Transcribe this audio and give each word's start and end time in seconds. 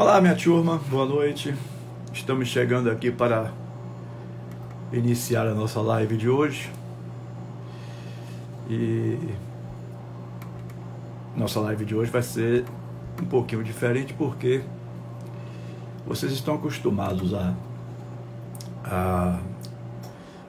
Olá, 0.00 0.20
minha 0.20 0.36
turma, 0.36 0.80
boa 0.88 1.04
noite. 1.04 1.52
Estamos 2.14 2.46
chegando 2.46 2.88
aqui 2.88 3.10
para 3.10 3.50
iniciar 4.92 5.44
a 5.48 5.52
nossa 5.52 5.80
live 5.80 6.16
de 6.16 6.28
hoje. 6.28 6.70
E 8.70 9.18
nossa 11.36 11.58
live 11.58 11.84
de 11.84 11.96
hoje 11.96 12.12
vai 12.12 12.22
ser 12.22 12.64
um 13.20 13.24
pouquinho 13.24 13.64
diferente 13.64 14.14
porque 14.14 14.62
vocês 16.06 16.30
estão 16.30 16.54
acostumados 16.54 17.34
a, 17.34 17.54
a 18.84 19.40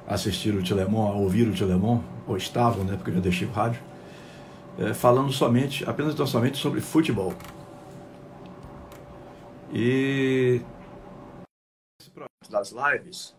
assistir 0.07 0.54
o 0.54 0.63
Telemon, 0.63 1.11
a 1.11 1.16
ouvir 1.16 1.47
o 1.47 1.55
Telemon, 1.55 2.02
ou 2.27 2.38
estavam, 2.38 2.84
né, 2.84 2.95
porque 2.95 3.09
eu 3.09 3.16
já 3.16 3.20
deixei 3.20 3.47
o 3.47 3.52
rádio, 3.52 3.81
é, 4.77 4.93
falando 4.93 5.31
somente, 5.31 5.89
apenas 5.89 6.13
e 6.13 6.27
somente 6.27 6.59
sobre 6.59 6.82
futebol. 6.82 7.34
E 9.71 10.61
das 12.50 12.71
lives, 12.71 13.36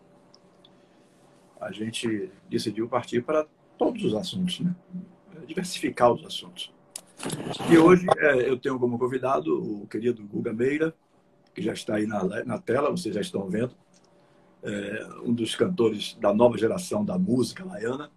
a 1.59 1.71
gente 1.71 2.31
decidiu 2.49 2.87
partir 2.87 3.21
para 3.21 3.45
todos 3.77 4.03
os 4.05 4.15
assuntos, 4.15 4.61
né? 4.61 4.73
diversificar 5.45 6.11
os 6.13 6.25
assuntos. 6.25 6.73
E 7.69 7.77
hoje 7.77 8.05
é, 8.17 8.49
eu 8.49 8.57
tenho 8.57 8.79
como 8.79 8.97
convidado 8.97 9.61
o 9.61 9.85
querido 9.87 10.23
Guga 10.25 10.53
Meira, 10.53 10.95
que 11.53 11.61
já 11.61 11.73
está 11.73 11.95
aí 11.95 12.07
na, 12.07 12.23
na 12.45 12.57
tela, 12.57 12.89
vocês 12.89 13.13
já 13.13 13.21
estão 13.21 13.49
vendo, 13.49 13.75
é, 14.63 15.07
um 15.23 15.33
dos 15.33 15.55
cantores 15.55 16.15
da 16.15 16.33
nova 16.33 16.57
geração 16.57 17.03
da 17.03 17.17
música 17.17 17.65
baiana. 17.65 18.09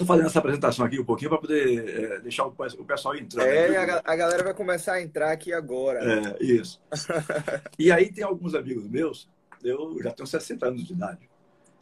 Estou 0.00 0.16
fazendo 0.16 0.28
essa 0.28 0.38
apresentação 0.38 0.86
aqui 0.86 0.98
um 0.98 1.04
pouquinho 1.04 1.28
para 1.28 1.40
poder 1.40 1.88
é, 1.88 2.20
deixar 2.20 2.46
o, 2.46 2.54
o, 2.78 2.84
pessoal 2.86 3.14
entrar. 3.14 3.46
É, 3.46 3.76
a, 3.76 4.02
a, 4.02 4.16
galera 4.16 4.42
vai 4.42 4.54
começar 4.54 4.94
a 4.94 5.02
entrar 5.02 5.30
aqui 5.30 5.52
agora. 5.52 6.00
É, 6.02 6.42
isso. 6.42 6.80
e 7.78 7.92
aí 7.92 8.10
tem 8.10 8.24
alguns 8.24 8.54
amigos 8.54 8.88
meus, 8.88 9.28
eu 9.62 10.02
já 10.02 10.10
tenho 10.10 10.26
60 10.26 10.66
anos 10.66 10.86
de 10.86 10.94
idade. 10.94 11.28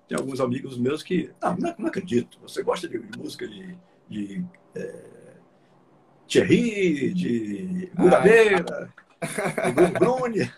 Tem 0.08 0.18
alguns 0.18 0.40
amigos 0.40 0.76
meus 0.76 1.00
que, 1.00 1.30
ah, 1.40 1.54
não, 1.56 1.72
não 1.78 1.86
acredito, 1.86 2.40
você 2.40 2.60
gosta 2.60 2.88
de, 2.88 2.98
de 2.98 3.18
música 3.18 3.46
de, 3.46 3.78
de 4.08 4.44
é, 4.74 5.04
Thierry, 6.26 7.14
de 7.14 7.92
Guga 7.94 8.18
Beira, 8.18 8.92
de 9.76 9.92
Bruni. 9.96 10.52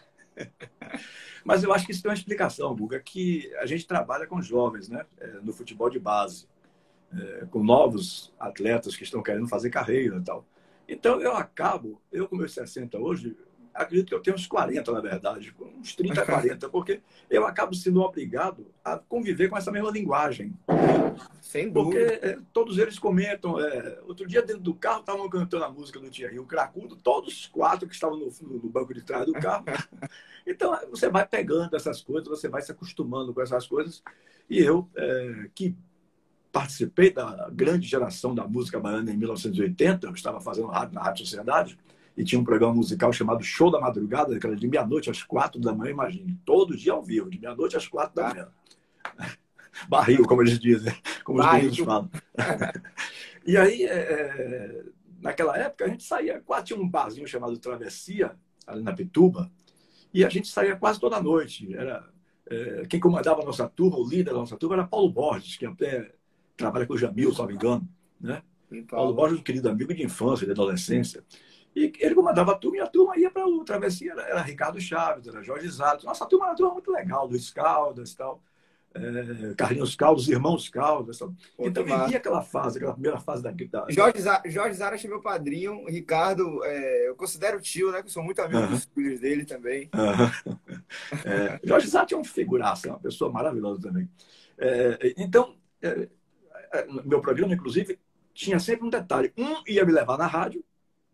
Mas 1.44 1.62
eu 1.62 1.75
acho 1.75 1.84
que 1.84 1.92
isso 1.92 2.03
tem 2.03 2.11
uma 2.11 2.16
explicação, 2.16 2.75
Guga, 2.75 2.98
que 3.00 3.55
a 3.56 3.66
gente 3.66 3.86
trabalha 3.86 4.27
com 4.27 4.41
jovens, 4.41 4.88
né? 4.88 5.05
É, 5.19 5.27
no 5.42 5.53
futebol 5.53 5.91
de 5.91 5.98
base, 5.98 6.48
é, 7.12 7.47
com 7.50 7.62
novos 7.62 8.33
atletas 8.39 8.97
que 8.97 9.05
estão 9.05 9.22
querendo 9.22 9.48
fazer 9.48 9.70
carreira 9.70 10.16
e 10.16 10.22
tal. 10.22 10.44
Então 10.89 11.20
eu 11.20 11.36
acabo, 11.36 12.00
eu 12.11 12.28
com 12.28 12.36
meus 12.36 12.53
60 12.53 12.98
hoje, 12.98 13.36
acredito 13.72 14.08
que 14.08 14.14
eu 14.14 14.20
tenho 14.20 14.36
uns 14.36 14.47
40, 14.47 14.91
na 14.92 15.00
verdade, 15.00 15.55
uns 15.78 15.94
30, 15.94 16.25
40, 16.25 16.69
porque 16.69 17.00
eu 17.28 17.47
acabo 17.47 17.75
sendo 17.75 18.00
obrigado 18.00 18.66
a 18.84 18.98
conviver 18.98 19.48
com 19.48 19.56
essa 19.56 19.70
mesma 19.70 19.91
linguagem. 19.91 20.53
Sem 21.41 21.70
dúvida. 21.70 22.05
Porque 22.05 22.27
é, 22.27 22.38
todos 22.53 22.78
eles 22.78 22.98
comentam. 22.98 23.58
É, 23.61 24.00
outro 24.06 24.27
dia, 24.27 24.42
dentro 24.42 24.62
do 24.62 24.75
carro, 24.75 25.00
estavam 25.00 25.28
cantando 25.28 25.64
a 25.64 25.70
música 25.70 25.98
do 25.98 26.11
Thierry, 26.11 26.38
o 26.38 26.47
Cracudo, 26.47 26.97
todos 26.97 27.34
os 27.34 27.47
quatro 27.47 27.88
que 27.88 27.94
estavam 27.94 28.16
no, 28.16 28.33
no, 28.42 28.69
banco 28.69 28.94
de 28.94 29.03
trás 29.03 29.27
do 29.27 29.33
carro. 29.33 29.64
então, 30.47 30.78
você 30.91 31.08
vai 31.08 31.27
pegando 31.27 31.75
essas 31.75 32.00
coisas, 32.00 32.28
você 32.28 32.48
vai 32.48 32.62
se 32.62 32.72
acostumando 32.72 33.34
com 33.34 33.42
essas 33.42 33.66
coisas. 33.66 34.03
E 34.48 34.61
eu, 34.61 34.88
é, 34.97 35.50
que 35.55 35.77
participei 36.53 37.12
da 37.12 37.48
grande 37.53 37.87
geração 37.87 38.34
da 38.34 38.47
música 38.47 38.81
baiana 38.81 39.11
em 39.12 39.17
1980, 39.17 40.06
eu 40.06 40.12
estava 40.12 40.41
fazendo 40.41 40.69
rádio 40.69 40.95
na 40.95 41.03
Rádio 41.03 41.25
Sociedade, 41.25 41.79
e 42.17 42.25
tinha 42.25 42.41
um 42.41 42.45
programa 42.45 42.75
musical 42.75 43.12
chamado 43.12 43.43
Show 43.43 43.70
da 43.70 43.81
Madrugada, 43.81 44.39
que 44.39 44.47
era 44.47 44.56
de 44.56 44.67
meia-noite 44.67 45.11
às 45.11 45.23
quatro 45.23 45.61
da 45.61 45.73
manhã, 45.73 45.93
imagine, 45.93 46.39
todo 46.45 46.77
dia 46.77 46.93
ao 46.93 47.03
vivo, 47.03 47.31
de 47.31 47.41
meia-noite 47.41 47.77
às 47.77 47.87
quatro 47.87 48.16
da 48.16 48.28
manhã. 48.28 48.49
Barril, 49.89 50.27
como 50.27 50.43
eles 50.43 50.59
dizem, 50.59 50.93
como 51.25 51.41
os 51.41 51.53
meninos 51.53 51.78
falam. 51.78 52.10
e 53.47 53.56
aí, 53.56 53.84
é, 53.84 53.97
é, 53.97 54.84
naquela 55.21 55.56
época, 55.56 55.84
a 55.84 55.89
gente 55.89 56.03
saía, 56.03 56.41
quase 56.41 56.66
tinha 56.66 56.78
um 56.78 56.89
barzinho 56.89 57.27
chamado 57.27 57.56
Travessia, 57.56 58.37
ali 58.66 58.83
na 58.83 58.93
Pituba, 58.93 59.50
e 60.12 60.25
a 60.25 60.28
gente 60.28 60.49
saía 60.49 60.77
quase 60.77 60.99
toda 60.99 61.22
noite. 61.22 61.72
Era, 61.75 62.05
é, 62.50 62.84
quem 62.89 62.99
comandava 62.99 63.41
a 63.41 63.44
nossa 63.44 63.69
turma, 63.69 63.97
o 63.97 64.06
líder 64.06 64.33
da 64.33 64.39
nossa 64.39 64.56
turma, 64.56 64.75
era 64.75 64.87
Paulo 64.87 65.10
Borges, 65.10 65.56
que 65.56 65.65
até 65.65 66.12
trabalha 66.60 66.87
com 66.87 66.94
o 66.94 66.98
Jamil, 66.98 67.32
se 67.32 67.38
não 67.38 67.47
me 67.47 67.54
engano. 67.54 67.88
Né? 68.21 68.43
Paulo. 68.71 68.87
Paulo 68.87 69.15
Borges, 69.15 69.41
um 69.41 69.43
querido 69.43 69.69
amigo 69.69 69.93
de 69.93 70.03
infância, 70.03 70.47
de 70.47 70.53
adolescência. 70.53 71.25
E 71.75 71.93
ele 72.00 72.15
comandava 72.15 72.53
a 72.53 72.54
turma 72.56 72.78
e 72.78 72.81
a 72.81 72.87
turma 72.87 73.16
ia 73.16 73.31
para 73.31 73.47
o 73.47 73.65
Travessia, 73.65 74.12
era, 74.12 74.22
era, 74.22 74.43
Ricardo 74.43 74.81
Chaves, 74.81 75.26
era 75.26 75.43
Jorge 75.43 75.69
Zato. 75.69 76.04
Nossa 76.04 76.26
turma 76.26 76.47
era 76.47 76.53
uma 76.53 76.56
turma 76.56 76.72
muito 76.75 76.91
legal, 76.91 77.26
Luiz 77.26 77.50
Caldas 77.50 78.12
e 78.12 78.16
tal. 78.16 78.43
É, 78.93 79.54
Carlinhos 79.56 79.94
Caldas, 79.94 80.26
irmãos 80.26 80.69
Caldas. 80.69 81.19
Tal. 81.19 81.32
Então 81.60 81.84
vivia 81.84 82.16
aquela 82.16 82.43
fase, 82.43 82.78
aquela 82.78 82.92
primeira 82.92 83.21
fase 83.21 83.41
da 83.41 83.53
guitarra. 83.53 83.87
Jorge, 83.88 84.19
Jorge 84.47 84.75
Zara 84.75 84.97
é 84.97 85.09
meu 85.09 85.21
padrinho, 85.21 85.87
Ricardo, 85.87 86.65
é, 86.65 87.09
eu 87.09 87.15
considero 87.15 87.60
tio, 87.60 87.92
né? 87.92 88.03
Que 88.03 88.10
sou 88.10 88.22
muito 88.22 88.42
amigo 88.42 88.59
uh 88.59 88.65
-huh. 88.65 88.71
dos 88.71 88.84
filhos 88.87 89.21
dele 89.21 89.44
também. 89.44 89.88
Uh 89.94 90.50
-huh. 90.50 90.81
é, 91.25 91.60
Jorge 91.62 91.87
Zara 91.87 92.06
é 92.10 92.16
um 92.16 92.25
figuraça, 92.25 92.88
é 92.88 92.91
uma 92.91 92.98
pessoa 92.98 93.31
maravilhosa 93.31 93.81
também. 93.81 94.10
É, 94.59 95.15
então, 95.16 95.54
é, 95.81 96.09
meu 97.04 97.20
programa, 97.20 97.54
inclusive, 97.54 97.98
tinha 98.32 98.58
sempre 98.58 98.86
um 98.86 98.91
detalhe. 98.91 99.32
Um 99.36 99.62
ia 99.66 99.84
me 99.84 99.92
levar 99.92 100.16
na 100.16 100.26
rádio 100.26 100.64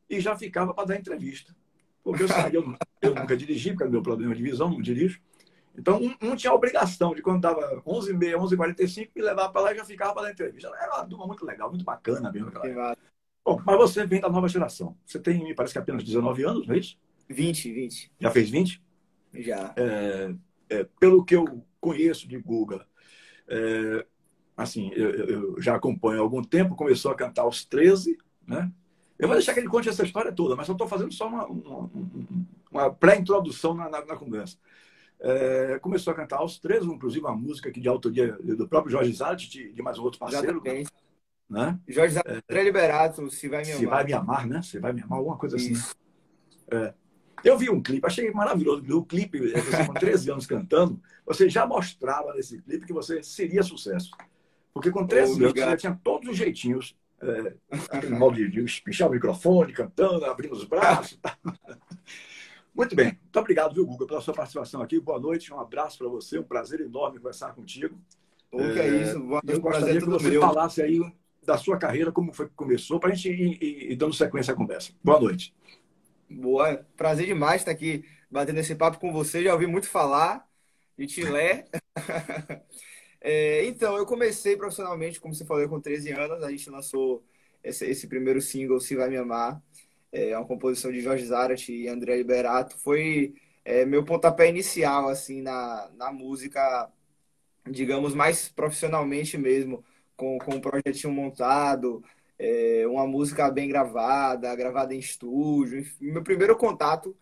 e 0.08 0.20
já 0.20 0.36
ficava 0.36 0.72
para 0.74 0.88
dar 0.88 0.96
entrevista. 0.96 1.54
Porque 2.02 2.22
eu, 2.22 2.28
eu, 2.52 2.76
eu 3.02 3.14
nunca 3.14 3.36
dirigi, 3.36 3.70
porque 3.70 3.82
era 3.82 3.90
meu 3.90 4.02
problema 4.02 4.34
de 4.34 4.42
visão, 4.42 4.70
não 4.70 4.80
dirijo. 4.80 5.20
Então, 5.76 6.00
um, 6.00 6.14
um 6.22 6.36
tinha 6.36 6.50
a 6.50 6.54
obrigação 6.54 7.14
de, 7.14 7.20
quando 7.20 7.40
dava 7.40 7.82
11h30, 7.82 8.36
11h45, 8.36 9.10
me 9.14 9.22
levar 9.22 9.48
para 9.50 9.60
lá 9.60 9.72
e 9.72 9.76
já 9.76 9.84
ficava 9.84 10.14
para 10.14 10.22
dar 10.22 10.32
entrevista. 10.32 10.70
Era 10.80 10.94
uma 10.94 11.06
turma 11.06 11.26
muito 11.26 11.44
legal, 11.44 11.68
muito 11.68 11.84
bacana 11.84 12.32
mesmo. 12.32 12.48
Aquela 12.48 12.96
Bom, 13.44 13.62
mas 13.64 13.76
você 13.76 14.04
vem 14.04 14.20
da 14.20 14.28
nova 14.28 14.48
geração. 14.48 14.96
Você 15.06 15.20
tem, 15.20 15.44
me 15.44 15.54
parece 15.54 15.72
que 15.72 15.78
apenas 15.78 16.02
19 16.02 16.42
anos, 16.42 16.66
não 16.66 16.74
é 16.74 16.78
isso? 16.78 16.98
20, 17.28 17.72
20. 17.72 18.12
Já 18.18 18.30
fez 18.30 18.50
20? 18.50 18.82
Já. 19.34 19.72
É, 19.76 20.34
é, 20.68 20.84
pelo 20.98 21.24
que 21.24 21.36
eu 21.36 21.64
conheço 21.80 22.26
de 22.26 22.38
Guga, 22.38 22.84
é, 23.46 24.04
assim, 24.56 24.90
eu, 24.94 25.10
eu, 25.10 25.60
já 25.60 25.76
acompanho 25.76 26.20
há 26.20 26.22
algum 26.22 26.42
tempo, 26.42 26.74
começou 26.74 27.10
a 27.10 27.14
cantar 27.14 27.42
aos 27.42 27.64
13, 27.64 28.16
né? 28.46 28.70
Eu 29.18 29.28
vou 29.28 29.36
deixar 29.36 29.54
que 29.54 29.60
ele 29.60 29.68
conte 29.68 29.88
essa 29.88 30.04
história 30.04 30.32
toda, 30.32 30.56
mas 30.56 30.68
eu 30.68 30.72
estou 30.72 30.86
fazendo 30.86 31.12
só 31.12 31.26
uma, 31.26 31.46
uma, 31.46 31.90
uma 32.70 32.90
pré-introdução 32.90 33.74
na, 33.74 33.88
na, 33.88 34.04
na, 34.04 34.16
conversa. 34.16 34.58
É, 35.18 35.78
começou 35.78 36.12
a 36.12 36.16
cantar 36.16 36.38
aos 36.38 36.58
13, 36.58 36.86
inclusive 36.86 37.24
uma 37.24 37.34
música 37.34 37.70
que 37.70 37.80
de 37.80 37.88
autoria 37.88 38.32
do 38.32 38.68
próprio 38.68 38.92
Jorge 38.92 39.12
Zart, 39.12 39.48
de, 39.48 39.72
de, 39.72 39.82
mais 39.82 39.98
um 39.98 40.02
outro 40.02 40.18
parceiro. 40.18 40.62
Né? 41.48 41.78
Jorge 41.88 42.14
Zart 42.14 42.26
é, 42.46 42.62
liberado, 42.62 43.30
Se 43.30 43.48
Vai 43.48 43.64
Me 43.64 43.72
Amar. 43.72 43.78
Se 43.78 43.86
Vai 43.86 44.04
Me 44.04 44.12
Amar, 44.12 44.46
né? 44.46 44.62
Se 44.62 44.78
Vai 44.78 44.92
Me 44.92 45.02
Amar, 45.02 45.18
alguma 45.18 45.38
coisa 45.38 45.56
assim. 45.56 45.72
É. 46.70 46.92
Eu 47.42 47.56
vi 47.56 47.70
um 47.70 47.82
clipe, 47.82 48.06
achei 48.06 48.30
maravilhoso. 48.32 48.82
O 48.98 49.04
clipe, 49.04 49.38
você 49.38 49.86
com 49.86 49.94
13 49.94 50.30
anos 50.30 50.46
cantando, 50.46 51.00
você 51.24 51.48
já 51.48 51.66
mostrava 51.66 52.34
nesse 52.34 52.60
clipe 52.60 52.86
que 52.86 52.92
você 52.92 53.22
seria 53.22 53.62
sucesso. 53.62 54.10
Porque 54.76 54.90
com 54.90 55.06
13 55.06 55.42
anos 55.42 55.52
você 55.54 55.60
já 55.60 55.74
tinha 55.74 56.00
todos 56.04 56.28
os 56.28 56.36
jeitinhos 56.36 56.94
é, 57.22 57.54
aquele 57.90 58.14
modo 58.14 58.36
de, 58.36 58.46
de 58.50 58.62
espichar 58.62 59.08
o 59.08 59.10
microfone, 59.10 59.72
cantando, 59.72 60.26
abrindo 60.26 60.52
os 60.52 60.64
braços. 60.64 61.18
Muito 62.76 62.94
bem. 62.94 63.06
Muito 63.06 63.38
obrigado, 63.38 63.74
viu, 63.74 63.86
Guga, 63.86 64.06
pela 64.06 64.20
sua 64.20 64.34
participação 64.34 64.82
aqui. 64.82 65.00
Boa 65.00 65.18
noite, 65.18 65.50
um 65.50 65.58
abraço 65.58 65.96
para 65.96 66.08
você. 66.08 66.38
Um 66.38 66.42
prazer 66.42 66.82
enorme 66.82 67.16
conversar 67.16 67.54
contigo. 67.54 67.98
O 68.52 68.58
que 68.58 68.78
é, 68.78 69.02
isso? 69.02 69.18
Boa 69.18 69.40
eu 69.46 69.60
gostaria 69.62 69.98
que 69.98 70.04
você 70.06 70.28
meu. 70.28 70.42
falasse 70.42 70.82
aí 70.82 71.00
da 71.42 71.56
sua 71.56 71.78
carreira, 71.78 72.12
como 72.12 72.34
foi 72.34 72.46
que 72.46 72.54
começou, 72.54 73.00
para 73.00 73.12
a 73.12 73.14
gente 73.14 73.30
ir, 73.30 73.62
ir, 73.62 73.92
ir, 73.92 73.96
dando 73.96 74.12
sequência 74.12 74.52
à 74.52 74.54
conversa. 74.54 74.92
Boa 75.02 75.18
noite. 75.18 75.54
Boa. 76.28 76.84
Prazer 76.98 77.24
demais 77.24 77.62
estar 77.62 77.70
aqui 77.70 78.04
batendo 78.30 78.58
esse 78.58 78.74
papo 78.74 78.98
com 78.98 79.10
você. 79.10 79.42
Já 79.42 79.54
ouvi 79.54 79.66
muito 79.66 79.88
falar 79.88 80.46
de 80.98 81.06
Tilé. 81.06 81.64
É, 83.28 83.64
então, 83.66 83.96
eu 83.96 84.06
comecei 84.06 84.56
profissionalmente, 84.56 85.20
como 85.20 85.34
você 85.34 85.44
falou, 85.44 85.68
com 85.68 85.80
13 85.80 86.12
anos. 86.12 86.44
A 86.44 86.50
gente 86.50 86.70
lançou 86.70 87.24
esse, 87.62 87.84
esse 87.84 88.06
primeiro 88.06 88.40
single, 88.40 88.80
Se 88.80 88.94
Vai 88.94 89.10
Me 89.10 89.16
Amar. 89.16 89.60
É 90.12 90.36
uma 90.38 90.46
composição 90.46 90.92
de 90.92 91.00
Jorge 91.00 91.26
Zarat 91.26 91.68
e 91.68 91.88
André 91.88 92.16
Liberato. 92.16 92.78
Foi 92.78 93.34
é, 93.64 93.84
meu 93.84 94.04
pontapé 94.04 94.48
inicial, 94.48 95.08
assim, 95.08 95.42
na, 95.42 95.90
na 95.96 96.12
música, 96.12 96.88
digamos, 97.68 98.14
mais 98.14 98.48
profissionalmente 98.48 99.36
mesmo, 99.36 99.84
com, 100.16 100.38
com 100.38 100.54
um 100.56 100.60
projetinho 100.60 101.12
montado, 101.12 102.04
é, 102.38 102.86
uma 102.86 103.06
música 103.08 103.50
bem 103.50 103.68
gravada, 103.68 104.54
gravada 104.54 104.94
em 104.94 105.00
estúdio. 105.00 105.80
Enfim, 105.80 106.12
meu 106.12 106.22
primeiro 106.22 106.56
contato 106.56 107.16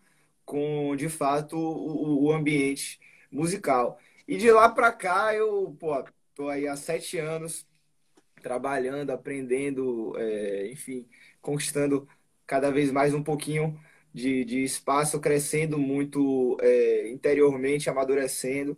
com, 0.45 0.95
de 0.95 1.09
fato, 1.09 1.57
o, 1.57 2.25
o 2.25 2.31
ambiente 2.31 2.99
musical. 3.31 3.99
E 4.27 4.37
de 4.37 4.51
lá 4.51 4.69
para 4.69 4.91
cá, 4.91 5.33
eu, 5.35 5.75
pô, 5.79 6.03
tô 6.33 6.49
aí 6.49 6.67
há 6.67 6.75
sete 6.75 7.17
anos 7.19 7.67
trabalhando, 8.41 9.11
aprendendo, 9.11 10.13
é, 10.17 10.71
enfim, 10.71 11.07
conquistando 11.41 12.07
cada 12.45 12.71
vez 12.71 12.91
mais 12.91 13.13
um 13.13 13.23
pouquinho 13.23 13.79
de, 14.13 14.45
de 14.45 14.63
espaço 14.63 15.19
crescendo 15.19 15.77
muito 15.77 16.57
é, 16.61 17.09
interiormente, 17.09 17.89
amadurecendo. 17.89 18.77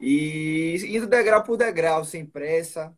E 0.00 0.76
indo 0.88 1.06
degrau 1.06 1.42
por 1.42 1.56
degrau, 1.56 2.04
sem 2.04 2.26
pressa, 2.26 2.96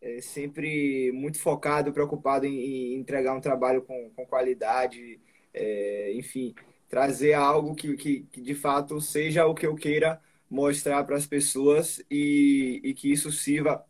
é, 0.00 0.20
sempre 0.20 1.10
muito 1.12 1.38
focado, 1.40 1.92
preocupado 1.92 2.46
em, 2.46 2.94
em, 2.94 2.94
entregar 2.94 3.34
um 3.34 3.40
trabalho 3.40 3.82
com, 3.82 4.10
com 4.14 4.26
qualidade, 4.26 5.20
é, 5.52 6.12
enfim, 6.14 6.54
trazer 6.88 7.34
algo 7.34 7.74
que, 7.74 7.96
que, 7.96 8.20
que, 8.32 8.40
de 8.40 8.54
fato 8.54 9.00
seja 9.00 9.46
o 9.46 9.54
que 9.54 9.66
eu 9.66 9.74
queira 9.74 10.20
mostrar 10.48 11.04
para 11.04 11.16
as 11.16 11.26
pessoas 11.26 12.02
e, 12.10 12.80
e 12.84 12.94
que 12.94 13.10
isso 13.10 13.32
sirva 13.32 13.84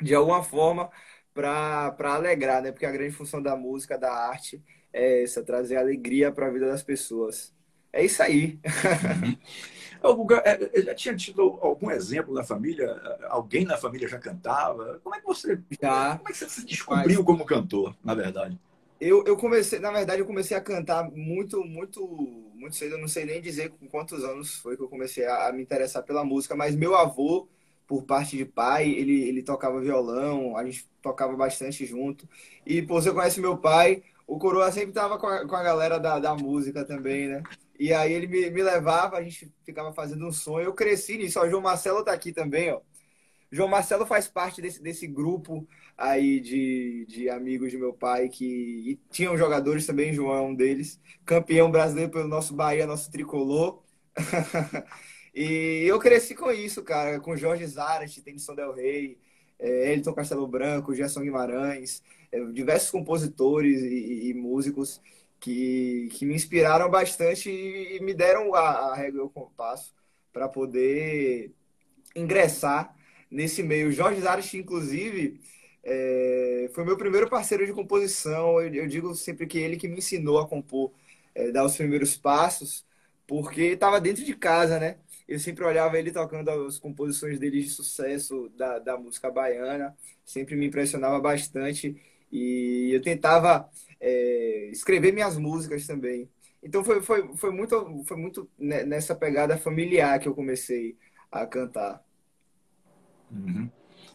de 0.00 0.14
alguma 0.14 0.42
forma 0.42 0.90
para 1.32 2.14
alegrar, 2.14 2.62
né? 2.62 2.72
Porque 2.72 2.86
a 2.86 2.92
grande 2.92 3.14
função 3.14 3.42
da 3.42 3.56
música, 3.56 3.98
da 3.98 4.12
arte, 4.12 4.62
é 4.92 5.22
essa, 5.22 5.42
trazer 5.42 5.76
alegria 5.76 6.30
para 6.30 6.46
a 6.46 6.50
vida 6.50 6.66
das 6.66 6.82
pessoas. 6.82 7.54
É 7.92 8.04
isso 8.04 8.22
aí. 8.22 8.58
Uhum. 9.22 9.36
Guga, 10.16 10.42
é, 10.44 10.82
já 10.82 10.94
tinha 10.94 11.16
tido 11.16 11.42
algum 11.60 11.90
exemplo 11.90 12.34
na 12.34 12.42
família? 12.42 12.90
Alguém 13.28 13.64
na 13.64 13.76
família 13.76 14.08
já 14.08 14.18
cantava? 14.18 15.00
Como 15.02 15.14
é 15.14 15.20
que 15.20 15.26
você, 15.26 15.60
já, 15.80 16.16
como 16.16 16.28
é 16.28 16.32
que 16.32 16.38
você 16.38 16.48
se 16.48 16.66
descobriu 16.66 17.24
como 17.24 17.44
cantor, 17.44 17.94
na 18.02 18.14
verdade? 18.14 18.58
Eu, 19.00 19.24
eu 19.24 19.36
comecei, 19.36 19.78
na 19.78 19.92
verdade, 19.92 20.20
eu 20.20 20.26
comecei 20.26 20.56
a 20.56 20.60
cantar 20.60 21.08
muito, 21.10 21.62
muito, 21.64 22.04
muito 22.62 22.76
cedo. 22.76 22.94
Eu 22.94 22.98
não 22.98 23.08
sei 23.08 23.24
nem 23.26 23.40
dizer 23.40 23.70
com 23.70 23.86
quantos 23.88 24.24
anos 24.24 24.54
foi 24.56 24.76
que 24.76 24.82
eu 24.82 24.88
comecei 24.88 25.26
a, 25.26 25.52
me 25.52 25.62
interessar 25.62 26.02
pela 26.04 26.24
música, 26.24 26.56
mas 26.56 26.74
meu 26.74 26.94
avô, 26.96 27.48
por 27.86 28.04
parte 28.04 28.36
de 28.36 28.44
pai, 28.44 28.88
ele, 28.88 29.28
ele 29.28 29.42
tocava 29.42 29.80
violão, 29.80 30.56
a 30.56 30.64
gente 30.64 30.88
tocava 31.02 31.36
bastante 31.36 31.84
junto. 31.84 32.28
E, 32.64 32.80
pô, 32.82 33.00
você 33.00 33.12
conhece 33.12 33.40
meu 33.40 33.58
pai, 33.58 34.02
o 34.26 34.38
Coroa 34.38 34.70
sempre 34.72 34.92
tava 34.92 35.18
com 35.18 35.26
a, 35.26 35.46
com 35.46 35.56
a 35.56 35.62
galera 35.62 35.98
da, 35.98 36.18
da 36.18 36.34
música 36.34 36.84
também, 36.84 37.28
né? 37.28 37.42
E 37.78 37.92
aí 37.92 38.12
ele 38.12 38.26
me, 38.28 38.50
me 38.50 38.62
levava, 38.62 39.16
a 39.18 39.22
gente 39.22 39.52
ficava 39.64 39.92
fazendo 39.92 40.26
um 40.26 40.32
sonho. 40.32 40.66
Eu 40.66 40.74
cresci 40.74 41.18
nisso. 41.18 41.40
Ó, 41.40 41.44
o 41.44 41.50
João 41.50 41.62
Marcelo 41.62 42.04
tá 42.04 42.12
aqui 42.12 42.32
também, 42.32 42.70
ó. 42.72 42.80
João 43.50 43.68
Marcelo 43.68 44.06
faz 44.06 44.28
parte 44.28 44.62
desse, 44.62 44.82
desse 44.82 45.06
grupo 45.06 45.66
aí 45.96 46.40
de, 46.40 47.06
de 47.06 47.28
amigos 47.28 47.70
de 47.70 47.78
meu 47.78 47.92
pai 47.92 48.28
que 48.28 48.44
e 48.44 49.00
tinham 49.10 49.36
jogadores 49.36 49.86
também, 49.86 50.12
João 50.12 50.36
é 50.36 50.40
um 50.40 50.54
deles, 50.54 51.00
campeão 51.24 51.70
brasileiro 51.70 52.10
pelo 52.10 52.28
nosso 52.28 52.54
Bahia, 52.54 52.86
nosso 52.86 53.10
tricolor. 53.10 53.82
e 55.34 55.84
eu 55.86 55.98
cresci 55.98 56.34
com 56.34 56.50
isso, 56.50 56.82
cara, 56.82 57.20
com 57.20 57.36
Jorge 57.36 57.66
Zarat, 57.66 58.20
Tennyson 58.20 58.54
Del 58.54 58.72
Rey, 58.72 59.18
é, 59.58 59.92
Elton 59.94 60.12
Castelo 60.14 60.46
Branco, 60.46 60.94
Gerson 60.94 61.20
Guimarães 61.22 62.02
é, 62.32 62.44
diversos 62.46 62.90
compositores 62.90 63.82
e, 63.82 64.30
e, 64.30 64.34
músicos 64.34 65.00
que, 65.38 66.08
que 66.12 66.24
me 66.24 66.34
inspiraram 66.34 66.90
bastante 66.90 67.50
e, 67.50 68.00
me 68.00 68.14
deram 68.14 68.54
a, 68.54 68.92
a 68.92 68.94
regra 68.96 69.20
e 69.20 69.24
o 69.24 69.28
compasso 69.28 69.94
para 70.32 70.48
poder 70.48 71.52
ingressar 72.16 72.96
nesse 73.30 73.62
meio. 73.62 73.92
Jorge 73.92 74.20
Zarat, 74.20 74.54
inclusive, 74.54 75.40
é, 75.84 76.70
foi 76.74 76.84
meu 76.84 76.96
primeiro 76.96 77.28
parceiro 77.28 77.66
de 77.66 77.72
composição. 77.72 78.60
Eu, 78.60 78.74
eu, 78.74 78.86
digo 78.86 79.14
sempre 79.14 79.46
que 79.46 79.58
ele 79.58 79.76
que 79.76 79.88
me 79.88 79.98
ensinou 79.98 80.38
a 80.38 80.48
compor, 80.48 80.92
é, 81.34 81.50
dar 81.50 81.64
os 81.64 81.76
primeiros 81.76 82.16
passos, 82.16 82.86
porque 83.26 83.62
estava 83.62 84.00
dentro 84.00 84.24
de 84.24 84.34
casa, 84.34 84.78
né? 84.78 84.98
Eu 85.26 85.38
sempre 85.38 85.64
olhava 85.64 85.98
ele 85.98 86.12
tocando 86.12 86.50
as 86.50 86.78
composições 86.78 87.38
dele 87.38 87.62
de 87.62 87.70
sucesso 87.70 88.50
da, 88.56 88.78
da 88.78 88.96
música 88.98 89.30
baiana, 89.30 89.96
sempre 90.24 90.56
me 90.56 90.66
impressionava 90.66 91.20
bastante. 91.20 91.96
E 92.30 92.90
eu 92.92 93.02
tentava 93.02 93.68
é, 94.00 94.68
escrever 94.72 95.12
minhas 95.12 95.36
músicas 95.36 95.86
também. 95.86 96.28
Então 96.62 96.84
foi, 96.84 97.02
foi, 97.02 97.36
foi, 97.36 97.50
muito, 97.50 98.04
foi 98.04 98.16
muito 98.16 98.48
nessa 98.58 99.14
pegada 99.14 99.58
familiar 99.58 100.18
que 100.20 100.28
eu 100.28 100.34
comecei 100.34 100.96
a 101.30 101.46
cantar. 101.46 102.02
Uhum. 103.30 103.68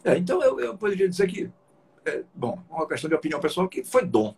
É, 0.04 0.16
então 0.16 0.42
eu, 0.42 0.58
eu 0.60 0.78
poderia 0.78 1.08
dizer 1.08 1.26
que, 1.28 1.50
é, 2.08 2.24
bom, 2.34 2.62
uma 2.70 2.86
questão 2.86 3.08
de 3.08 3.14
opinião 3.14 3.40
pessoal, 3.40 3.68
que 3.68 3.84
foi 3.84 4.04
dom. 4.04 4.34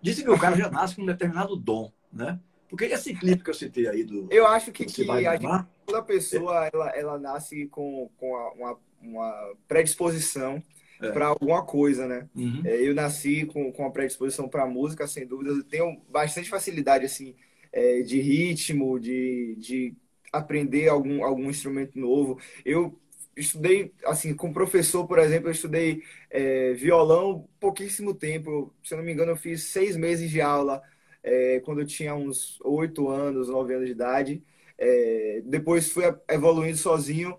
Dizem 0.00 0.24
que 0.24 0.30
o 0.30 0.38
cara 0.38 0.56
já 0.56 0.70
nasce 0.70 0.96
com 0.96 1.02
um 1.02 1.06
determinado 1.06 1.56
dom, 1.56 1.90
né? 2.12 2.38
Porque 2.68 2.84
esse 2.84 3.14
clipe 3.14 3.44
que 3.44 3.50
eu 3.50 3.54
citei 3.54 3.88
aí 3.88 4.04
do. 4.04 4.28
Eu 4.30 4.46
acho 4.46 4.72
que, 4.72 4.84
que 4.84 5.08
a 5.10 5.66
toda 5.86 6.02
pessoa 6.02 6.68
ela, 6.72 6.90
ela 6.90 7.18
nasce 7.18 7.66
com, 7.68 8.10
com 8.16 8.26
uma, 8.56 8.78
uma 9.00 9.54
predisposição 9.68 10.62
é. 11.00 11.10
para 11.10 11.28
alguma 11.28 11.64
coisa, 11.64 12.06
né? 12.06 12.28
Uhum. 12.34 12.62
É, 12.64 12.80
eu 12.80 12.94
nasci 12.94 13.46
com, 13.46 13.72
com 13.72 13.86
a 13.86 13.90
predisposição 13.90 14.48
para 14.48 14.66
música, 14.66 15.06
sem 15.06 15.26
dúvida. 15.26 15.50
Eu 15.50 15.64
tenho 15.64 16.00
bastante 16.08 16.48
facilidade, 16.48 17.04
assim, 17.04 17.34
é, 17.72 18.00
de 18.02 18.20
ritmo, 18.20 18.98
de, 18.98 19.56
de 19.58 19.94
aprender 20.32 20.88
algum, 20.88 21.24
algum 21.24 21.48
instrumento 21.48 21.98
novo. 21.98 22.38
Eu 22.64 22.98
estudei, 23.36 23.92
assim, 24.04 24.34
com 24.34 24.52
professor, 24.52 25.06
por 25.06 25.18
exemplo, 25.18 25.48
eu 25.48 25.52
estudei 25.52 26.02
é, 26.30 26.72
violão 26.72 27.48
pouquíssimo 27.60 28.14
tempo. 28.14 28.74
Se 28.82 28.94
eu 28.94 28.98
não 28.98 29.04
me 29.04 29.12
engano, 29.12 29.32
eu 29.32 29.36
fiz 29.36 29.64
seis 29.64 29.96
meses 29.96 30.30
de 30.30 30.40
aula 30.40 30.82
é, 31.22 31.60
quando 31.60 31.80
eu 31.80 31.86
tinha 31.86 32.14
uns 32.14 32.58
oito 32.62 33.08
anos, 33.08 33.48
nove 33.48 33.74
anos 33.74 33.86
de 33.86 33.92
idade. 33.92 34.42
É, 34.78 35.42
depois 35.44 35.90
fui 35.90 36.04
evoluindo 36.28 36.76
sozinho. 36.78 37.36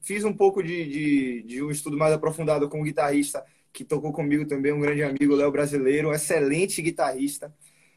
Fiz 0.00 0.24
um 0.24 0.32
pouco 0.32 0.62
de, 0.62 0.86
de, 0.86 1.42
de, 1.42 1.62
um 1.62 1.70
estudo 1.70 1.96
mais 1.96 2.12
aprofundado 2.12 2.68
com 2.68 2.80
um 2.80 2.84
guitarrista 2.84 3.44
que 3.72 3.84
tocou 3.84 4.12
comigo 4.12 4.46
também, 4.46 4.72
um 4.72 4.80
grande 4.80 5.02
amigo, 5.02 5.34
Léo 5.34 5.50
Brasileiro, 5.50 6.08
um 6.10 6.12
excelente 6.12 6.82
guitarrista. 6.82 7.54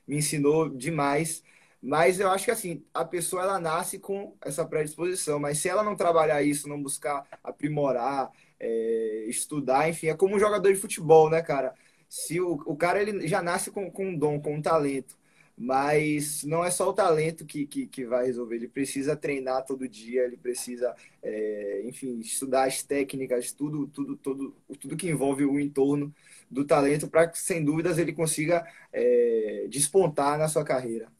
Me 0.07 0.17
ensinou 0.17 0.69
demais. 0.69 1.43
Mas 1.85 2.19
eu 2.19 2.31
acho 2.31 2.45
que 2.45 2.51
assim, 2.51 2.83
a 2.91 3.05
pessoa 3.05 3.43
ela 3.43 3.59
nasce 3.59 3.99
com 3.99 4.35
essa 4.41 4.65
predisposição, 4.65 5.39
mas 5.39 5.59
se 5.59 5.69
ela 5.69 5.83
não 5.83 5.95
trabalhar 5.95 6.41
isso, 6.41 6.67
não 6.67 6.81
buscar 6.81 7.27
aprimorar, 7.43 8.31
é, 8.59 9.25
estudar, 9.27 9.87
enfim, 9.87 10.07
é 10.07 10.15
como 10.15 10.35
um 10.35 10.39
jogador 10.39 10.73
de 10.73 10.79
futebol, 10.79 11.29
né, 11.29 11.43
cara? 11.43 11.75
Se 12.09 12.41
o, 12.41 12.53
o 12.65 12.75
cara 12.75 12.99
ele 12.99 13.27
já 13.27 13.39
nasce 13.39 13.69
com, 13.69 13.91
com 13.91 14.07
um 14.07 14.17
dom, 14.17 14.41
com 14.41 14.55
um 14.55 14.61
talento, 14.63 15.15
mas 15.55 16.43
não 16.43 16.65
é 16.65 16.71
só 16.71 16.89
o 16.89 16.93
talento 16.93 17.45
que, 17.45 17.67
que, 17.67 17.85
que, 17.85 18.03
vai 18.03 18.25
resolver, 18.25 18.55
ele 18.55 18.67
precisa 18.67 19.15
treinar 19.15 19.63
todo 19.63 19.87
dia, 19.87 20.23
ele 20.23 20.37
precisa, 20.37 20.95
é, 21.21 21.83
enfim, 21.85 22.19
estudar 22.19 22.65
as 22.65 22.81
técnicas, 22.81 23.51
tudo, 23.51 23.85
tudo, 23.87 24.17
tudo, 24.17 24.55
tudo 24.79 24.97
que 24.97 25.07
envolve 25.07 25.45
o 25.45 25.59
entorno 25.59 26.11
do 26.49 26.65
talento 26.65 27.07
para 27.07 27.27
que, 27.27 27.37
sem 27.39 27.63
dúvidas, 27.63 27.99
ele 27.99 28.11
consiga 28.11 28.65
é, 28.91 29.67
despontar 29.69 30.39
na 30.39 30.47
sua 30.47 30.63
carreira. 30.63 31.13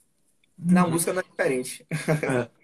Na 0.57 0.85
uhum. 0.85 0.91
música 0.91 1.13
não 1.13 1.21
é 1.21 1.23
diferente. 1.23 1.85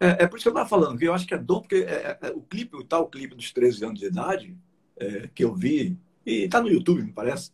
É. 0.00 0.06
é. 0.06 0.22
É, 0.24 0.26
por 0.26 0.36
isso 0.36 0.44
que 0.44 0.48
eu 0.48 0.52
estava 0.52 0.68
falando, 0.68 0.98
que 0.98 1.04
eu 1.04 1.14
acho 1.14 1.26
que 1.26 1.34
é 1.34 1.38
dom, 1.38 1.60
porque 1.60 1.76
é, 1.76 2.18
é, 2.20 2.30
o 2.30 2.40
clipe, 2.42 2.76
o 2.76 2.84
tal 2.84 3.08
clipe 3.08 3.34
dos 3.34 3.52
13 3.52 3.84
anos 3.84 4.00
de 4.00 4.06
idade, 4.06 4.56
é, 4.96 5.28
que 5.34 5.42
eu 5.42 5.54
vi, 5.54 5.98
e 6.24 6.44
está 6.44 6.60
no 6.60 6.68
YouTube, 6.68 7.02
me 7.02 7.12
parece. 7.12 7.50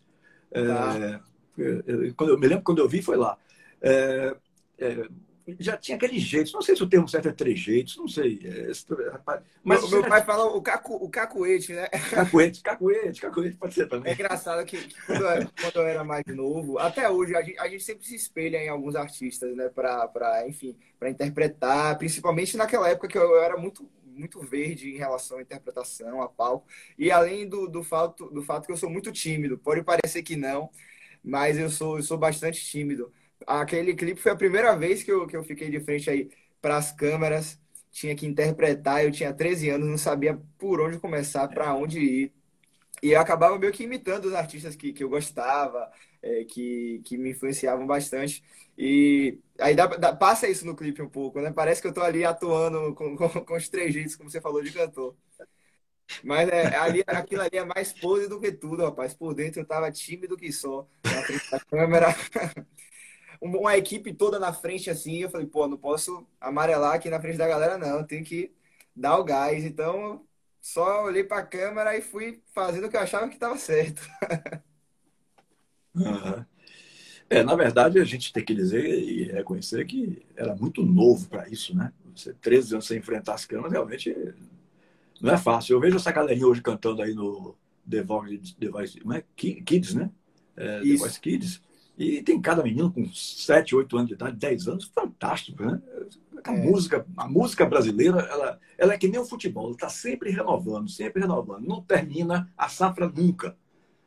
Tá. 0.50 1.22
quando 2.16 2.30
eu 2.30 2.38
me 2.38 2.46
lembro 2.46 2.64
quando 2.64 2.78
eu 2.78 2.88
vi, 2.88 3.02
foi 3.02 3.16
lá. 3.16 3.38
Já 5.58 5.76
tinha 5.76 5.96
aquele 5.96 6.18
jeito, 6.18 6.52
não 6.52 6.60
sei 6.60 6.76
se 6.76 6.82
o 6.82 6.88
termo 6.88 7.08
certo 7.08 7.28
é 7.28 7.32
três 7.32 7.58
jeitos, 7.58 7.96
não 7.96 8.06
sei. 8.06 8.40
É, 8.44 8.72
mas 9.64 9.80
meu, 9.82 10.00
meu 10.00 10.02
pai 10.08 10.22
fala 10.24 10.44
o, 10.44 10.60
cacu, 10.60 10.96
o 10.96 11.08
cacuete, 11.08 11.72
né? 11.72 11.86
Cacuete, 12.10 12.62
cacuete, 12.62 13.20
cacuete, 13.20 13.56
pode 13.56 13.74
ser 13.74 13.88
também. 13.88 14.12
É 14.12 14.14
engraçado 14.14 14.64
que, 14.66 14.76
que 14.76 15.06
quando, 15.06 15.24
eu, 15.24 15.48
quando, 15.60 15.76
eu, 15.76 15.86
era 15.86 16.04
mais 16.04 16.24
novo, 16.26 16.78
até 16.78 17.08
hoje, 17.08 17.34
a 17.34 17.42
gente, 17.42 17.58
a 17.58 17.68
gente 17.68 17.82
sempre 17.82 18.06
se 18.06 18.14
espelha 18.14 18.58
em 18.58 18.68
alguns 18.68 18.94
artistas, 18.94 19.56
né? 19.56 19.68
Para, 19.68 20.46
enfim, 20.46 20.76
para 20.98 21.10
interpretar, 21.10 21.96
principalmente 21.96 22.56
naquela 22.56 22.88
época 22.88 23.08
que 23.08 23.16
eu, 23.16 23.22
eu 23.22 23.42
era 23.42 23.56
muito 23.56 23.88
muito 24.18 24.40
verde 24.40 24.90
em 24.90 24.98
relação 24.98 25.38
à 25.38 25.42
interpretação, 25.42 26.20
a 26.20 26.28
palco. 26.28 26.66
E 26.98 27.08
além 27.08 27.48
do, 27.48 27.68
do, 27.68 27.84
fato, 27.84 28.28
do 28.30 28.42
fato 28.42 28.66
que 28.66 28.72
eu 28.72 28.76
sou 28.76 28.90
muito 28.90 29.12
tímido, 29.12 29.56
pode 29.56 29.80
parecer 29.84 30.24
que 30.24 30.34
não, 30.34 30.68
mas 31.22 31.56
eu 31.56 31.70
sou, 31.70 31.98
eu 31.98 32.02
sou 32.02 32.18
bastante 32.18 32.64
tímido 32.64 33.12
aquele 33.46 33.94
clipe 33.94 34.20
foi 34.20 34.32
a 34.32 34.36
primeira 34.36 34.76
vez 34.76 35.02
que 35.02 35.10
eu, 35.12 35.26
que 35.26 35.36
eu 35.36 35.44
fiquei 35.44 35.70
de 35.70 35.80
frente 35.80 36.10
aí 36.10 36.30
para 36.60 36.76
as 36.76 36.92
câmeras, 36.92 37.58
tinha 37.90 38.14
que 38.14 38.26
interpretar, 38.26 39.04
eu 39.04 39.10
tinha 39.12 39.32
13 39.32 39.70
anos, 39.70 39.88
não 39.88 39.98
sabia 39.98 40.40
por 40.58 40.80
onde 40.80 40.98
começar, 40.98 41.48
para 41.48 41.74
onde 41.74 41.98
ir. 42.00 42.34
E 43.02 43.12
eu 43.12 43.20
acabava 43.20 43.58
meio 43.58 43.72
que 43.72 43.84
imitando 43.84 44.26
os 44.26 44.34
artistas 44.34 44.74
que, 44.76 44.92
que 44.92 45.04
eu 45.04 45.08
gostava, 45.08 45.90
é, 46.22 46.44
que, 46.44 47.00
que 47.04 47.16
me 47.16 47.30
influenciavam 47.30 47.86
bastante. 47.86 48.42
E 48.76 49.38
aí 49.60 49.74
dá, 49.74 49.86
dá, 49.86 50.14
passa 50.16 50.48
isso 50.48 50.66
no 50.66 50.76
clipe 50.76 51.02
um 51.02 51.08
pouco, 51.08 51.40
né? 51.40 51.52
Parece 51.52 51.80
que 51.80 51.88
eu 51.88 51.94
tô 51.94 52.02
ali 52.02 52.24
atuando 52.24 52.94
com, 52.94 53.16
com, 53.18 53.28
com 53.44 53.56
os 53.56 53.68
três 53.68 53.94
jeitos, 53.94 54.16
como 54.16 54.30
você 54.30 54.40
falou, 54.40 54.62
de 54.62 54.72
cantor. 54.72 55.16
Mas 56.24 56.48
é, 56.48 56.74
ali, 56.76 57.04
aquilo 57.06 57.42
ali 57.42 57.56
é 57.58 57.64
mais 57.64 57.92
pose 57.92 58.28
do 58.28 58.40
que 58.40 58.50
tudo, 58.52 58.82
rapaz. 58.84 59.14
Por 59.14 59.34
dentro 59.34 59.60
eu 59.60 59.66
tava 59.66 59.90
tímido 59.90 60.36
que 60.36 60.52
só, 60.52 60.86
na 61.04 61.22
frente 61.22 61.50
da 61.50 61.60
câmera. 61.60 62.08
uma 63.40 63.76
equipe 63.76 64.12
toda 64.12 64.38
na 64.38 64.52
frente 64.52 64.90
assim. 64.90 65.18
Eu 65.18 65.30
falei, 65.30 65.46
pô, 65.46 65.66
não 65.66 65.76
posso 65.76 66.26
amarelar 66.40 66.94
aqui 66.94 67.10
na 67.10 67.20
frente 67.20 67.38
da 67.38 67.48
galera, 67.48 67.78
não. 67.78 68.04
Tenho 68.04 68.24
que 68.24 68.52
dar 68.94 69.18
o 69.18 69.24
gás. 69.24 69.64
Então, 69.64 70.24
só 70.60 71.04
olhei 71.04 71.24
para 71.24 71.38
a 71.38 71.46
câmera 71.46 71.96
e 71.96 72.02
fui 72.02 72.42
fazendo 72.52 72.86
o 72.86 72.90
que 72.90 72.96
eu 72.96 73.00
achava 73.00 73.28
que 73.28 73.34
estava 73.34 73.56
certo. 73.56 74.02
Uhum. 75.94 76.44
É, 77.30 77.42
na 77.42 77.54
verdade, 77.54 77.98
a 77.98 78.04
gente 78.04 78.32
tem 78.32 78.44
que 78.44 78.54
dizer 78.54 78.86
e 78.86 79.24
reconhecer 79.24 79.84
que 79.84 80.24
era 80.34 80.54
muito 80.54 80.82
novo 80.84 81.28
para 81.28 81.48
isso, 81.48 81.76
né? 81.76 81.92
Você, 82.14 82.32
13 82.32 82.74
anos 82.74 82.86
sem 82.86 82.98
enfrentar 82.98 83.34
as 83.34 83.44
câmeras, 83.44 83.72
realmente 83.72 84.14
não 85.20 85.32
é 85.32 85.36
fácil. 85.36 85.74
Eu 85.74 85.80
vejo 85.80 85.96
essa 85.96 86.10
galerinha 86.10 86.46
hoje 86.46 86.62
cantando 86.62 87.02
aí 87.02 87.12
no 87.12 87.54
The 87.88 88.02
Voice, 88.02 88.54
The 88.56 88.68
Voice 88.68 88.98
é? 89.14 89.24
Kids, 89.36 89.94
né? 89.94 90.10
É, 90.56 90.80
The 90.80 90.96
Voice 90.96 91.20
Kids. 91.20 91.60
E 91.98 92.22
tem 92.22 92.40
cada 92.40 92.62
menino 92.62 92.92
com 92.92 93.12
7, 93.12 93.74
8 93.74 93.96
anos 93.96 94.08
de 94.08 94.14
idade, 94.14 94.36
10 94.36 94.68
anos, 94.68 94.84
fantástico, 94.94 95.64
né? 95.64 95.82
A, 96.44 96.54
é. 96.54 96.56
música, 96.56 97.04
a 97.16 97.28
música 97.28 97.66
brasileira, 97.66 98.20
ela, 98.20 98.60
ela 98.78 98.94
é 98.94 98.98
que 98.98 99.08
nem 99.08 99.20
o 99.20 99.24
futebol, 99.24 99.72
está 99.72 99.88
sempre 99.88 100.30
renovando, 100.30 100.88
sempre 100.88 101.20
renovando. 101.20 101.66
Não 101.66 101.82
termina 101.82 102.48
a 102.56 102.68
safra 102.68 103.08
nunca. 103.08 103.56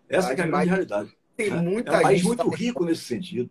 Essa 0.07 0.29
é 0.29 0.31
a 0.31 0.35
grande 0.35 0.69
realidade. 0.69 1.13
Tem 1.35 1.49
né? 1.49 1.61
muita 1.61 1.91
é 1.91 1.99
um 1.99 2.01
país 2.01 2.23
muito 2.23 2.49
rico 2.49 2.85
nesse 2.85 3.03
sentido. 3.03 3.49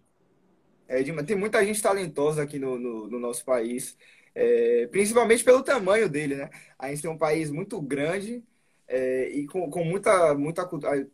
É, 0.89 1.03
tem 1.23 1.37
muita 1.37 1.63
gente 1.65 1.83
talentosa 1.83 2.43
aqui 2.43 2.59
no, 2.59 2.79
no, 2.79 3.09
no 3.09 3.21
nosso 3.21 3.45
país, 3.45 3.97
é, 4.35 4.89
principalmente 4.91 5.45
pelo 5.45 5.63
tamanho 5.63 6.09
dele, 6.09 6.35
né? 6.35 6.51
A 6.79 6.89
gente 6.89 7.03
tem 7.03 7.11
um 7.11 7.19
país 7.19 7.51
muito 7.51 7.81
grande 7.81 8.43
é, 8.89 9.29
e 9.29 9.47
com, 9.47 9.71
com 9.71 9.85
muita, 9.85 10.35
muita, 10.35 10.69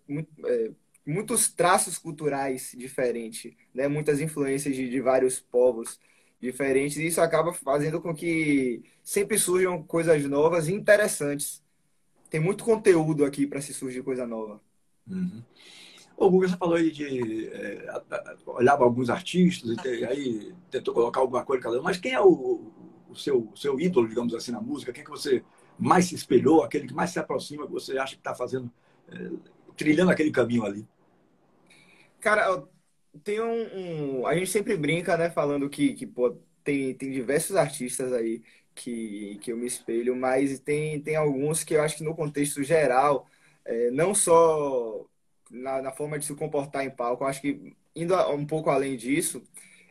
muito, 0.08 0.30
é, 0.46 0.70
muitos 1.06 1.48
traços 1.48 1.96
culturais 1.96 2.74
diferentes, 2.76 3.54
né? 3.72 3.86
Muitas 3.86 4.20
influências 4.20 4.74
de, 4.74 4.90
de 4.90 5.00
vários 5.00 5.38
povos 5.38 6.00
diferentes 6.40 6.96
e 6.98 7.06
isso 7.06 7.20
acaba 7.20 7.52
fazendo 7.52 8.00
com 8.00 8.14
que 8.14 8.82
sempre 9.02 9.38
surjam 9.38 9.82
coisas 9.82 10.24
novas 10.24 10.68
e 10.68 10.74
interessantes. 10.74 11.62
Tem 12.28 12.40
muito 12.40 12.64
conteúdo 12.64 13.24
aqui 13.24 13.46
para 13.46 13.60
se 13.60 13.72
surgir 13.72 14.02
coisa 14.02 14.26
nova. 14.26 14.60
Uhum. 15.08 15.42
O 16.16 16.30
Guga, 16.30 16.48
você 16.48 16.56
falou 16.56 16.76
aí 16.76 16.90
de 16.90 17.46
é, 17.48 18.02
olhava 18.46 18.84
alguns 18.84 19.10
artistas 19.10 19.76
e 19.84 20.04
aí 20.04 20.54
tentou 20.70 20.92
colocar 20.94 21.20
alguma 21.20 21.44
coisa 21.44 21.62
cada 21.62 21.78
um, 21.78 21.82
mas 21.82 21.98
quem 21.98 22.12
é 22.12 22.20
o, 22.20 22.72
o 23.08 23.14
seu, 23.14 23.52
seu 23.54 23.78
ídolo, 23.78 24.08
digamos 24.08 24.34
assim, 24.34 24.50
na 24.50 24.60
música? 24.60 24.92
Quem 24.92 25.02
é 25.02 25.04
que 25.04 25.10
você 25.10 25.44
mais 25.78 26.06
se 26.06 26.14
espelhou, 26.14 26.62
aquele 26.62 26.88
que 26.88 26.94
mais 26.94 27.10
se 27.10 27.18
aproxima, 27.18 27.66
que 27.66 27.72
você 27.72 27.98
acha 27.98 28.14
que 28.14 28.20
está 28.20 28.34
fazendo, 28.34 28.70
é, 29.08 29.30
trilhando 29.76 30.10
aquele 30.10 30.30
caminho 30.30 30.64
ali? 30.64 30.86
Cara, 32.20 32.66
tem 33.24 33.40
um, 33.40 34.20
um, 34.20 34.26
A 34.26 34.34
gente 34.34 34.50
sempre 34.50 34.76
brinca, 34.76 35.16
né, 35.16 35.30
falando 35.30 35.68
que, 35.68 35.94
que 35.94 36.06
pô, 36.06 36.38
tem, 36.64 36.94
tem 36.94 37.10
diversos 37.12 37.56
artistas 37.56 38.12
aí 38.12 38.42
que, 38.74 39.38
que 39.42 39.52
eu 39.52 39.56
me 39.56 39.66
espelho, 39.66 40.14
mas 40.16 40.58
tem, 40.60 41.00
tem 41.00 41.16
alguns 41.16 41.64
que 41.64 41.74
eu 41.74 41.82
acho 41.82 41.96
que 41.96 42.04
no 42.04 42.14
contexto 42.14 42.62
geral, 42.62 43.26
é, 43.64 43.90
não 43.90 44.14
só 44.14 45.06
na, 45.50 45.82
na, 45.82 45.92
forma 45.92 46.18
de 46.18 46.26
se 46.26 46.34
comportar 46.34 46.84
em 46.84 46.90
palco. 46.90 47.24
Eu 47.24 47.28
acho 47.28 47.40
que 47.40 47.74
indo 47.94 48.14
um 48.32 48.46
pouco 48.46 48.70
além 48.70 48.96
disso, 48.96 49.42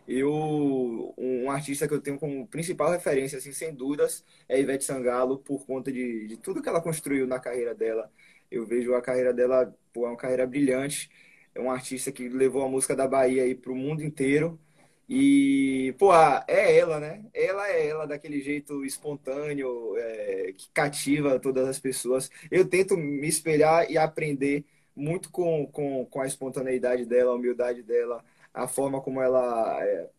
eu 0.07 1.13
um 1.17 1.49
artista 1.51 1.87
que 1.87 1.93
eu 1.93 2.01
tenho 2.01 2.19
como 2.19 2.47
principal 2.47 2.91
referência, 2.91 3.37
assim, 3.37 3.51
sem 3.51 3.73
dúvidas, 3.73 4.23
é 4.47 4.59
Ivete 4.59 4.83
Sangalo, 4.83 5.39
por 5.39 5.65
conta 5.65 5.91
de, 5.91 6.27
de 6.27 6.37
tudo 6.37 6.61
que 6.61 6.69
ela 6.69 6.81
construiu 6.81 7.27
na 7.27 7.39
carreira 7.39 7.73
dela. 7.73 8.11
Eu 8.51 8.65
vejo 8.65 8.93
a 8.93 9.01
carreira 9.01 9.33
dela, 9.33 9.75
pô, 9.93 10.05
é 10.05 10.09
uma 10.09 10.17
carreira 10.17 10.45
brilhante. 10.45 11.09
É 11.55 11.61
um 11.61 11.71
artista 11.71 12.11
que 12.11 12.29
levou 12.29 12.63
a 12.63 12.69
música 12.69 12.95
da 12.95 13.07
Bahia 13.07 13.43
aí 13.43 13.55
para 13.55 13.71
o 13.71 13.75
mundo 13.75 14.03
inteiro. 14.03 14.59
E, 15.07 15.95
pô, 15.99 16.11
é 16.47 16.77
ela, 16.77 16.99
né? 16.99 17.23
Ela 17.33 17.69
é 17.69 17.87
ela 17.87 18.05
daquele 18.07 18.41
jeito 18.41 18.83
espontâneo, 18.83 19.95
é, 19.97 20.53
que 20.57 20.69
cativa 20.73 21.39
todas 21.39 21.67
as 21.67 21.79
pessoas. 21.79 22.29
Eu 22.51 22.67
tento 22.67 22.97
me 22.97 23.27
espelhar 23.27 23.89
e 23.89 23.97
aprender 23.97 24.65
muito 24.95 25.29
com, 25.31 25.67
com, 25.67 26.05
com 26.05 26.21
a 26.21 26.27
espontaneidade 26.27 27.05
dela, 27.05 27.31
a 27.31 27.35
humildade 27.35 27.83
dela, 27.83 28.23
a 28.53 28.67
forma 28.67 29.01
como 29.01 29.21
ela, 29.21 29.83
é, 29.83 30.09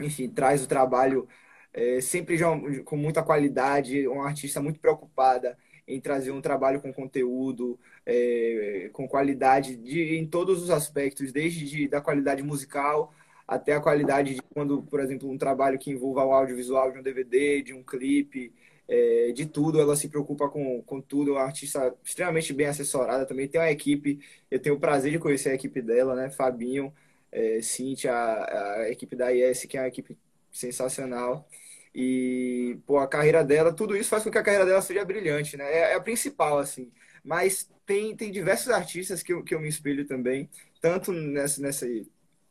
enfim, 0.00 0.28
traz 0.28 0.62
o 0.62 0.68
trabalho 0.68 1.28
é, 1.76 2.00
sempre 2.00 2.36
já 2.38 2.48
com 2.84 2.96
muita 2.96 3.22
qualidade, 3.22 4.08
uma 4.08 4.26
artista 4.26 4.60
muito 4.62 4.80
preocupada 4.80 5.58
em 5.86 6.00
trazer 6.00 6.32
um 6.32 6.40
trabalho 6.40 6.80
com 6.80 6.92
conteúdo, 6.92 7.78
é, 8.06 8.90
com 8.92 9.08
qualidade 9.08 9.76
de, 9.76 10.16
em 10.16 10.26
todos 10.26 10.62
os 10.62 10.70
aspectos, 10.70 11.32
desde 11.32 11.66
de, 11.66 11.88
da 11.88 12.00
qualidade 12.00 12.42
musical 12.42 13.12
até 13.46 13.74
a 13.74 13.80
qualidade 13.80 14.34
de 14.34 14.42
quando, 14.42 14.82
por 14.82 15.00
exemplo, 15.00 15.30
um 15.30 15.38
trabalho 15.38 15.78
que 15.78 15.90
envolva 15.90 16.24
o 16.24 16.32
audiovisual 16.32 16.90
de 16.92 16.98
um 16.98 17.02
DVD, 17.02 17.62
de 17.62 17.72
um 17.72 17.82
clipe, 17.82 18.52
é, 18.88 19.32
de 19.32 19.46
tudo, 19.46 19.80
ela 19.80 19.96
se 19.96 20.08
preocupa 20.08 20.48
com, 20.48 20.82
com 20.82 21.00
tudo, 21.00 21.30
é 21.30 21.34
uma 21.34 21.42
artista 21.44 21.94
extremamente 22.04 22.52
bem 22.52 22.66
assessorada 22.66 23.26
também, 23.26 23.48
tem 23.48 23.60
uma 23.60 23.70
equipe, 23.70 24.20
eu 24.50 24.60
tenho 24.60 24.76
o 24.76 24.80
prazer 24.80 25.12
de 25.12 25.18
conhecer 25.18 25.50
a 25.50 25.54
equipe 25.54 25.82
dela, 25.82 26.14
né, 26.14 26.30
Fabinho, 26.30 26.92
é, 27.32 27.60
Cintia, 27.62 28.12
a, 28.12 28.80
a 28.82 28.90
equipe 28.90 29.16
da 29.16 29.32
IS, 29.32 29.64
que 29.64 29.76
é 29.76 29.80
uma 29.82 29.88
equipe 29.88 30.16
sensacional, 30.52 31.48
e, 31.94 32.78
pô, 32.86 32.98
a 32.98 33.08
carreira 33.08 33.44
dela, 33.44 33.72
tudo 33.72 33.96
isso 33.96 34.10
faz 34.10 34.22
com 34.22 34.30
que 34.30 34.38
a 34.38 34.42
carreira 34.42 34.66
dela 34.66 34.82
seja 34.82 35.04
brilhante, 35.04 35.56
né, 35.56 35.64
é, 35.64 35.92
é 35.92 35.94
a 35.94 36.00
principal, 36.00 36.58
assim, 36.58 36.92
mas 37.26 37.68
tem, 37.84 38.16
tem 38.16 38.30
diversos 38.30 38.70
artistas 38.70 39.22
que 39.22 39.32
eu, 39.32 39.42
que 39.42 39.54
eu 39.54 39.60
me 39.60 39.68
espelho 39.68 40.06
também, 40.06 40.48
tanto 40.80 41.12
nessa, 41.12 41.60
nessa 41.60 41.86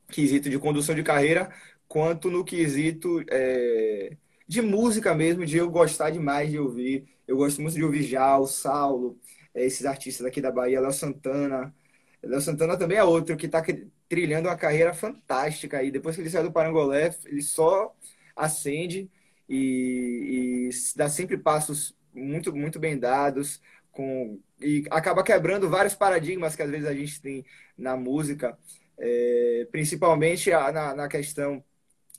quesito 0.10 0.50
de 0.50 0.60
condução 0.60 0.94
de 0.94 1.02
carreira, 1.02 1.50
quanto 1.88 2.30
no 2.30 2.44
quesito 2.44 3.24
é, 3.30 4.18
de 4.46 4.62
música 4.62 5.16
mesmo, 5.16 5.46
de 5.46 5.58
eu 5.58 5.70
gostar 5.70 6.10
demais 6.10 6.52
de 6.52 6.60
ouvir. 6.60 7.08
Eu 7.26 7.38
gosto 7.38 7.62
muito 7.62 7.76
de 7.76 7.84
ouvir 7.84 8.04
Jal, 8.04 8.46
Saulo, 8.48 9.18
é, 9.54 9.66
esses 9.66 9.86
artistas 9.86 10.26
aqui 10.28 10.42
da 10.42 10.52
Bahia, 10.52 10.82
Léo 10.82 10.92
Santana. 10.92 11.74
Léo 12.22 12.42
Santana 12.42 12.78
também 12.78 12.98
é 12.98 13.04
outro 13.04 13.38
que 13.38 13.46
está 13.46 13.64
trilhando 14.10 14.50
uma 14.50 14.58
carreira 14.58 14.94
fantástica 14.94 15.78
aí. 15.78 15.90
Depois 15.90 16.16
que 16.16 16.22
ele 16.22 16.30
saiu 16.30 16.44
do 16.44 16.52
Parangolé, 16.52 17.16
ele 17.26 17.42
só 17.42 17.96
acende 18.36 19.10
e, 19.48 20.68
e 20.68 20.70
dá 20.98 21.08
sempre 21.08 21.38
passos 21.38 21.96
muito, 22.14 22.54
muito 22.54 22.80
bem 22.80 22.98
dados, 22.98 23.62
com, 23.92 24.40
e 24.60 24.84
acaba 24.90 25.24
quebrando 25.24 25.70
vários 25.70 25.96
paradigmas 25.96 26.56
que 26.56 26.62
às 26.64 26.70
vezes 26.70 26.88
a 26.88 26.94
gente 26.94 27.22
tem 27.22 27.46
na 27.78 27.96
música, 27.98 28.58
é, 28.98 29.68
principalmente 29.72 30.50
na, 30.50 30.96
na 30.96 31.08
questão 31.08 31.64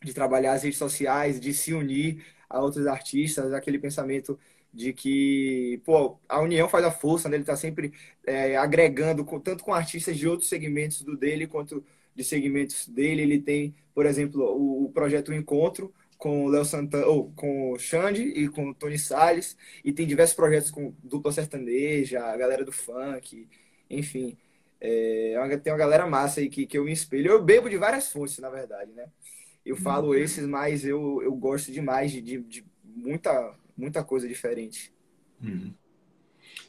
de 0.02 0.12
trabalhar 0.12 0.52
as 0.52 0.62
redes 0.62 0.78
sociais, 0.78 1.40
de 1.40 1.52
se 1.55 1.73
unir 1.73 2.25
a 2.49 2.61
outros 2.61 2.87
artistas, 2.87 3.52
aquele 3.52 3.78
pensamento 3.78 4.38
de 4.73 4.93
que 4.93 5.81
pô, 5.85 6.19
a 6.28 6.40
união 6.40 6.69
faz 6.69 6.85
a 6.85 6.90
força, 6.90 7.28
né? 7.28 7.37
ele 7.37 7.43
está 7.43 7.57
sempre 7.57 7.93
é, 8.26 8.57
agregando, 8.57 9.25
com, 9.25 9.40
tanto 9.40 9.64
com 9.64 9.73
artistas 9.73 10.16
de 10.16 10.28
outros 10.28 10.49
segmentos 10.49 11.02
do 11.02 11.16
dele, 11.16 11.47
quanto 11.47 11.85
de 12.14 12.23
segmentos 12.23 12.87
dele. 12.87 13.23
Ele 13.23 13.40
tem, 13.40 13.75
por 13.95 14.05
exemplo, 14.07 14.43
o, 14.43 14.85
o 14.85 14.93
projeto 14.93 15.33
Encontro, 15.33 15.93
com 16.18 16.46
o 16.46 16.49
Léo 16.49 16.64
Santana, 16.64 17.06
ou 17.06 17.30
com 17.32 17.73
o 17.73 17.78
Xande 17.78 18.23
e 18.23 18.49
com 18.49 18.70
o 18.70 18.75
Tony 18.75 18.99
Salles, 18.99 19.56
e 19.85 19.92
tem 19.92 20.06
diversos 20.06 20.35
projetos 20.35 20.70
com 20.70 20.94
dupla 21.02 21.32
sertaneja, 21.32 22.25
a 22.25 22.37
galera 22.37 22.64
do 22.64 22.73
funk, 22.73 23.49
enfim. 23.90 24.37
É, 24.80 25.35
tem 25.62 25.73
uma 25.73 25.78
galera 25.78 26.06
massa 26.06 26.40
aí 26.40 26.49
que, 26.49 26.66
que 26.66 26.78
eu 26.78 26.85
me 26.85 26.92
espelho. 26.92 27.30
Eu 27.30 27.42
bebo 27.42 27.68
de 27.68 27.76
várias 27.76 28.11
fontes, 28.11 28.38
na 28.38 28.50
verdade, 28.50 28.92
né? 28.92 29.06
Eu 29.64 29.76
falo 29.76 30.08
uhum. 30.08 30.14
esses, 30.14 30.46
mas 30.46 30.85
eu, 30.85 31.20
eu 31.23 31.35
gosto 31.35 31.73
demais 31.73 32.12
de, 32.12 32.20
de, 32.23 32.38
de 32.40 32.64
muita, 32.85 33.54
muita 33.76 34.04
coisa 34.04 34.28
diferente. 34.28 34.92
Uhum. 35.42 35.75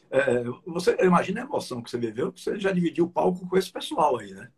É, 0.09 0.43
você 0.65 0.95
imagina 1.01 1.41
a 1.41 1.45
emoção 1.45 1.81
que 1.81 1.91
você 1.91 1.97
viveu, 1.97 2.31
que 2.31 2.41
você 2.41 2.59
já 2.59 2.71
dividiu 2.71 3.05
o 3.05 3.09
palco 3.09 3.47
com 3.47 3.57
esse 3.57 3.71
pessoal 3.71 4.17
aí, 4.17 4.31
né? 4.33 4.49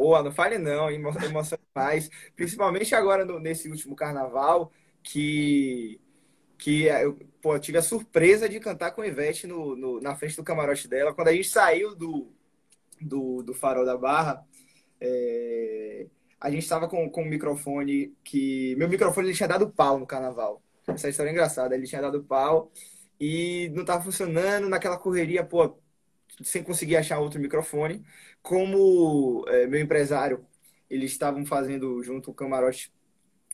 Boa, 0.00 0.22
não 0.22 0.32
fale 0.32 0.56
não, 0.56 0.90
emoção 0.90 1.58
demais. 1.74 2.08
Principalmente 2.34 2.94
agora 2.94 3.22
no, 3.22 3.38
nesse 3.38 3.68
último 3.68 3.94
carnaval, 3.94 4.72
que, 5.02 6.00
que 6.56 6.84
eu 6.84 7.18
pô, 7.42 7.58
tive 7.58 7.76
a 7.76 7.82
surpresa 7.82 8.48
de 8.48 8.58
cantar 8.60 8.92
com 8.92 9.02
o 9.02 9.04
Ivete 9.04 9.46
no, 9.46 9.76
no, 9.76 10.00
na 10.00 10.16
frente 10.16 10.36
do 10.36 10.42
camarote 10.42 10.88
dela. 10.88 11.12
Quando 11.12 11.28
a 11.28 11.34
gente 11.34 11.50
saiu 11.50 11.94
do, 11.94 12.32
do, 12.98 13.42
do 13.42 13.52
Farol 13.52 13.84
da 13.84 13.94
Barra, 13.94 14.42
é, 14.98 16.06
a 16.40 16.50
gente 16.50 16.62
estava 16.62 16.88
com, 16.88 17.10
com 17.10 17.22
um 17.22 17.28
microfone 17.28 18.16
que. 18.24 18.74
Meu 18.76 18.88
microfone 18.88 19.28
ele 19.28 19.36
tinha 19.36 19.48
dado 19.48 19.68
pau 19.70 19.98
no 19.98 20.06
carnaval. 20.06 20.62
Essa 20.86 21.10
história 21.10 21.28
é 21.28 21.32
engraçada. 21.32 21.74
Ele 21.74 21.86
tinha 21.86 22.00
dado 22.00 22.24
pau 22.24 22.72
e 23.20 23.70
não 23.74 23.82
estava 23.82 24.02
funcionando 24.02 24.66
naquela 24.66 24.96
correria, 24.96 25.44
pô, 25.44 25.78
sem 26.42 26.62
conseguir 26.62 26.96
achar 26.96 27.18
outro 27.18 27.40
microfone. 27.40 28.04
Como 28.42 29.44
é, 29.48 29.66
meu 29.66 29.80
empresário, 29.80 30.44
eles 30.88 31.12
estavam 31.12 31.44
fazendo 31.44 32.02
junto 32.02 32.30
o 32.30 32.34
camarote 32.34 32.92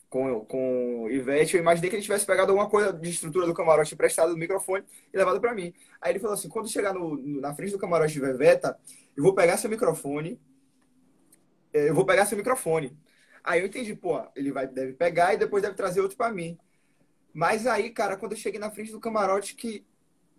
com, 0.09 0.45
com 0.45 1.03
o 1.03 1.09
Ivete, 1.09 1.55
eu 1.55 1.61
imaginei 1.61 1.89
que 1.89 1.97
ele 1.97 2.03
tivesse 2.03 2.25
pegado 2.25 2.51
alguma 2.51 2.69
coisa 2.69 2.93
de 2.93 3.09
estrutura 3.09 3.45
do 3.45 3.53
camarote 3.53 3.93
emprestado 3.93 4.29
do 4.31 4.37
microfone 4.37 4.85
e 5.13 5.17
levado 5.17 5.41
para 5.41 5.53
mim. 5.53 5.73
Aí 6.01 6.13
ele 6.13 6.19
falou 6.19 6.33
assim: 6.33 6.47
quando 6.47 6.69
chegar 6.69 6.93
no, 6.93 7.17
na 7.41 7.53
frente 7.53 7.71
do 7.71 7.79
camarote 7.79 8.13
de 8.13 8.21
Veveta, 8.21 8.77
eu 9.15 9.23
vou 9.23 9.35
pegar 9.35 9.57
seu 9.57 9.69
microfone 9.69 10.39
é, 11.73 11.89
eu 11.89 11.95
vou 11.95 12.05
pegar 12.05 12.25
seu 12.25 12.37
microfone. 12.37 12.97
Aí 13.43 13.61
eu 13.61 13.67
entendi, 13.67 13.95
pô, 13.95 14.21
ele 14.35 14.51
vai, 14.51 14.67
deve 14.67 14.93
pegar 14.93 15.33
e 15.33 15.37
depois 15.37 15.61
deve 15.63 15.75
trazer 15.75 16.01
outro 16.01 16.17
para 16.17 16.31
mim. 16.33 16.57
Mas 17.33 17.67
aí, 17.67 17.89
cara, 17.91 18.17
quando 18.17 18.31
eu 18.33 18.37
cheguei 18.37 18.59
na 18.59 18.71
frente 18.71 18.91
do 18.91 18.99
camarote, 18.99 19.55
que 19.55 19.85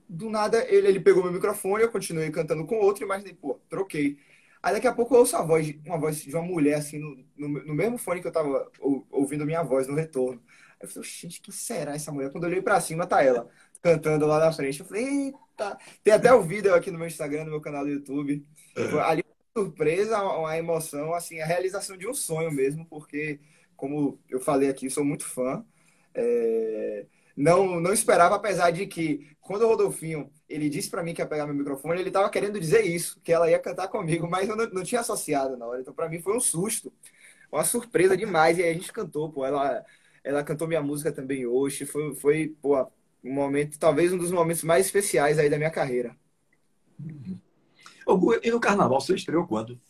do 0.08 0.30
nada 0.30 0.64
ele, 0.68 0.88
ele 0.88 1.00
pegou 1.00 1.22
meu 1.22 1.32
microfone, 1.32 1.82
eu 1.82 1.92
continuei 1.92 2.30
cantando 2.30 2.64
com 2.66 2.76
outro, 2.76 3.04
e 3.04 3.06
imaginei, 3.06 3.34
pô, 3.34 3.60
troquei. 3.68 4.18
Aí 4.62 4.72
daqui 4.72 4.86
a 4.86 4.92
pouco 4.92 5.14
eu 5.14 5.20
ouço 5.20 5.36
a 5.36 5.42
voz, 5.42 5.74
uma 5.86 5.98
voz 5.98 6.20
de 6.22 6.34
uma 6.34 6.42
mulher, 6.42 6.74
assim, 6.76 6.98
no, 6.98 7.24
no, 7.36 7.64
no 7.64 7.74
mesmo 7.74 7.98
fone 7.98 8.20
que 8.20 8.26
eu 8.26 8.32
tava 8.32 8.70
ouvindo 9.10 9.46
minha 9.46 9.62
voz 9.62 9.86
no 9.86 9.94
retorno. 9.94 10.42
Aí 10.80 10.86
eu 10.86 10.88
falei, 10.88 11.08
gente, 11.08 11.40
que 11.40 11.52
será 11.52 11.94
essa 11.94 12.10
mulher? 12.12 12.30
Quando 12.30 12.44
eu 12.44 12.50
olhei 12.50 12.62
pra 12.62 12.80
cima, 12.80 13.06
tá 13.06 13.22
ela 13.22 13.48
cantando 13.82 14.26
lá 14.26 14.38
na 14.40 14.52
frente. 14.52 14.80
Eu 14.80 14.86
falei, 14.86 15.04
eita. 15.04 15.78
Tem 16.02 16.12
até 16.14 16.32
o 16.32 16.42
vídeo 16.42 16.74
aqui 16.74 16.90
no 16.90 16.98
meu 16.98 17.06
Instagram, 17.06 17.44
no 17.44 17.50
meu 17.50 17.60
canal 17.60 17.84
do 17.84 17.90
YouTube. 17.90 18.44
Foi, 18.74 19.00
ali 19.00 19.24
uma 19.54 19.64
surpresa, 19.64 20.22
uma 20.22 20.56
emoção, 20.56 21.14
assim, 21.14 21.40
a 21.40 21.46
realização 21.46 21.96
de 21.96 22.08
um 22.08 22.14
sonho 22.14 22.50
mesmo, 22.50 22.86
porque, 22.86 23.40
como 23.76 24.20
eu 24.28 24.40
falei 24.40 24.68
aqui, 24.68 24.90
sou 24.90 25.04
muito 25.04 25.24
fã. 25.24 25.64
É... 26.14 27.06
Não, 27.38 27.78
não 27.78 27.92
esperava, 27.92 28.34
apesar 28.34 28.72
de 28.72 28.84
que, 28.84 29.30
quando 29.40 29.62
o 29.62 29.68
Rodolfinho 29.68 30.28
ele 30.48 30.68
disse 30.68 30.90
para 30.90 31.04
mim 31.04 31.14
que 31.14 31.22
ia 31.22 31.26
pegar 31.26 31.46
meu 31.46 31.54
microfone, 31.54 32.00
ele 32.00 32.08
estava 32.08 32.28
querendo 32.28 32.58
dizer 32.58 32.84
isso, 32.84 33.20
que 33.22 33.32
ela 33.32 33.48
ia 33.48 33.60
cantar 33.60 33.86
comigo, 33.86 34.28
mas 34.28 34.48
eu 34.48 34.56
não, 34.56 34.68
não 34.70 34.82
tinha 34.82 35.02
associado 35.02 35.56
na 35.56 35.64
hora. 35.64 35.80
Então, 35.80 35.94
para 35.94 36.08
mim, 36.08 36.20
foi 36.20 36.36
um 36.36 36.40
susto, 36.40 36.92
uma 37.52 37.62
surpresa 37.62 38.16
demais. 38.16 38.58
E 38.58 38.64
aí 38.64 38.70
a 38.70 38.74
gente 38.74 38.92
cantou, 38.92 39.30
pô. 39.30 39.44
Ela, 39.46 39.84
ela 40.24 40.42
cantou 40.42 40.66
minha 40.66 40.82
música 40.82 41.12
também 41.12 41.46
hoje. 41.46 41.86
Foi, 41.86 42.12
foi 42.16 42.56
pô, 42.60 42.76
um 43.22 43.32
momento, 43.32 43.78
talvez 43.78 44.12
um 44.12 44.18
dos 44.18 44.32
momentos 44.32 44.64
mais 44.64 44.86
especiais 44.86 45.38
aí 45.38 45.48
da 45.48 45.58
minha 45.58 45.70
carreira. 45.70 46.16
E 48.42 48.50
no 48.50 48.58
carnaval, 48.58 49.00
você 49.00 49.14
estreou 49.14 49.46
quando? 49.46 49.80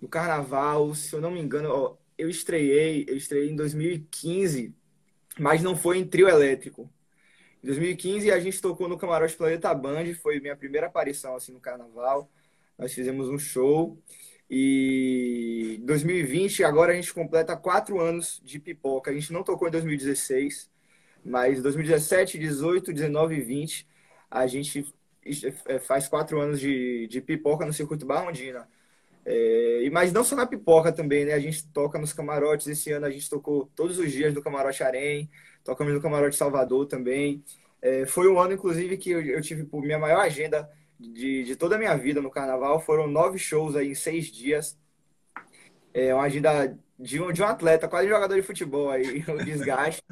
No 0.00 0.08
carnaval, 0.08 0.94
se 0.94 1.14
eu 1.14 1.20
não 1.20 1.30
me 1.30 1.40
engano, 1.40 1.68
ó, 1.68 1.96
eu 2.16 2.30
estreiei, 2.30 3.04
eu 3.06 3.16
estreiei 3.16 3.50
em 3.50 3.56
2015, 3.56 4.74
mas 5.38 5.62
não 5.62 5.76
foi 5.76 5.98
em 5.98 6.06
trio 6.06 6.28
elétrico. 6.28 6.90
Em 7.62 7.66
2015 7.66 8.30
a 8.30 8.38
gente 8.38 8.60
tocou 8.60 8.88
no 8.88 8.98
Camarote 8.98 9.36
Planeta 9.36 9.74
Band, 9.74 10.14
foi 10.22 10.40
minha 10.40 10.56
primeira 10.56 10.86
aparição 10.86 11.34
assim 11.36 11.52
no 11.52 11.60
carnaval. 11.60 12.30
Nós 12.78 12.92
fizemos 12.92 13.28
um 13.28 13.38
show 13.38 13.98
e 14.50 15.80
2020 15.84 16.64
agora 16.64 16.92
a 16.92 16.94
gente 16.96 17.12
completa 17.12 17.56
quatro 17.56 18.00
anos 18.00 18.40
de 18.44 18.58
pipoca. 18.58 19.10
A 19.10 19.14
gente 19.14 19.32
não 19.32 19.42
tocou 19.42 19.68
em 19.68 19.70
2016, 19.70 20.70
mas 21.24 21.62
2017, 21.62 22.38
18, 22.38 22.92
19 22.92 23.36
e 23.36 23.40
20 23.40 23.88
a 24.30 24.46
gente 24.46 24.92
é, 25.66 25.78
faz 25.78 26.08
quatro 26.08 26.40
anos 26.40 26.60
de, 26.60 27.06
de 27.06 27.20
pipoca 27.20 27.64
no 27.64 27.72
circuito 27.72 28.04
Barrondina. 28.04 28.68
É, 29.26 29.88
mas 29.90 30.12
não 30.12 30.24
só 30.24 30.36
na 30.36 30.46
pipoca 30.46 30.92
também, 30.92 31.24
né? 31.24 31.32
A 31.32 31.40
gente 31.40 31.66
toca 31.68 31.98
nos 31.98 32.12
camarotes. 32.12 32.66
Esse 32.66 32.92
ano 32.92 33.06
a 33.06 33.10
gente 33.10 33.28
tocou 33.28 33.70
todos 33.74 33.98
os 33.98 34.12
dias 34.12 34.34
do 34.34 34.42
Camarote 34.42 34.82
Arém, 34.82 35.30
tocamos 35.64 35.94
no 35.94 36.00
Camarote 36.00 36.36
Salvador 36.36 36.86
também. 36.86 37.44
É, 37.80 38.06
foi 38.06 38.28
um 38.28 38.38
ano, 38.38 38.54
inclusive, 38.54 38.96
que 38.96 39.10
eu, 39.10 39.22
eu 39.22 39.42
tive 39.42 39.64
por 39.64 39.82
minha 39.82 39.98
maior 39.98 40.20
agenda 40.20 40.70
de, 40.98 41.44
de 41.44 41.56
toda 41.56 41.76
a 41.76 41.78
minha 41.78 41.96
vida 41.96 42.20
no 42.20 42.30
carnaval. 42.30 42.80
Foram 42.80 43.06
nove 43.06 43.38
shows 43.38 43.76
aí 43.76 43.90
em 43.90 43.94
seis 43.94 44.26
dias. 44.26 44.78
É 45.92 46.14
uma 46.14 46.24
agenda 46.24 46.76
de 46.98 47.20
um, 47.20 47.32
de 47.32 47.42
um 47.42 47.46
atleta, 47.46 47.88
quase 47.88 48.08
jogador 48.08 48.34
de 48.34 48.42
futebol 48.42 48.90
aí, 48.90 49.24
o 49.28 49.44
desgaste. 49.44 50.02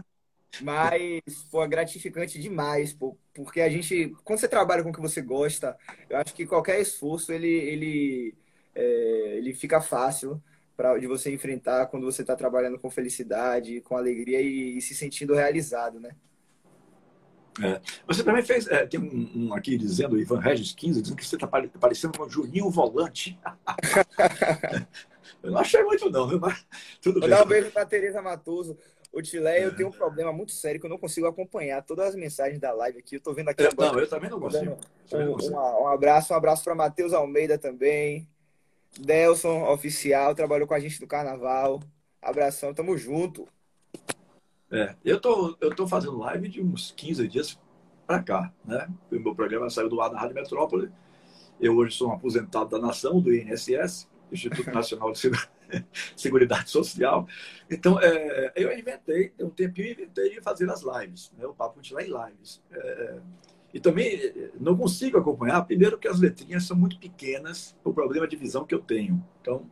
Mas, 0.60 1.22
pô, 1.50 1.64
é 1.64 1.68
gratificante 1.68 2.38
demais, 2.38 2.92
pô, 2.92 3.16
porque 3.34 3.60
a 3.60 3.68
gente, 3.70 4.14
quando 4.22 4.38
você 4.38 4.48
trabalha 4.48 4.82
com 4.82 4.90
o 4.90 4.92
que 4.92 5.00
você 5.00 5.22
gosta, 5.22 5.76
eu 6.10 6.18
acho 6.18 6.34
que 6.34 6.46
qualquer 6.46 6.80
esforço, 6.80 7.32
ele, 7.32 7.48
ele, 7.48 8.34
é, 8.74 9.34
ele 9.36 9.54
fica 9.54 9.80
fácil 9.80 10.42
pra, 10.76 10.98
de 10.98 11.06
você 11.06 11.32
enfrentar 11.32 11.86
quando 11.86 12.04
você 12.04 12.22
está 12.22 12.34
trabalhando 12.34 12.78
com 12.78 12.90
felicidade, 12.90 13.80
com 13.82 13.96
alegria 13.96 14.40
e, 14.40 14.78
e, 14.78 14.82
se 14.82 14.94
sentindo 14.94 15.34
realizado, 15.34 16.00
né? 16.00 16.14
É. 17.62 17.80
Você 18.06 18.24
também 18.24 18.42
fez, 18.42 18.66
é, 18.66 18.86
tem 18.86 18.98
um, 18.98 19.48
um, 19.48 19.54
aqui 19.54 19.76
dizendo, 19.76 20.18
Ivan 20.18 20.40
Regis 20.40 20.72
15, 20.72 21.02
dizendo 21.02 21.16
que 21.16 21.26
você 21.26 21.36
está 21.36 21.46
parecendo 21.46 22.16
com 22.16 22.24
o 22.24 22.30
Juninho 22.30 22.70
Volante. 22.70 23.38
eu 25.42 25.50
não 25.50 25.58
achei 25.58 25.82
muito 25.82 26.08
não, 26.08 26.38
mas 26.38 26.66
tudo 27.02 27.20
Vou 27.20 27.28
bem. 27.28 27.38
dar 27.38 27.44
um 27.44 27.48
beijo 27.48 27.70
para 27.70 27.84
Tereza 27.84 28.22
Matoso. 28.22 28.78
O 29.12 29.20
Tilé, 29.20 29.62
eu 29.62 29.76
tenho 29.76 29.90
um 29.90 29.92
problema 29.92 30.32
muito 30.32 30.52
sério 30.52 30.80
que 30.80 30.86
eu 30.86 30.90
não 30.90 30.96
consigo 30.96 31.26
acompanhar 31.26 31.82
todas 31.82 32.08
as 32.08 32.14
mensagens 32.14 32.58
da 32.58 32.72
live 32.72 32.98
aqui. 32.98 33.16
Eu 33.16 33.20
tô 33.20 33.34
vendo 33.34 33.50
aqui 33.50 33.62
eu, 33.62 33.68
agora. 33.68 33.92
Não, 33.92 34.00
eu 34.00 34.08
também 34.08 34.30
não 34.30 34.40
consigo. 34.40 34.78
Um, 35.12 35.18
um, 35.18 35.82
um 35.82 35.88
abraço, 35.88 36.32
um 36.32 36.36
abraço 36.36 36.64
para 36.64 36.74
Matheus 36.74 37.12
Almeida 37.12 37.58
também. 37.58 38.26
Delson, 38.98 39.70
oficial, 39.70 40.34
trabalhou 40.34 40.66
com 40.66 40.74
a 40.74 40.80
gente 40.80 41.00
no 41.00 41.06
carnaval. 41.06 41.80
Abração, 42.20 42.74
tamo 42.74 42.96
junto. 42.96 43.48
É, 44.70 44.94
eu 45.04 45.20
tô, 45.20 45.56
eu 45.60 45.74
tô 45.74 45.86
fazendo 45.86 46.16
live 46.18 46.48
de 46.48 46.62
uns 46.62 46.92
15 46.92 47.28
dias 47.28 47.58
para 48.06 48.22
cá, 48.22 48.52
né? 48.64 48.88
O 49.10 49.18
meu 49.18 49.34
programa 49.34 49.68
saiu 49.68 49.88
do 49.88 50.00
ar 50.00 50.10
na 50.10 50.18
Rádio 50.18 50.34
Metrópole. 50.34 50.90
Eu 51.60 51.76
hoje 51.76 51.96
sou 51.96 52.08
um 52.08 52.12
aposentado 52.12 52.70
da 52.70 52.78
nação, 52.78 53.20
do 53.20 53.34
INSS, 53.34 54.08
Instituto 54.30 54.70
Nacional 54.72 55.12
de 55.12 55.20
Seguridade 56.16 56.70
Social. 56.70 57.26
Então, 57.70 58.00
é, 58.00 58.52
eu 58.56 58.76
inventei, 58.76 59.30
tem 59.30 59.46
um 59.46 59.50
tempinho, 59.50 59.92
inventei 59.92 60.30
de 60.30 60.40
fazer 60.40 60.68
as 60.70 60.82
lives, 60.82 61.32
né? 61.36 61.46
o 61.46 61.54
Papo 61.54 61.76
Continuar 61.76 62.02
em 62.02 62.08
lives. 62.08 62.62
É, 62.70 63.18
e 63.72 63.80
também 63.80 64.14
eh, 64.14 64.50
não 64.60 64.76
consigo 64.76 65.18
acompanhar, 65.18 65.62
primeiro 65.62 65.98
que 65.98 66.08
as 66.08 66.20
letrinhas 66.20 66.64
são 66.64 66.76
muito 66.76 66.98
pequenas, 66.98 67.76
o 67.82 67.92
problema 67.92 68.28
de 68.28 68.36
visão 68.36 68.64
que 68.64 68.74
eu 68.74 68.80
tenho. 68.80 69.24
Então, 69.40 69.66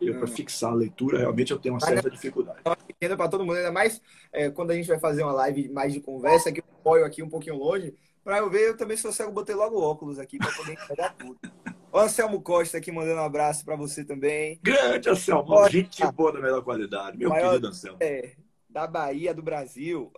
eu 0.00 0.14
hum. 0.14 0.18
para 0.18 0.26
fixar 0.26 0.72
a 0.72 0.74
leitura, 0.74 1.18
realmente 1.18 1.52
eu 1.52 1.58
tenho 1.58 1.74
uma 1.74 1.80
certa 1.80 2.10
dificuldade. 2.10 2.60
É 2.64 2.74
pequena 2.86 3.16
para 3.16 3.28
todo 3.28 3.44
mundo, 3.44 3.56
ainda 3.56 3.72
mais 3.72 4.00
é, 4.32 4.50
quando 4.50 4.70
a 4.70 4.74
gente 4.74 4.88
vai 4.88 4.98
fazer 4.98 5.22
uma 5.22 5.32
live 5.32 5.68
mais 5.70 5.92
de 5.92 6.00
conversa, 6.00 6.52
que 6.52 6.60
eu 6.60 6.64
apoio 6.80 7.04
aqui 7.04 7.22
um 7.22 7.30
pouquinho 7.30 7.56
longe, 7.56 7.94
para 8.22 8.38
eu 8.38 8.50
ver, 8.50 8.68
eu 8.68 8.76
também 8.76 8.96
sou 8.96 9.12
cego, 9.12 9.32
botei 9.32 9.54
logo 9.54 9.80
óculos 9.80 10.18
aqui 10.18 10.36
para 10.36 10.52
poder 10.52 10.76
pegar 10.86 11.10
tudo. 11.14 11.38
O 11.92 11.98
Anselmo 11.98 12.42
Costa 12.42 12.76
aqui 12.76 12.92
mandando 12.92 13.22
um 13.22 13.24
abraço 13.24 13.64
para 13.64 13.74
você 13.74 14.04
também. 14.04 14.60
Grande 14.62 15.08
Anselmo, 15.08 15.66
gente 15.70 16.04
boa 16.12 16.30
da 16.30 16.40
melhor 16.40 16.62
qualidade, 16.62 17.16
meu 17.16 17.30
maior, 17.30 17.50
querido 17.50 17.68
Anselmo. 17.68 17.96
É, 18.00 18.32
da 18.76 18.86
Bahia, 18.86 19.32
do 19.32 19.42
Brasil. 19.42 20.12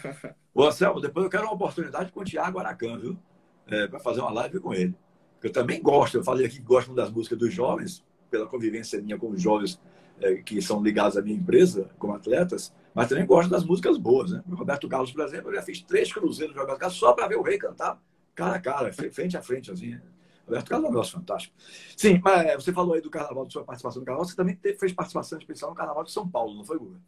Ô, 0.54 0.64
Anselmo, 0.64 0.98
depois 0.98 1.24
eu 1.24 1.30
quero 1.30 1.44
uma 1.44 1.52
oportunidade 1.52 2.10
com 2.10 2.20
o 2.20 2.24
Tiago 2.24 2.58
Aracan, 2.58 2.98
viu? 2.98 3.18
É, 3.66 3.86
para 3.86 4.00
fazer 4.00 4.22
uma 4.22 4.30
live 4.30 4.60
com 4.60 4.72
ele. 4.72 4.94
Eu 5.42 5.52
também 5.52 5.82
gosto, 5.82 6.16
eu 6.16 6.24
falei 6.24 6.46
aqui 6.46 6.56
que 6.56 6.62
gosto 6.62 6.94
das 6.94 7.10
músicas 7.10 7.38
dos 7.38 7.52
jovens, 7.52 8.02
pela 8.30 8.46
convivência 8.46 8.98
minha 9.02 9.18
com 9.18 9.28
os 9.28 9.42
jovens 9.42 9.78
é, 10.22 10.36
que 10.36 10.62
são 10.62 10.82
ligados 10.82 11.18
à 11.18 11.22
minha 11.22 11.36
empresa, 11.36 11.90
como 11.98 12.14
atletas, 12.14 12.72
mas 12.94 13.10
também 13.10 13.26
gosto 13.26 13.50
das 13.50 13.62
músicas 13.62 13.98
boas, 13.98 14.32
né? 14.32 14.42
Roberto 14.48 14.88
Carlos, 14.88 15.12
por 15.12 15.22
exemplo, 15.22 15.50
eu 15.50 15.56
já 15.56 15.62
fiz 15.62 15.82
três 15.82 16.10
cruzeiros 16.10 16.56
jogando 16.56 16.90
só 16.90 17.12
para 17.12 17.28
ver 17.28 17.36
o 17.36 17.42
rei 17.42 17.58
cantar 17.58 18.00
cara 18.34 18.56
a 18.56 18.60
cara, 18.60 18.90
frente 18.90 19.36
a 19.36 19.42
frente, 19.42 19.70
assim. 19.70 20.00
Roberto 20.46 20.66
Carlos 20.70 20.86
é 20.86 20.88
um 20.88 20.92
negócio 20.92 21.12
fantástico. 21.18 21.54
Sim, 21.94 22.22
mas 22.24 22.46
é, 22.46 22.54
você 22.54 22.72
falou 22.72 22.94
aí 22.94 23.02
do 23.02 23.10
carnaval, 23.10 23.44
da 23.44 23.50
sua 23.50 23.64
participação 23.64 24.00
no 24.00 24.06
carnaval, 24.06 24.26
você 24.26 24.34
também 24.34 24.58
fez 24.78 24.94
participação 24.94 25.38
especial 25.38 25.70
no 25.70 25.76
carnaval 25.76 26.04
de 26.04 26.10
São 26.10 26.26
Paulo, 26.26 26.54
não 26.54 26.64
foi, 26.64 26.78
Guga? 26.78 26.98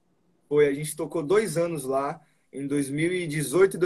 Foi, 0.50 0.66
a 0.66 0.74
gente 0.74 0.96
tocou 0.96 1.22
dois 1.22 1.56
anos 1.56 1.84
lá, 1.84 2.20
em 2.52 2.66
2018 2.66 3.76
e 3.76 3.78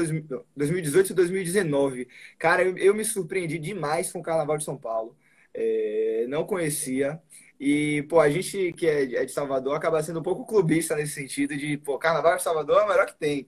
2018 0.57 1.11
e 1.11 1.15
2019. 1.15 2.09
Cara, 2.39 2.63
eu, 2.65 2.79
eu, 2.79 2.95
me 2.95 3.05
surpreendi 3.05 3.59
demais 3.59 4.11
com 4.11 4.21
o 4.21 4.23
Carnaval 4.23 4.57
de 4.57 4.65
São 4.65 4.75
Paulo. 4.75 5.15
É, 5.53 6.25
não 6.27 6.47
conhecia. 6.47 7.21
E, 7.61 8.03
pô, 8.09 8.19
a 8.19 8.31
gente 8.31 8.73
que 8.73 8.87
é, 8.87 9.03
é 9.15 9.25
de 9.27 9.33
Salvador 9.33 9.77
acaba 9.77 10.03
sendo 10.03 10.21
um 10.21 10.23
pouco 10.23 10.47
clubista 10.47 10.97
nesse 10.97 11.13
sentido 11.13 11.55
de, 11.55 11.77
pô, 11.77 11.99
Carnaval 11.99 12.37
de 12.39 12.43
Salvador 12.43 12.81
é 12.81 12.85
o 12.85 12.89
melhor 12.89 13.07
que 13.07 13.19
tem. 13.19 13.47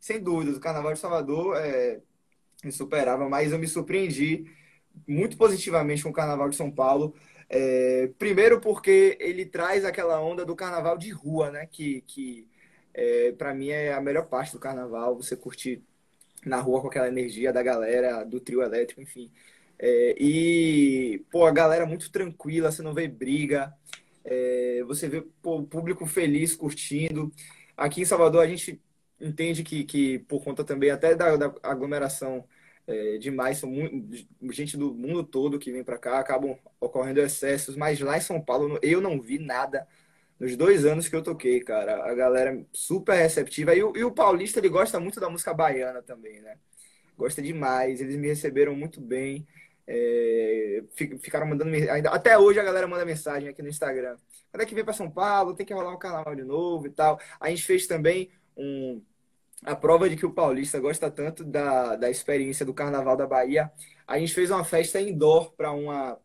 Sem 0.00 0.22
dúvidas, 0.22 0.56
o 0.56 0.60
Carnaval 0.60 0.92
de 0.94 1.00
Salvador 1.00 1.56
é 1.56 2.00
insuperável, 2.64 3.28
mas 3.28 3.52
eu 3.52 3.58
me 3.58 3.66
surpreendi 3.68 4.46
muito 5.08 5.36
positivamente 5.36 6.02
com 6.04 6.10
o 6.10 6.12
Carnaval 6.12 6.48
de 6.48 6.56
São 6.56 6.70
Paulo. 6.70 7.14
É, 7.48 8.08
primeiro 8.18 8.60
porque 8.60 9.16
ele 9.20 9.44
traz 9.46 9.84
aquela 9.84 10.20
onda 10.20 10.44
do 10.44 10.56
carnaval 10.56 10.96
de 10.96 11.10
rua, 11.10 11.50
né? 11.50 11.66
Que, 11.66 12.02
que 12.02 12.48
é, 12.94 13.32
para 13.32 13.54
mim 13.54 13.70
é 13.70 13.92
a 13.92 14.00
melhor 14.00 14.26
parte 14.26 14.52
do 14.52 14.58
carnaval, 14.58 15.16
você 15.16 15.36
curtir 15.36 15.82
na 16.44 16.60
rua 16.60 16.80
com 16.80 16.88
aquela 16.88 17.08
energia 17.08 17.52
da 17.52 17.62
galera, 17.62 18.24
do 18.24 18.40
trio 18.40 18.62
elétrico, 18.62 19.00
enfim. 19.00 19.30
É, 19.78 20.14
e, 20.18 21.24
pô, 21.30 21.46
a 21.46 21.50
galera 21.50 21.86
muito 21.86 22.10
tranquila, 22.10 22.70
você 22.70 22.82
não 22.82 22.94
vê 22.94 23.08
briga, 23.08 23.72
é, 24.24 24.82
você 24.86 25.08
vê 25.08 25.22
pô, 25.42 25.58
o 25.58 25.66
público 25.66 26.06
feliz, 26.06 26.54
curtindo. 26.54 27.32
Aqui 27.76 28.02
em 28.02 28.04
Salvador 28.04 28.42
a 28.42 28.46
gente 28.46 28.80
entende 29.20 29.62
que, 29.62 29.84
que 29.84 30.18
por 30.20 30.42
conta 30.44 30.64
também 30.64 30.90
até 30.90 31.14
da, 31.14 31.36
da 31.36 31.54
aglomeração 31.62 32.44
é, 32.86 33.18
demais, 33.18 33.58
são 33.58 33.70
muito, 33.70 34.26
gente 34.52 34.76
do 34.76 34.92
mundo 34.92 35.22
todo 35.24 35.58
que 35.58 35.72
vem 35.72 35.84
para 35.84 35.98
cá, 35.98 36.18
acabam 36.18 36.58
ocorrendo 36.80 37.20
excessos, 37.20 37.76
mas 37.76 38.00
lá 38.00 38.18
em 38.18 38.20
São 38.20 38.40
Paulo 38.40 38.78
eu 38.82 39.00
não 39.00 39.20
vi 39.20 39.38
nada 39.38 39.86
nos 40.42 40.56
dois 40.56 40.84
anos 40.84 41.06
que 41.08 41.14
eu 41.14 41.22
toquei, 41.22 41.60
cara. 41.60 42.04
A 42.04 42.12
galera 42.14 42.66
super 42.72 43.14
receptiva. 43.14 43.76
E 43.76 43.82
o, 43.84 43.96
e 43.96 44.02
o 44.02 44.10
Paulista, 44.10 44.58
ele 44.58 44.68
gosta 44.68 44.98
muito 44.98 45.20
da 45.20 45.30
música 45.30 45.54
baiana 45.54 46.02
também, 46.02 46.40
né? 46.40 46.56
Gosta 47.16 47.40
demais. 47.40 48.00
Eles 48.00 48.16
me 48.16 48.26
receberam 48.26 48.74
muito 48.74 49.00
bem. 49.00 49.46
É, 49.86 50.82
ficaram 51.20 51.46
mandando 51.46 51.72
ainda 51.72 52.10
até 52.10 52.36
hoje 52.36 52.58
a 52.58 52.62
galera 52.64 52.88
manda 52.88 53.04
mensagem 53.04 53.48
aqui 53.48 53.62
no 53.62 53.68
Instagram. 53.68 54.16
Quando 54.50 54.62
é 54.62 54.66
que 54.66 54.74
vem 54.74 54.84
para 54.84 54.92
São 54.92 55.08
Paulo? 55.08 55.54
Tem 55.54 55.64
que 55.64 55.72
rolar 55.72 55.94
um 55.94 55.98
carnaval 55.98 56.34
de 56.34 56.42
novo 56.42 56.88
e 56.88 56.90
tal. 56.90 57.20
A 57.38 57.48
gente 57.48 57.62
fez 57.62 57.86
também 57.86 58.28
um 58.56 59.00
a 59.64 59.76
prova 59.76 60.10
de 60.10 60.16
que 60.16 60.26
o 60.26 60.32
paulista 60.32 60.80
gosta 60.80 61.08
tanto 61.08 61.44
da, 61.44 61.94
da 61.94 62.10
experiência 62.10 62.66
do 62.66 62.74
Carnaval 62.74 63.16
da 63.16 63.28
Bahia. 63.28 63.70
A 64.08 64.18
gente 64.18 64.34
fez 64.34 64.50
uma 64.50 64.64
festa 64.64 65.00
indoor 65.00 65.52
para 65.52 65.70
uma 65.70 66.18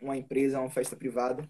uma 0.00 0.16
empresa, 0.16 0.60
uma 0.60 0.70
festa 0.70 0.96
privada, 0.96 1.48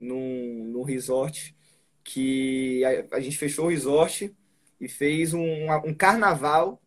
num, 0.00 0.64
num 0.72 0.82
resort, 0.82 1.56
que 2.04 2.84
a, 2.84 3.16
a 3.16 3.20
gente 3.20 3.38
fechou 3.38 3.66
o 3.66 3.68
resort 3.68 4.34
e 4.80 4.88
fez 4.88 5.34
um, 5.34 5.66
um 5.84 5.94
carnaval 5.94 6.80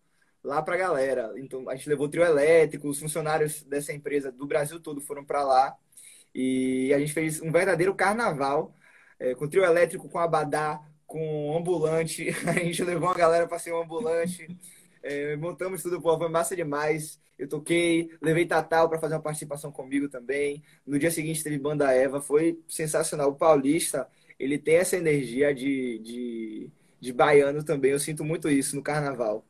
lá 0.43 0.62
para 0.62 0.76
a 0.76 0.78
galera. 0.78 1.34
Então, 1.38 1.69
a 1.69 1.76
gente 1.76 1.89
levou 1.89 2.10
trio 2.10 2.24
elétrico, 2.24 2.88
os 2.89 3.00
funcionários 3.00 3.63
dessa 3.63 3.93
empresa 3.93 4.32
do 4.32 4.48
Brasil 4.48 4.80
todo 4.80 5.02
foram 5.02 5.26
para 5.26 5.43
lá 5.43 5.76
e 6.34 6.93
a 6.93 7.00
gente 7.00 7.13
fez 7.13 7.41
um 7.41 7.52
verdadeiro 7.52 7.93
carnaval 7.95 8.76
é, 9.19 9.36
com 9.36 9.48
trio 9.48 9.63
elétrico, 9.63 10.10
com 10.10 10.19
abadá, 10.19 10.82
com 11.06 11.58
ambulante. 11.58 12.30
A 12.48 12.54
gente 12.54 12.84
levou 12.84 13.10
uma 13.10 13.15
galera 13.15 13.48
para 13.48 13.60
ser 13.60 13.74
um 13.74 13.82
ambulante. 13.82 14.48
É, 15.01 15.35
montamos 15.35 15.81
tudo, 15.81 16.01
pô, 16.01 16.17
foi 16.17 16.29
massa 16.29 16.55
demais. 16.55 17.19
Eu 17.38 17.47
toquei, 17.47 18.09
levei 18.21 18.45
Tatal 18.45 18.89
para 18.89 18.99
fazer 18.99 19.15
uma 19.15 19.21
participação 19.21 19.71
comigo 19.71 20.09
também. 20.09 20.62
No 20.85 20.99
dia 20.99 21.09
seguinte 21.09 21.43
teve 21.43 21.57
Banda 21.57 21.91
Eva, 21.93 22.19
foi 22.19 22.59
sensacional. 22.67 23.29
O 23.29 23.35
Paulista, 23.35 24.07
ele 24.38 24.57
tem 24.57 24.75
essa 24.75 24.97
energia 24.97 25.55
de, 25.55 25.99
de, 25.99 26.69
de 26.99 27.13
baiano 27.13 27.63
também. 27.63 27.91
Eu 27.91 27.99
sinto 27.99 28.25
muito 28.25 28.49
isso 28.49 28.75
no 28.75 28.83
carnaval. 28.83 29.45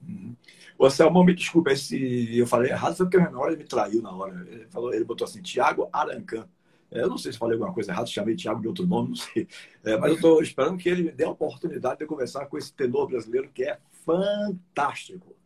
Uhum. 0.00 0.36
O 0.78 0.88
Selmão, 0.88 1.24
me 1.24 1.34
desculpa 1.34 1.74
se 1.74 2.38
eu 2.38 2.46
falei 2.46 2.70
errado, 2.70 2.96
foi 2.96 3.06
porque 3.06 3.16
a 3.16 3.28
memória 3.28 3.56
me 3.56 3.64
traiu 3.64 4.00
na 4.00 4.12
hora. 4.12 4.46
Ele, 4.48 4.66
falou, 4.70 4.94
ele 4.94 5.04
botou 5.04 5.24
assim, 5.24 5.42
Tiago 5.42 5.88
Arancan. 5.92 6.48
É, 6.90 7.02
eu 7.02 7.08
não 7.08 7.18
sei 7.18 7.32
se 7.32 7.38
falei 7.38 7.54
alguma 7.54 7.74
coisa 7.74 7.90
errada, 7.90 8.06
chamei 8.06 8.36
Tiago 8.36 8.60
de 8.60 8.68
outro 8.68 8.86
nome, 8.86 9.08
não 9.08 9.16
sei. 9.16 9.48
É, 9.84 9.96
mas 9.96 10.10
eu 10.10 10.14
estou 10.14 10.40
esperando 10.40 10.78
que 10.78 10.88
ele 10.88 11.10
dê 11.10 11.24
a 11.24 11.30
oportunidade 11.30 11.98
de 11.98 12.06
conversar 12.06 12.46
com 12.46 12.56
esse 12.56 12.72
tenor 12.72 13.08
brasileiro 13.08 13.50
que 13.52 13.64
é 13.64 13.78
fantástico. 14.16 15.36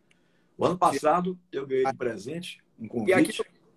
O 0.56 0.64
ano 0.64 0.78
passado 0.78 1.38
eu 1.50 1.66
ganhei 1.66 1.84
de 1.84 1.94
presente 1.94 2.62
um 2.78 2.86
convite. 2.86 3.10
E 3.10 3.14
aqui 3.14 3.32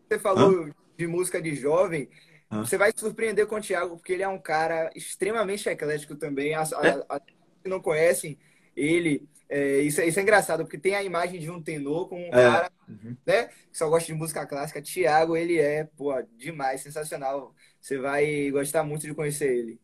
você 0.07 0.19
falou 0.19 0.65
Hã? 0.65 0.71
de 0.97 1.07
música 1.07 1.41
de 1.41 1.55
jovem. 1.55 2.09
Hã? 2.51 2.63
Você 2.65 2.77
vai 2.77 2.91
se 2.91 2.99
surpreender 2.99 3.47
com 3.47 3.55
o 3.55 3.61
Tiago, 3.61 3.97
porque 3.97 4.13
ele 4.13 4.23
é 4.23 4.27
um 4.27 4.39
cara 4.39 4.91
extremamente 4.95 5.67
eclético 5.67 6.15
também. 6.15 6.53
As, 6.53 6.71
é? 6.71 7.03
a, 7.09 7.15
a, 7.15 7.19
que 7.19 7.69
não 7.69 7.81
conhecem 7.81 8.37
ele, 8.75 9.27
é, 9.49 9.79
isso, 9.79 10.01
é, 10.01 10.07
isso 10.07 10.19
é 10.19 10.21
engraçado, 10.21 10.63
porque 10.63 10.77
tem 10.77 10.95
a 10.95 11.03
imagem 11.03 11.39
de 11.39 11.49
um 11.49 11.61
tenor 11.61 12.07
com 12.07 12.21
um 12.21 12.27
é. 12.27 12.31
cara 12.31 12.71
uhum. 12.87 13.15
né, 13.25 13.45
que 13.45 13.77
só 13.77 13.89
gosta 13.89 14.07
de 14.07 14.17
música 14.17 14.45
clássica. 14.45 14.81
Tiago, 14.81 15.35
ele 15.35 15.57
é, 15.57 15.85
pô, 15.95 16.13
demais, 16.37 16.81
sensacional. 16.81 17.55
Você 17.81 17.97
vai 17.97 18.49
gostar 18.51 18.83
muito 18.83 19.07
de 19.07 19.13
conhecer 19.13 19.51
ele. 19.51 19.79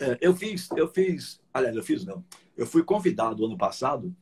É, 0.00 0.18
eu 0.20 0.34
fiz, 0.34 0.68
eu 0.76 0.88
fiz, 0.88 1.40
aliás, 1.52 1.76
eu 1.76 1.82
fiz 1.82 2.04
não. 2.04 2.24
Eu 2.56 2.66
fui 2.66 2.82
convidado 2.82 3.44
ano 3.44 3.56
passado, 3.56 4.14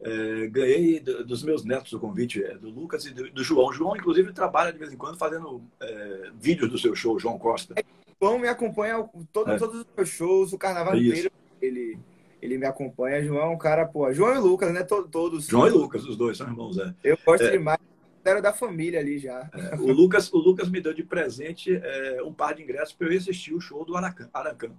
é, 0.00 0.46
ganhei 0.48 0.98
dos 0.98 1.42
meus 1.44 1.64
netos 1.64 1.92
o 1.92 2.00
convite 2.00 2.42
é, 2.42 2.56
do 2.56 2.70
Lucas 2.70 3.06
e 3.06 3.10
do, 3.10 3.30
do, 3.30 3.44
João. 3.44 3.72
João, 3.72 3.96
inclusive, 3.96 4.32
trabalha 4.32 4.72
de 4.72 4.78
vez 4.78 4.92
em 4.92 4.96
quando 4.96 5.16
fazendo 5.16 5.62
é, 5.80 6.30
vídeos 6.34 6.70
do 6.70 6.78
seu 6.78 6.94
show, 6.94 7.18
João 7.18 7.38
Costa. 7.38 7.74
O 8.20 8.26
João 8.26 8.38
me 8.38 8.48
acompanha 8.48 8.96
todo, 9.32 9.56
todos 9.58 9.80
os 9.80 9.86
meus 9.96 10.08
shows, 10.08 10.52
o 10.52 10.58
carnaval 10.58 10.96
inteiro. 10.96 11.30
Ele, 11.60 11.98
ele 12.40 12.58
me 12.58 12.66
acompanha. 12.66 13.22
João 13.22 13.42
é 13.42 13.48
um 13.48 13.58
cara, 13.58 13.86
pô. 13.86 14.12
João 14.12 14.34
e 14.34 14.38
Lucas, 14.38 14.72
né? 14.72 14.82
Todos. 14.82 15.46
João 15.46 15.68
e 15.68 15.70
Lucas, 15.70 16.04
os 16.04 16.16
dois 16.16 16.36
são 16.36 16.48
irmãos, 16.48 16.78
é. 16.78 16.92
Eu 17.04 17.18
gosto 17.24 17.44
é. 17.44 17.50
demais. 17.52 17.78
Era 18.24 18.40
da 18.40 18.52
família 18.52 19.00
ali 19.00 19.18
já. 19.18 19.50
É. 19.52 19.76
O, 19.76 19.92
Lucas, 19.92 20.32
o 20.32 20.38
Lucas 20.38 20.68
me 20.68 20.80
deu 20.80 20.94
de 20.94 21.02
presente 21.02 21.74
é, 21.74 22.22
um 22.24 22.32
par 22.32 22.54
de 22.54 22.62
ingressos 22.62 22.94
para 22.94 23.08
eu 23.08 23.18
assistir 23.18 23.52
o 23.52 23.60
show 23.60 23.84
do 23.84 23.96
Aracan, 23.96 24.28
Aracan, 24.32 24.72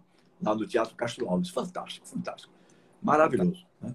lá 0.44 0.56
no 0.56 0.68
Teatro 0.68 0.96
Castro 0.96 1.28
Alves. 1.30 1.50
Fantástico, 1.50 2.08
fantástico. 2.08 2.54
Maravilhoso. 3.02 3.66
Né? 3.82 3.94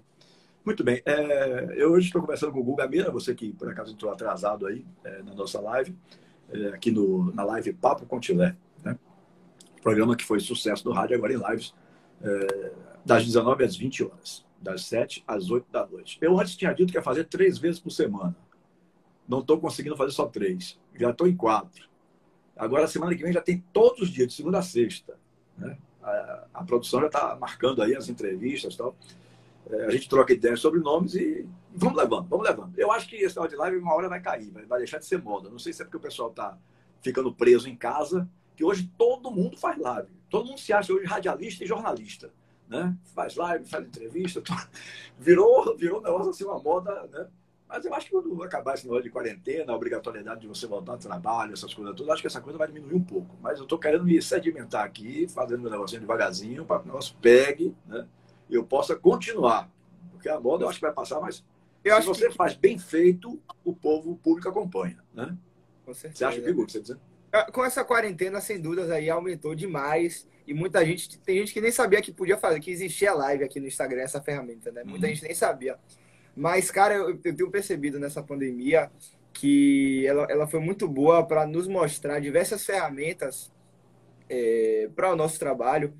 Muito 0.65 0.83
bem. 0.83 1.01
É, 1.05 1.73
eu 1.75 1.91
hoje 1.91 2.07
estou 2.07 2.21
conversando 2.21 2.51
com 2.51 2.59
o 2.59 2.63
Guga 2.63 2.87
Mira, 2.87 3.11
você 3.11 3.33
que 3.33 3.53
por 3.53 3.69
acaso 3.69 3.93
entrou 3.93 4.11
atrasado 4.11 4.67
aí 4.67 4.85
é, 5.03 5.23
na 5.23 5.33
nossa 5.33 5.59
live, 5.59 5.95
é, 6.49 6.67
aqui 6.67 6.91
no, 6.91 7.33
na 7.33 7.43
live 7.43 7.73
Papo 7.73 8.05
com 8.05 8.19
Tilé. 8.19 8.55
Né? 8.83 8.97
Programa 9.81 10.15
que 10.15 10.23
foi 10.23 10.39
sucesso 10.39 10.83
do 10.83 10.91
rádio, 10.91 11.15
agora 11.15 11.33
em 11.33 11.37
lives 11.37 11.73
é, 12.21 12.71
das 13.05 13.25
19 13.25 13.63
às 13.63 13.75
20 13.75 14.03
horas, 14.03 14.45
das 14.61 14.85
7 14.85 15.23
às 15.27 15.49
8 15.49 15.71
da 15.71 15.87
noite. 15.87 16.17
Eu 16.21 16.39
antes 16.39 16.55
tinha 16.55 16.73
dito 16.73 16.91
que 16.91 16.97
ia 16.97 17.03
fazer 17.03 17.25
três 17.25 17.57
vezes 17.57 17.79
por 17.79 17.91
semana. 17.91 18.35
Não 19.27 19.39
estou 19.39 19.59
conseguindo 19.59 19.95
fazer 19.95 20.11
só 20.11 20.25
três. 20.25 20.79
Já 20.95 21.11
estou 21.11 21.27
em 21.27 21.35
quatro. 21.35 21.87
Agora, 22.55 22.87
semana 22.87 23.15
que 23.15 23.23
vem, 23.23 23.31
já 23.31 23.41
tem 23.41 23.63
todos 23.71 24.01
os 24.01 24.09
dias, 24.09 24.27
de 24.27 24.33
segunda 24.33 24.59
a 24.59 24.61
sexta. 24.61 25.17
Né? 25.57 25.77
A, 26.01 26.45
a 26.53 26.63
produção 26.63 27.01
já 27.01 27.07
está 27.07 27.35
marcando 27.35 27.81
aí 27.81 27.95
as 27.95 28.09
entrevistas 28.09 28.73
e 28.73 28.77
tal. 28.77 28.95
É, 29.69 29.85
a 29.85 29.89
gente 29.91 30.09
troca 30.09 30.33
ideias 30.33 30.59
sobre 30.59 30.79
nomes 30.79 31.15
e 31.15 31.47
vamos 31.73 31.97
levando, 31.97 32.27
vamos 32.27 32.47
levando. 32.47 32.73
Eu 32.77 32.91
acho 32.91 33.07
que 33.07 33.17
esse 33.17 33.35
tal 33.35 33.47
de 33.47 33.55
live 33.55 33.77
uma 33.77 33.93
hora 33.93 34.09
vai 34.09 34.21
cair, 34.21 34.49
vai, 34.51 34.65
vai 34.65 34.79
deixar 34.79 34.99
de 34.99 35.05
ser 35.05 35.21
moda. 35.21 35.49
Não 35.49 35.59
sei 35.59 35.73
se 35.73 35.81
é 35.81 35.85
porque 35.85 35.97
o 35.97 36.01
pessoal 36.01 36.29
está 36.29 36.57
ficando 37.01 37.33
preso 37.33 37.69
em 37.69 37.75
casa, 37.75 38.29
que 38.55 38.63
hoje 38.63 38.91
todo 38.97 39.31
mundo 39.31 39.57
faz 39.57 39.77
live. 39.77 40.09
Todo 40.29 40.47
mundo 40.47 40.59
se 40.59 40.73
acha 40.73 40.93
hoje 40.93 41.05
radialista 41.05 41.63
e 41.63 41.67
jornalista 41.67 42.31
né? 42.69 42.95
Faz 43.15 43.35
live, 43.35 43.65
faz 43.65 43.85
entrevista, 43.85 44.41
virou, 45.17 45.75
virou 45.75 45.99
um 45.99 46.03
negócio 46.03 46.29
assim, 46.29 46.43
uma 46.45 46.59
moda, 46.61 47.07
né? 47.11 47.27
Mas 47.69 47.85
eu 47.85 47.93
acho 47.93 48.07
que 48.07 48.11
quando 48.11 48.43
acabar 48.43 48.73
esse 48.73 48.83
negócio 48.83 49.03
de 49.03 49.11
quarentena, 49.11 49.71
a 49.71 49.75
obrigatoriedade 49.75 50.41
de 50.41 50.47
você 50.47 50.65
voltar 50.65 50.93
ao 50.93 50.97
trabalho, 50.97 51.53
essas 51.53 51.71
coisas 51.71 51.95
todas, 51.95 52.11
acho 52.11 52.21
que 52.23 52.27
essa 52.27 52.41
coisa 52.41 52.57
vai 52.57 52.67
diminuir 52.67 52.95
um 52.95 53.03
pouco. 53.03 53.37
Mas 53.39 53.59
eu 53.59 53.63
estou 53.63 53.77
querendo 53.77 54.03
me 54.03 54.19
sedimentar 54.19 54.83
aqui, 54.83 55.27
fazendo 55.27 55.61
meu 55.61 55.69
negocinho 55.69 56.01
devagarzinho, 56.01 56.65
para 56.65 56.79
que 56.79 56.85
o 56.85 56.87
negócio 56.87 57.15
pegue, 57.21 57.75
né? 57.85 58.07
E 58.49 58.55
eu 58.55 58.63
possa 58.63 58.95
continuar. 58.95 59.69
Porque 60.11 60.27
a 60.27 60.39
moda 60.39 60.63
eu 60.63 60.69
acho 60.69 60.79
que 60.79 60.85
vai 60.85 60.93
passar, 60.93 61.21
mas 61.21 61.45
eu 61.83 62.01
se 62.01 62.07
você 62.07 62.29
que... 62.29 62.35
faz 62.35 62.55
bem 62.55 62.79
feito, 62.79 63.39
o 63.63 63.73
povo, 63.73 64.11
o 64.11 64.17
público 64.17 64.49
acompanha, 64.49 64.97
né? 65.13 65.37
Você 65.85 66.07
acha, 66.25 66.41
que 66.41 66.53
Você 66.53 66.81
dizendo? 66.81 66.99
Ah, 67.31 67.51
com 67.51 67.63
essa 67.63 67.83
quarentena, 67.83 68.41
sem 68.41 68.59
dúvidas, 68.59 68.89
aí 68.89 69.09
aumentou 69.09 69.53
demais. 69.53 70.27
E 70.45 70.53
muita 70.53 70.83
gente, 70.83 71.19
tem 71.19 71.37
gente 71.37 71.53
que 71.53 71.61
nem 71.61 71.71
sabia 71.71 72.01
que 72.01 72.11
podia 72.11 72.37
fazer, 72.37 72.59
que 72.59 72.71
existia 72.71 73.13
live 73.13 73.43
aqui 73.43 73.59
no 73.59 73.67
Instagram, 73.67 74.01
essa 74.01 74.19
ferramenta, 74.19 74.71
né? 74.71 74.83
Muita 74.83 75.05
uhum. 75.05 75.13
gente 75.13 75.23
nem 75.23 75.35
sabia. 75.35 75.77
Mas, 76.39 76.71
cara, 76.71 76.95
eu, 76.95 77.09
eu 77.09 77.35
tenho 77.35 77.51
percebido 77.51 77.99
nessa 77.99 78.23
pandemia 78.23 78.89
que 79.33 80.07
ela, 80.07 80.25
ela 80.29 80.47
foi 80.47 80.61
muito 80.61 80.87
boa 80.87 81.21
para 81.21 81.45
nos 81.45 81.67
mostrar 81.67 82.21
diversas 82.21 82.65
ferramentas 82.65 83.51
é, 84.29 84.89
para 84.95 85.11
o 85.11 85.17
nosso 85.17 85.37
trabalho 85.37 85.93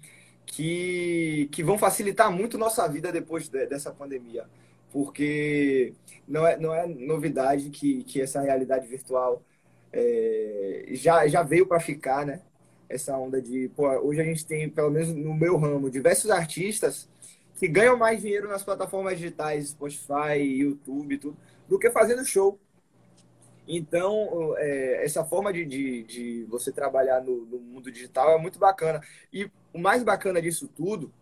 que, 0.46 1.50
que 1.52 1.62
vão 1.62 1.78
facilitar 1.78 2.32
muito 2.32 2.58
nossa 2.58 2.88
vida 2.88 3.12
depois 3.12 3.50
de, 3.50 3.68
dessa 3.68 3.92
pandemia. 3.92 4.46
Porque 4.94 5.94
não 6.26 6.48
é, 6.48 6.58
não 6.58 6.74
é 6.74 6.88
novidade 6.88 7.70
que, 7.70 8.06
que 8.06 8.22
essa 8.22 8.40
realidade 8.40 8.88
virtual 8.88 9.44
é, 9.92 10.86
já, 10.92 11.28
já 11.28 11.44
veio 11.44 11.68
para 11.68 11.82
ficar, 11.82 12.26
né? 12.26 12.42
Essa 12.88 13.18
onda 13.18 13.42
de, 13.42 13.70
pô, 13.76 13.90
hoje 14.00 14.22
a 14.22 14.24
gente 14.24 14.46
tem, 14.46 14.70
pelo 14.70 14.90
menos 14.90 15.10
no 15.10 15.34
meu 15.34 15.58
ramo, 15.58 15.92
diversos 15.92 16.32
artistas 16.32 17.10
que 17.60 17.68
ganham 17.68 17.98
mais 17.98 18.22
dinheiro 18.22 18.48
nas 18.48 18.64
plataformas 18.64 19.20
digitais, 19.20 19.70
Spotify, 19.70 20.40
YouTube, 20.40 21.18
tudo, 21.18 21.38
do 21.68 21.78
que 21.78 21.92
fazendo 21.92 22.24
show. 22.24 22.58
Então, 23.68 24.56
é, 24.58 25.04
essa 25.04 25.26
forma 25.26 25.52
de, 25.52 25.66
de, 25.66 26.04
de 26.04 26.46
você 26.46 26.72
trabalhar 26.72 27.22
no, 27.22 27.46
no, 27.46 27.60
mundo 27.60 27.92
digital 27.92 28.32
é 28.32 28.42
muito 28.42 28.58
bacana. 28.58 29.02
E 29.32 29.52
o 29.74 29.78
mais 29.78 30.04
bacana 30.04 30.42
disso 30.42 30.70
tudo 30.70 31.14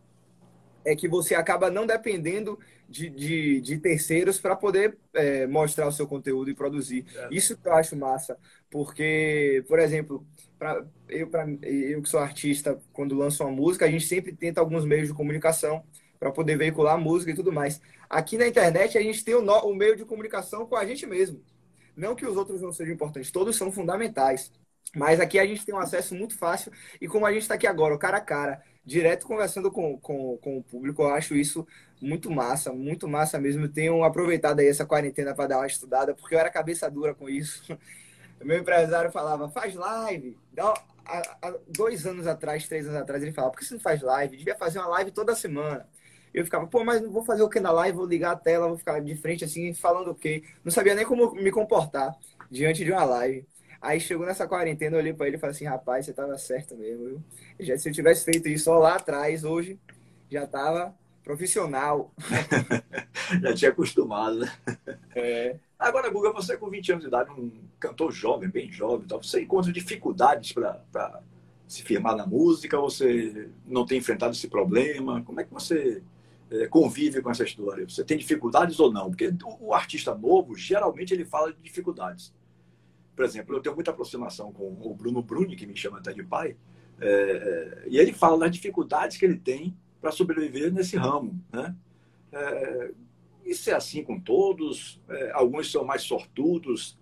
é 0.86 0.96
que 0.96 1.08
você 1.08 1.34
acaba 1.34 1.72
não 1.72 1.88
dependendo 1.88 2.58
de, 2.88 3.10
de, 3.10 3.60
de 3.60 3.78
terceiros 3.80 4.40
para 4.40 4.56
poder 4.56 4.96
é, 5.14 5.48
mostrar 5.48 5.88
o 5.88 5.92
seu 5.92 6.08
conteúdo 6.08 6.52
e 6.52 6.56
produzir. 6.56 7.04
É. 7.16 7.30
Isso 7.32 7.58
que 7.58 7.68
eu 7.68 7.74
acho 7.74 7.98
massa, 7.98 8.38
porque, 8.70 9.66
por 9.68 9.80
exemplo, 9.80 10.26
pra, 10.58 10.86
eu, 11.10 11.28
pra, 11.28 11.48
eu 11.64 12.02
que 12.02 12.08
sou 12.08 12.20
artista, 12.20 12.80
quando 12.94 13.18
lanço 13.18 13.44
uma 13.44 13.52
música, 13.52 13.86
a 13.86 13.92
gente 13.92 14.06
sempre 14.06 14.32
tenta 14.34 14.62
alguns 14.62 14.86
meios 14.86 15.08
de 15.08 15.16
comunicação 15.16 15.84
para 16.20 16.32
poder 16.32 16.58
veicular 16.58 16.98
música 16.98 17.32
e 17.32 17.36
tudo 17.36 17.52
mais. 17.52 17.82
Aqui 18.10 18.38
na 18.38 18.48
internet, 18.48 18.98
a 18.98 19.02
gente 19.02 19.24
tem 19.24 19.36
o, 19.36 19.42
no, 19.42 19.54
o 19.60 19.76
meio 19.76 19.96
de 19.96 20.06
comunicação 20.06 20.66
com 20.66 20.76
a 20.76 20.86
gente 20.86 21.06
mesmo. 21.06 21.42
Não 21.96 22.16
que 22.16 22.26
os 22.26 22.38
outros 22.38 22.62
não 22.62 22.72
sejam 22.72 22.94
importantes, 22.94 23.32
todos 23.32 23.56
são 23.56 23.72
fundamentais. 23.72 24.52
Mas 24.96 25.20
aqui 25.20 25.38
a 25.40 25.46
gente 25.46 25.66
tem 25.66 25.76
um 25.76 25.80
acesso 25.80 26.16
muito 26.16 26.38
fácil 26.38 26.72
e 27.02 27.08
como 27.08 27.26
a 27.26 27.32
gente 27.32 27.42
está 27.42 27.56
aqui 27.56 27.68
agora, 27.68 27.94
o 27.94 28.00
cara 28.00 28.18
a 28.18 28.22
cara, 28.22 28.64
direto 28.86 29.28
conversando 29.28 29.72
com, 29.72 30.00
com, 30.00 30.38
com 30.38 30.58
o 30.58 30.64
público, 30.64 31.02
eu 31.04 31.10
acho 31.10 31.36
isso 31.36 31.68
muito 32.02 32.32
massa, 32.32 32.72
muito 32.72 33.08
massa 33.08 33.40
mesmo. 33.40 33.66
Eu 33.66 33.72
tenho 33.72 34.04
aproveitado 34.04 34.60
aí 34.60 34.68
essa 34.68 34.86
quarentena 34.86 35.36
para 35.36 35.48
dar 35.48 35.58
uma 35.58 35.68
estudada, 35.68 36.16
porque 36.16 36.36
eu 36.36 36.40
era 36.40 36.50
cabeça 36.50 36.90
dura 36.90 37.14
com 37.14 37.30
isso. 37.30 37.78
Meu 38.44 38.58
empresário 38.60 39.12
falava, 39.12 39.50
faz 39.50 39.76
live. 39.76 40.38
Há, 41.06 41.54
dois 41.68 42.06
anos 42.06 42.28
atrás, 42.28 42.68
três 42.68 42.86
anos 42.86 43.02
atrás, 43.02 43.24
ele 43.24 43.32
falava, 43.32 43.52
por 43.52 43.60
que 43.60 43.66
você 43.66 43.74
não 43.74 43.82
faz 43.82 44.02
live? 44.02 44.38
Devia 44.38 44.56
fazer 44.56 44.80
uma 44.80 44.88
live 44.90 45.12
toda 45.12 45.36
semana. 45.36 45.88
Eu 46.34 46.44
ficava, 46.44 46.68
pô, 46.68 46.84
mas 46.84 47.02
não 47.02 47.12
vou 47.12 47.24
fazer 47.24 47.44
o 47.44 47.50
que 47.50 47.60
na 47.60 47.72
live? 47.72 47.98
Vou 47.98 48.06
ligar 48.06 48.32
a 48.32 48.36
tela, 48.36 48.68
vou 48.68 48.78
ficar 48.78 49.00
de 49.00 49.16
frente 49.16 49.44
assim, 49.44 49.74
falando 49.74 50.12
o 50.12 50.16
quê? 50.16 50.44
Não 50.64 50.72
sabia 50.72 50.96
nem 50.96 51.06
como 51.06 51.34
me 51.34 51.52
comportar 51.52 52.16
diante 52.50 52.84
de 52.84 52.92
uma 52.92 53.04
live. 53.04 53.46
Aí 53.82 54.00
chegou 54.00 54.26
nessa 54.26 54.48
quarentena, 54.48 54.96
eu 54.96 55.00
olhei 55.00 55.14
para 55.14 55.28
ele 55.28 55.38
e 55.38 55.40
falei 55.40 55.56
assim, 55.56 55.66
rapaz, 55.66 56.06
você 56.06 56.14
tava 56.14 56.38
certo 56.38 56.76
mesmo, 56.76 57.06
viu? 57.06 57.24
Já, 57.60 57.78
se 57.78 57.90
eu 57.90 57.94
tivesse 57.94 58.26
feito 58.26 58.48
isso 58.48 58.72
lá 58.74 58.96
atrás, 58.96 59.44
hoje, 59.44 59.80
já 60.30 60.48
tava 60.48 60.96
profissional. 61.24 62.12
já 63.42 63.54
tinha 63.54 63.72
acostumado, 63.72 64.40
né? 64.40 64.52
É. 65.16 65.56
Agora, 65.78 66.10
Guga, 66.10 66.32
você 66.32 66.58
com 66.58 66.70
20 66.70 66.94
anos 66.94 67.04
de 67.04 67.08
idade, 67.10 67.30
um 67.32 67.52
cantor 67.80 68.12
jovem, 68.12 68.50
bem 68.50 68.72
jovem, 68.72 69.06
então, 69.06 69.22
você 69.22 69.42
encontra 69.42 69.72
dificuldades 69.72 70.54
para 70.54 71.22
se 71.68 71.84
firmar 71.84 72.16
na 72.16 72.26
música? 72.26 72.80
Você 72.80 73.50
não 73.66 73.86
tem 73.86 74.00
enfrentado 74.00 74.34
esse 74.34 74.48
problema? 74.48 75.22
Como 75.24 75.40
é 75.40 75.44
que 75.44 75.54
você 75.54 76.02
convive 76.70 77.22
com 77.22 77.30
essa 77.30 77.44
história? 77.44 77.88
Você 77.88 78.04
tem 78.04 78.18
dificuldades 78.18 78.80
ou 78.80 78.92
não? 78.92 79.10
Porque 79.10 79.34
o, 79.60 79.74
artista 79.74 80.16
novo, 80.16 80.56
geralmente, 80.56 81.14
ele 81.14 81.26
fala 81.26 81.52
de 81.52 81.62
dificuldades. 81.62 82.34
Por 83.16 83.26
exemplo, 83.26 83.56
eu 83.56 83.62
tenho 83.62 83.76
muita 83.76 83.92
aproximação 83.92 84.54
com 84.54 84.78
o 84.80 84.94
Bruno 84.94 85.22
Bruni, 85.22 85.56
que 85.56 85.66
me 85.66 85.76
chama 85.76 85.98
até 85.98 86.14
de 86.14 86.24
pai, 86.24 86.56
é, 87.00 87.84
e 87.88 87.98
ele 87.98 88.14
fala 88.14 88.40
das 88.40 88.52
dificuldades 88.52 89.18
que 89.18 89.26
ele 89.26 89.38
tem 89.38 89.76
para 90.00 90.12
sobreviver 90.12 90.72
nesse 90.72 90.96
ramo. 90.96 91.40
Né? 91.52 91.76
É, 92.32 92.92
isso 93.46 93.70
é 93.70 93.74
assim 93.74 94.04
com 94.04 94.20
todos? 94.20 95.02
É, 95.10 95.32
alguns 95.34 95.72
são 95.72 95.84
mais 95.84 96.04
sortudos? 96.04 96.98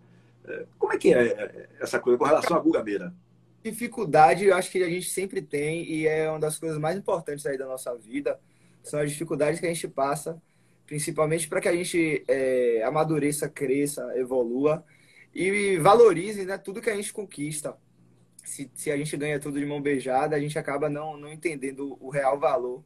É, 0.46 0.66
como 0.78 0.94
é 0.94 0.98
que 0.98 1.14
é 1.14 1.70
essa 1.80 2.00
coisa 2.00 2.18
com 2.18 2.26
relação 2.26 2.56
à 2.56 2.60
Guga 2.60 2.84
Meira? 2.84 3.14
Dificuldade, 3.64 4.46
eu 4.46 4.56
acho 4.56 4.72
que 4.72 4.84
a 4.84 4.90
gente 4.90 5.10
sempre 5.10 5.42
tem 5.42 5.84
e 5.84 6.06
é 6.08 6.30
uma 6.30 6.40
das 6.40 6.60
coisas 6.60 6.78
mais 6.78 6.98
importantes 6.98 7.46
aí 7.46 7.58
da 7.58 7.66
nossa 7.66 7.96
vida. 7.96 8.40
São 8.86 9.00
as 9.00 9.12
dificuldades 9.12 9.60
que 9.60 9.66
a 9.66 9.74
gente 9.74 9.88
passa, 9.88 10.42
principalmente 10.86 11.48
para 11.48 11.60
que 11.60 11.68
a 11.68 11.76
gente 11.76 12.24
é, 12.28 12.84
amadureça, 12.84 13.50
cresça, 13.50 14.02
evolua 14.16 14.86
e 15.34 15.78
valorize 15.78 16.46
né, 16.46 16.58
tudo 16.58 16.82
que 16.82 16.90
a 16.90 16.96
gente 16.96 17.12
conquista. 17.12 17.76
Se, 18.44 18.70
se 18.76 18.92
a 18.92 18.98
gente 18.98 19.18
ganha 19.18 19.40
tudo 19.40 19.60
de 19.60 19.66
mão 19.66 19.82
beijada, 19.82 20.36
a 20.36 20.40
gente 20.40 20.58
acaba 20.60 20.88
não, 20.88 21.18
não 21.18 21.34
entendendo 21.34 21.98
o 22.00 22.10
real 22.10 22.40
valor 22.40 22.84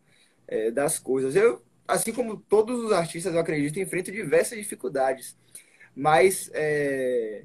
é, 0.47 0.71
das 0.71 0.97
coisas. 0.97 1.35
Eu, 1.35 1.61
assim 1.85 2.13
como 2.13 2.37
todos 2.37 2.81
os 2.81 2.93
artistas, 2.93 3.33
eu 3.33 3.39
acredito, 3.39 3.79
enfrentam 3.79 4.13
diversas 4.13 4.57
dificuldades. 4.57 5.37
Mas 5.93 6.49
é, 6.53 7.43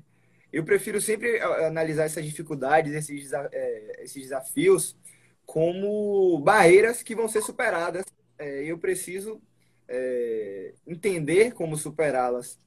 eu 0.53 0.65
prefiro 0.65 1.01
sempre 1.01 1.41
analisar 1.41 2.05
essas 2.05 2.25
dificuldades, 2.25 2.95
esses, 2.95 3.33
é, 3.33 4.05
esses 4.05 4.23
desafios, 4.23 4.97
como 5.45 6.39
barreiras 6.39 7.03
que 7.03 7.17
vão 7.17 7.29
ser 7.29 7.43
superadas. 7.43 8.05
É, 8.39 8.65
eu 8.65 8.79
preciso 8.79 9.41
é, 9.89 10.75
entender 10.87 11.53
como 11.53 11.77
superá-las, 11.77 12.59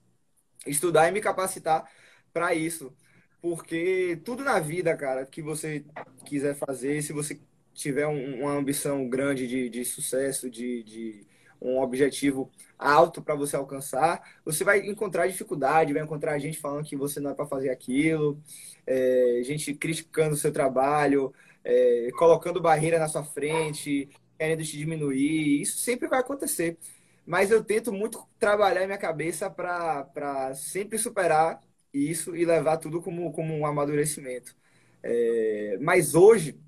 estudar 0.65 1.08
e 1.10 1.12
me 1.12 1.21
capacitar 1.21 1.89
para 2.34 2.53
isso. 2.53 2.93
Porque 3.41 4.19
tudo 4.25 4.43
na 4.43 4.60
vida, 4.60 4.95
cara, 4.95 5.25
que 5.25 5.41
você 5.41 5.86
quiser 6.25 6.56
fazer, 6.56 7.01
se 7.01 7.13
você 7.13 7.39
tiver 7.73 8.08
um, 8.08 8.41
uma 8.41 8.51
ambição 8.53 9.08
grande 9.08 9.47
de, 9.47 9.69
de 9.69 9.86
sucesso, 9.86 10.49
de, 10.49 10.84
de 10.84 11.27
um 11.62 11.80
objetivo 11.80 12.51
alto 12.77 13.21
para 13.21 13.36
você 13.36 13.56
alcançar, 13.56 14.21
você 14.43 14.63
vai 14.63 14.80
encontrar 14.88 15.27
dificuldade, 15.27 15.93
vai 15.93 16.03
encontrar 16.03 16.38
gente 16.39 16.60
falando 16.60 16.86
que 16.86 16.95
você 16.95 17.19
não 17.19 17.32
é 17.32 17.34
para 17.34 17.45
fazer 17.45 17.69
aquilo, 17.69 18.39
é, 18.86 19.41
gente 19.43 19.73
criticando 19.73 20.34
o 20.34 20.38
seu 20.38 20.51
trabalho, 20.51 21.34
é, 21.63 22.10
colocando 22.17 22.62
barreira 22.62 22.99
na 22.99 23.08
sua 23.08 23.23
frente, 23.23 24.10
querendo 24.38 24.63
te 24.63 24.78
diminuir. 24.78 25.62
Isso 25.62 25.78
sempre 25.80 26.08
vai 26.08 26.19
acontecer. 26.19 26.78
Mas 27.26 27.52
eu 27.52 27.63
tento 27.63 27.91
muito 27.91 28.26
trabalhar 28.39 28.86
minha 28.86 28.97
cabeça 28.97 29.50
para 29.50 30.54
sempre 30.56 30.97
superar 30.97 31.62
isso 31.93 32.36
e 32.36 32.45
levar 32.45 32.78
tudo 32.78 33.02
como, 33.02 33.32
como 33.34 33.54
um 33.54 33.65
amadurecimento. 33.65 34.56
É, 35.04 35.78
mas 35.82 36.15
hoje, 36.15 36.60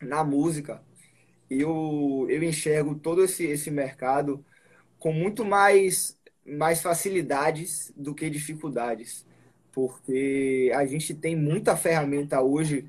na 0.00 0.24
música, 0.24 0.82
eu, 1.50 2.26
eu 2.30 2.42
enxergo 2.42 2.94
todo 2.94 3.24
esse, 3.24 3.44
esse 3.44 3.70
mercado 3.70 4.44
com 4.98 5.12
muito 5.12 5.44
mais, 5.44 6.18
mais 6.46 6.82
facilidades 6.82 7.92
do 7.96 8.14
que 8.14 8.30
dificuldades, 8.30 9.26
porque 9.72 10.70
a 10.74 10.84
gente 10.86 11.14
tem 11.14 11.36
muita 11.36 11.76
ferramenta 11.76 12.40
hoje 12.42 12.88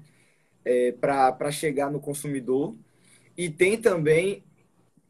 é, 0.65 0.91
para 0.93 1.51
chegar 1.51 1.91
no 1.91 1.99
consumidor 1.99 2.75
e 3.39 3.49
tem 3.49 3.79
também 3.81 4.43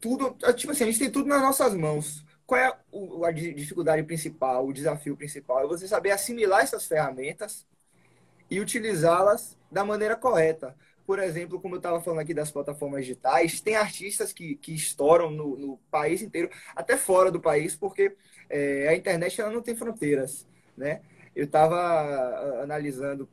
tudo, 0.00 0.36
tipo 0.54 0.70
assim, 0.70 0.84
a 0.84 0.86
gente 0.86 1.00
tem 1.00 1.10
tudo 1.10 1.28
nas 1.28 1.42
nossas 1.42 1.74
mãos. 1.74 2.24
Qual 2.46 2.60
é 2.60 2.72
a 3.26 3.30
dificuldade 3.32 4.04
principal, 4.04 4.66
o 4.66 4.72
desafio 4.72 5.16
principal? 5.16 5.64
É 5.64 5.66
você 5.66 5.88
saber 5.88 6.12
assimilar 6.12 6.62
essas 6.62 6.86
ferramentas 6.86 7.66
e 8.48 8.60
utilizá-las 8.60 9.58
da 9.70 9.84
maneira 9.84 10.14
correta 10.14 10.76
por 11.10 11.18
exemplo, 11.18 11.60
como 11.60 11.74
eu 11.74 11.78
estava 11.78 12.00
falando 12.00 12.20
aqui 12.20 12.32
das 12.32 12.52
plataformas 12.52 13.00
digitais, 13.00 13.60
tem 13.60 13.74
artistas 13.74 14.32
que, 14.32 14.54
que 14.54 14.72
estouram 14.72 15.28
no, 15.28 15.56
no 15.56 15.76
país 15.90 16.22
inteiro, 16.22 16.48
até 16.72 16.96
fora 16.96 17.32
do 17.32 17.40
país, 17.40 17.74
porque 17.74 18.16
é, 18.48 18.86
a 18.86 18.94
internet 18.94 19.40
ela 19.40 19.50
não 19.50 19.60
tem 19.60 19.74
fronteiras, 19.74 20.46
né? 20.76 21.00
Eu 21.34 21.46
estava 21.46 22.62
analisando 22.62 23.28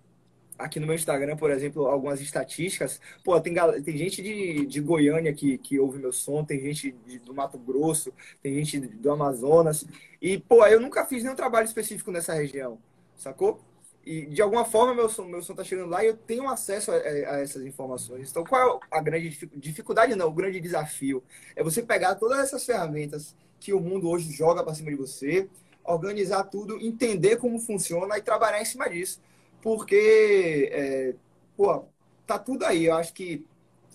aqui 0.58 0.80
no 0.80 0.88
meu 0.88 0.96
Instagram, 0.96 1.38
por 1.38 1.52
exemplo, 1.52 1.88
algumas 1.88 2.20
estatísticas. 2.22 3.00
Pô, 3.24 3.40
tem, 3.40 3.54
tem 3.84 3.98
gente 3.98 4.22
de, 4.22 4.66
de 4.66 4.82
Goiânia 4.82 5.34
que, 5.34 5.58
que 5.58 5.80
ouve 5.80 6.00
meu 6.00 6.12
som, 6.12 6.44
tem 6.44 6.60
gente 6.60 6.96
de, 7.06 7.20
do 7.20 7.34
Mato 7.34 7.58
Grosso, 7.58 8.14
tem 8.42 8.54
gente 8.56 8.80
do 8.80 9.12
Amazonas. 9.12 9.86
E, 10.22 10.38
pô, 10.38 10.66
eu 10.66 10.80
nunca 10.80 11.06
fiz 11.06 11.24
nenhum 11.24 11.36
trabalho 11.36 11.66
específico 11.66 12.12
nessa 12.12 12.34
região, 12.34 12.80
sacou? 13.16 13.62
E 14.06 14.26
de 14.26 14.42
alguma 14.42 14.64
forma 14.64 14.96
meu 14.96 15.10
som, 15.10 15.26
meu 15.26 15.42
som 15.42 15.54
tá 15.54 15.66
chegando 15.66 15.90
lá 15.90 16.02
e 16.02 16.08
eu 16.08 16.16
tenho 16.16 16.48
acesso 16.48 16.92
a, 16.92 16.96
a, 16.96 17.42
essas 17.42 17.66
informações. 17.66 18.30
Então 18.30 18.44
qual 18.46 18.78
é 18.78 18.98
a 18.98 19.02
grande 19.02 19.38
dificuldade? 19.56 20.16
Não, 20.16 20.30
o 20.30 20.34
grande 20.34 20.62
desafio 20.62 21.22
é 21.56 21.62
você 21.62 21.84
pegar 21.84 22.16
todas 22.16 22.40
essas 22.40 22.66
ferramentas 22.66 23.36
que 23.60 23.74
o 23.74 23.82
mundo 23.82 24.10
hoje 24.10 24.32
joga 24.32 24.64
para 24.64 24.74
cima 24.74 24.92
de 24.92 24.96
você, 24.96 25.50
organizar 25.84 26.44
tudo, 26.46 26.80
entender 26.80 27.36
como 27.36 27.60
funciona 27.60 28.18
e 28.18 28.22
trabalhar 28.22 28.62
em 28.62 28.66
cima 28.66 28.90
disso. 28.90 29.20
Porque, 29.68 30.70
é, 30.72 31.14
pô, 31.58 31.84
tá 32.26 32.40
tudo 32.40 32.64
aí. 32.66 32.86
Eu 32.86 32.96
acho 32.96 33.14
que 33.14 33.46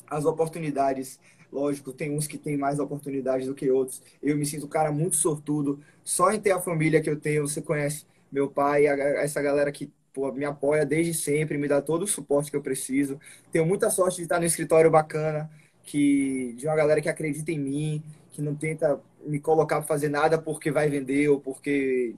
as 0.06 0.26
oportunidades, 0.26 1.18
lógico, 1.50 1.94
tem 1.94 2.11
uns 2.12 2.26
que 2.26 2.37
têm 2.37 2.58
mais 2.58 2.78
oportunidades 2.78 3.46
do 3.46 3.54
que 3.54 3.70
outros. 3.70 4.02
Eu 4.22 4.37
me 4.37 4.44
sinto 4.44 4.66
um 4.66 4.68
cara 4.68 4.92
muito 4.92 5.16
sortudo. 5.16 5.80
Só 6.04 6.30
em 6.30 6.38
ter 6.40 6.50
a 6.52 6.61
família 6.61 7.00
que 7.00 7.08
eu 7.08 7.18
tenho, 7.18 7.48
você 7.48 7.62
conhece 7.62 8.04
meu 8.30 8.50
pai, 8.50 8.87
essa 8.87 9.40
galera 9.40 9.72
que 9.72 9.90
pô, 10.12 10.30
me 10.32 10.44
apoia 10.44 10.85
desde 10.85 11.14
sempre, 11.14 11.56
me 11.56 11.66
dá 11.68 11.80
todo 11.80 12.02
o 12.02 12.06
suporte 12.06 12.50
que 12.50 12.56
eu 12.58 12.62
preciso. 12.62 13.18
Tenho 13.50 13.64
muita 13.66 13.88
sorte 13.90 14.18
de 14.18 14.24
estar 14.24 14.38
no 14.40 14.44
escritório 14.46 14.90
bacana, 14.90 15.50
que 15.85 16.52
de 16.58 16.66
uma 16.66 16.76
galera 16.76 17.00
que 17.00 17.08
acredita 17.08 17.50
em 17.50 17.58
mim, 17.58 18.04
que 18.30 18.42
não 18.42 18.54
tenta 18.54 19.00
me 19.24 19.40
colocar 19.40 19.76
para 19.78 19.87
fazer 19.87 20.11
nada 20.11 20.37
porque 20.38 20.70
vai 20.70 20.90
vender 20.90 21.30
ou 21.30 21.40
porque 21.40 22.14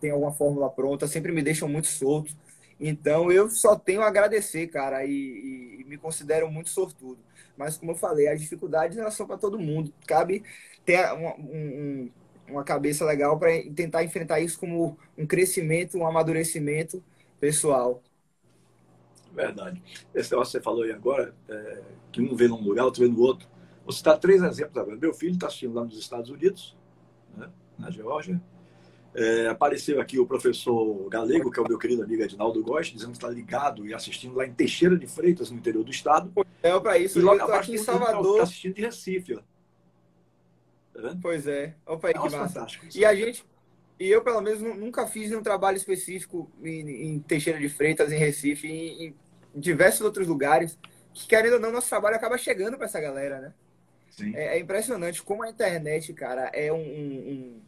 tem 0.00 0.10
alguma 0.10 0.32
fórmula 0.32 0.68
pronta, 0.70 1.06
sempre 1.06 1.32
me 1.32 1.42
deixam 1.42 1.68
muito 1.68 1.88
solto. 1.88 2.34
Então 2.80 3.30
eu 3.32 3.50
só 3.50 3.76
tenho 3.76 4.02
a 4.02 4.06
agradecer, 4.06 4.68
cara, 4.68 5.04
e, 5.04 5.80
e, 5.80 5.84
me 5.84 5.98
considero 5.98 6.50
muito 6.50 6.68
sortudo. 6.68 7.18
Mas 7.56 7.76
como 7.76 7.92
eu 7.92 7.96
falei, 7.96 8.28
as 8.28 8.40
dificuldades 8.40 8.98
elas 8.98 9.14
são 9.14 9.26
para 9.26 9.36
todo 9.36 9.58
mundo. 9.58 9.92
Cabe 10.06 10.44
ter 10.84 11.12
um, 11.12 11.26
um, 11.26 12.10
uma 12.48 12.62
cabeça 12.62 13.04
legal 13.04 13.38
para 13.38 13.50
tentar 13.74 14.04
enfrentar 14.04 14.40
isso 14.40 14.58
como 14.58 14.96
um 15.16 15.26
crescimento, 15.26 15.98
um 15.98 16.06
amadurecimento 16.06 17.02
pessoal. 17.40 18.02
Verdade. 19.32 19.82
Esse 20.14 20.30
negócio 20.30 20.52
que 20.52 20.58
você 20.58 20.64
falou 20.64 20.84
aí 20.84 20.92
agora, 20.92 21.34
é, 21.48 21.82
que 22.12 22.20
um 22.20 22.34
vê 22.34 22.48
num 22.48 22.60
lugar, 22.60 22.84
outro 22.84 23.02
vê 23.02 23.08
no 23.08 23.20
outro. 23.20 23.48
Vou 23.84 23.92
citar 23.92 24.18
três 24.18 24.42
exemplos 24.42 24.76
agora. 24.76 24.96
Meu 24.96 25.14
filho 25.14 25.34
está 25.34 25.46
assistindo 25.46 25.74
lá 25.74 25.84
nos 25.84 25.98
Estados 25.98 26.30
Unidos, 26.30 26.76
né, 27.36 27.48
na 27.78 27.90
Geórgia. 27.90 28.40
É, 29.14 29.46
apareceu 29.48 30.00
aqui 30.00 30.18
o 30.18 30.26
professor 30.26 31.08
Galego, 31.08 31.50
que 31.50 31.58
é 31.58 31.62
o 31.62 31.68
meu 31.68 31.78
querido 31.78 32.02
amigo 32.02 32.22
Edinaldo 32.22 32.62
Góes, 32.62 32.88
dizendo 32.88 33.12
que 33.12 33.16
está 33.16 33.28
ligado 33.28 33.86
e 33.86 33.94
assistindo 33.94 34.34
lá 34.34 34.46
em 34.46 34.52
Teixeira 34.52 34.96
de 34.96 35.06
Freitas, 35.06 35.50
no 35.50 35.56
interior 35.56 35.82
do 35.82 35.90
estado. 35.90 36.30
É 36.62 36.78
para 36.78 36.98
isso, 36.98 37.18
e 37.18 37.22
logo 37.22 37.40
eu 37.40 37.54
aqui 37.54 37.72
em 37.74 37.78
tá 37.78 37.84
Salvador. 37.84 38.32
Está 38.32 38.42
assistindo 38.44 38.74
de 38.74 38.82
Recife. 38.82 39.34
Ó. 39.34 39.40
Tá 41.00 41.16
pois 41.20 41.46
é. 41.46 41.74
Opa 41.86 42.08
aí, 42.08 42.14
que 42.14 42.28
massa. 42.30 42.66
E 42.94 43.04
a 43.04 43.14
gente, 43.14 43.44
e 43.98 44.08
eu, 44.08 44.22
pelo 44.22 44.40
menos, 44.40 44.60
nunca 44.60 45.06
fiz 45.06 45.32
um 45.32 45.42
trabalho 45.42 45.76
específico 45.76 46.50
em, 46.62 46.88
em 46.88 47.18
Teixeira 47.20 47.58
de 47.58 47.68
Freitas, 47.68 48.12
em 48.12 48.18
Recife, 48.18 48.68
em, 48.68 49.06
em, 49.06 49.14
diversos 49.60 50.02
outros 50.02 50.28
lugares, 50.28 50.78
que, 51.12 51.26
querendo 51.26 51.54
ou 51.54 51.60
não, 51.60 51.72
nosso 51.72 51.88
trabalho 51.88 52.14
acaba 52.14 52.38
chegando 52.38 52.76
para 52.76 52.86
essa 52.86 53.00
galera, 53.00 53.40
né? 53.40 53.54
É, 54.34 54.56
é, 54.56 54.58
impressionante 54.58 55.22
como 55.22 55.42
a 55.44 55.50
internet, 55.50 56.12
cara, 56.12 56.50
é 56.52 56.72
um, 56.72 56.76
um, 56.76 56.80
um, 56.80 57.62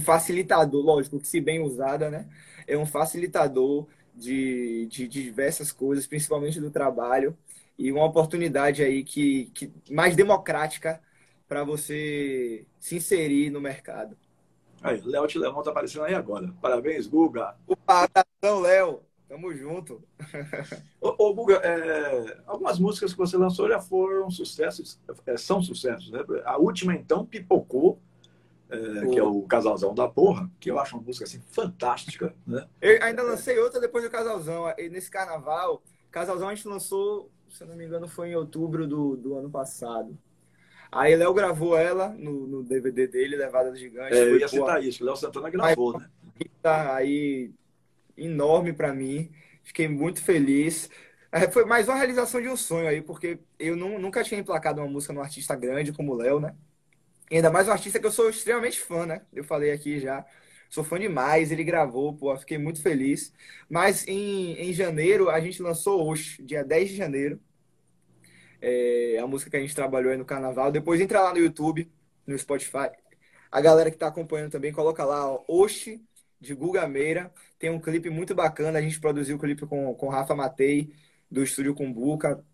facilitador, 0.00 0.84
lógico 0.84 1.18
que 1.18 1.26
se 1.28 1.40
bem 1.40 1.60
usada, 1.60 2.10
né? 2.10 2.28
É 2.66 2.76
um 2.76 2.86
facilitador 2.86 3.86
de, 4.14 4.86
de, 4.86 5.08
de 5.08 5.22
diversas 5.22 5.72
coisas, 5.72 6.06
principalmente 6.06 6.60
do 6.60 6.70
trabalho, 6.70 7.36
e 7.78 7.90
uma 7.90 8.04
oportunidade 8.04 8.82
aí 8.82 9.02
que, 9.02 9.46
que 9.54 9.72
mais 9.90 10.14
democrática 10.14 11.00
para 11.48 11.64
você 11.64 12.66
se 12.78 12.96
inserir 12.96 13.50
no 13.50 13.60
mercado. 13.60 14.16
Aí, 14.82 15.00
Léo 15.04 15.26
Tilemão 15.26 15.62
tá 15.62 15.70
aparecendo 15.70 16.04
aí 16.04 16.14
agora. 16.14 16.52
Parabéns, 16.60 17.06
Guga. 17.06 17.54
Opa, 17.66 18.04
abração, 18.04 18.60
Léo. 18.60 19.00
Tamo 19.28 19.54
junto. 19.54 20.02
ô, 21.00 21.14
ô, 21.18 21.34
Guga, 21.34 21.54
é, 21.64 22.38
algumas 22.46 22.78
músicas 22.78 23.12
que 23.12 23.18
você 23.18 23.36
lançou 23.36 23.68
já 23.68 23.80
foram 23.80 24.30
sucessos, 24.30 25.00
é, 25.24 25.36
são 25.36 25.62
sucessos, 25.62 26.10
né? 26.10 26.20
A 26.44 26.58
última, 26.58 26.94
então, 26.94 27.24
pipocou. 27.24 27.98
É, 28.72 29.06
que 29.06 29.18
é 29.18 29.22
o 29.22 29.42
Casalzão 29.42 29.94
da 29.94 30.08
Porra, 30.08 30.50
que 30.58 30.70
eu 30.70 30.78
acho 30.78 30.96
uma 30.96 31.04
música 31.04 31.26
assim 31.26 31.42
fantástica. 31.50 32.34
Né? 32.46 32.66
Eu 32.80 33.02
ainda 33.02 33.22
lancei 33.22 33.58
outra 33.58 33.78
depois 33.78 34.02
do 34.02 34.10
Casalzão. 34.10 34.64
Nesse 34.90 35.10
carnaval, 35.10 35.82
Casalzão 36.10 36.48
a 36.48 36.54
gente 36.54 36.66
lançou, 36.66 37.30
se 37.50 37.62
eu 37.62 37.68
não 37.68 37.76
me 37.76 37.84
engano, 37.84 38.08
foi 38.08 38.30
em 38.30 38.34
outubro 38.34 38.86
do, 38.86 39.14
do 39.16 39.36
ano 39.36 39.50
passado. 39.50 40.16
Aí 40.90 41.14
Léo 41.14 41.34
gravou 41.34 41.76
ela 41.76 42.08
no, 42.08 42.46
no 42.46 42.62
DVD 42.62 43.06
dele, 43.06 43.36
Levada 43.36 43.70
do 43.70 43.76
Gigante. 43.76 44.14
É, 44.14 44.22
eu 44.22 44.38
ia 44.38 44.48
citar 44.48 44.82
isso, 44.82 45.04
Léo 45.04 45.16
Santana 45.16 45.50
gravou, 45.50 45.94
aí, 45.94 46.02
né? 46.02 46.10
Tá 46.62 46.94
aí 46.94 47.50
enorme 48.16 48.72
para 48.72 48.94
mim. 48.94 49.30
Fiquei 49.62 49.86
muito 49.86 50.22
feliz. 50.22 50.88
É, 51.30 51.50
foi 51.50 51.64
mais 51.64 51.88
uma 51.88 51.96
realização 51.96 52.40
de 52.40 52.48
um 52.48 52.56
sonho 52.56 52.88
aí, 52.88 53.02
porque 53.02 53.38
eu 53.58 53.76
não, 53.76 53.98
nunca 53.98 54.24
tinha 54.24 54.40
emplacado 54.40 54.80
uma 54.80 54.88
música 54.88 55.12
num 55.12 55.22
artista 55.22 55.54
grande 55.54 55.92
como 55.92 56.12
o 56.12 56.16
Léo, 56.16 56.40
né? 56.40 56.54
E 57.32 57.36
ainda 57.36 57.50
mais 57.50 57.66
um 57.66 57.72
artista 57.72 57.98
que 57.98 58.06
eu 58.06 58.12
sou 58.12 58.28
extremamente 58.28 58.78
fã, 58.78 59.06
né? 59.06 59.22
Eu 59.32 59.42
falei 59.42 59.72
aqui 59.72 59.98
já. 59.98 60.22
Sou 60.68 60.84
fã 60.84 61.00
demais, 61.00 61.50
ele 61.50 61.64
gravou, 61.64 62.14
pô, 62.14 62.36
fiquei 62.36 62.58
muito 62.58 62.82
feliz. 62.82 63.32
Mas 63.70 64.06
em, 64.06 64.52
em 64.60 64.70
janeiro, 64.74 65.30
a 65.30 65.40
gente 65.40 65.62
lançou 65.62 66.06
hoje, 66.06 66.42
dia 66.42 66.62
10 66.62 66.90
de 66.90 66.96
janeiro. 66.96 67.40
É 68.60 69.18
a 69.18 69.26
música 69.26 69.50
que 69.50 69.56
a 69.56 69.60
gente 69.60 69.74
trabalhou 69.74 70.12
aí 70.12 70.18
no 70.18 70.26
carnaval. 70.26 70.70
Depois 70.70 71.00
entra 71.00 71.22
lá 71.22 71.32
no 71.32 71.38
YouTube, 71.38 71.90
no 72.26 72.38
Spotify. 72.38 72.90
A 73.50 73.62
galera 73.62 73.88
que 73.90 73.96
está 73.96 74.08
acompanhando 74.08 74.50
também, 74.50 74.70
coloca 74.70 75.02
lá, 75.02 75.26
ó, 75.26 75.42
Oxi, 75.48 76.04
de 76.38 76.54
Guga 76.54 76.86
Meira. 76.86 77.32
Tem 77.58 77.70
um 77.70 77.80
clipe 77.80 78.10
muito 78.10 78.34
bacana. 78.34 78.78
A 78.78 78.82
gente 78.82 79.00
produziu 79.00 79.36
o 79.36 79.40
clipe 79.40 79.66
com, 79.66 79.94
com 79.94 80.08
Rafa 80.10 80.34
Matei, 80.34 80.92
do 81.30 81.42
Estúdio 81.42 81.74
Cumbuca. 81.74 82.44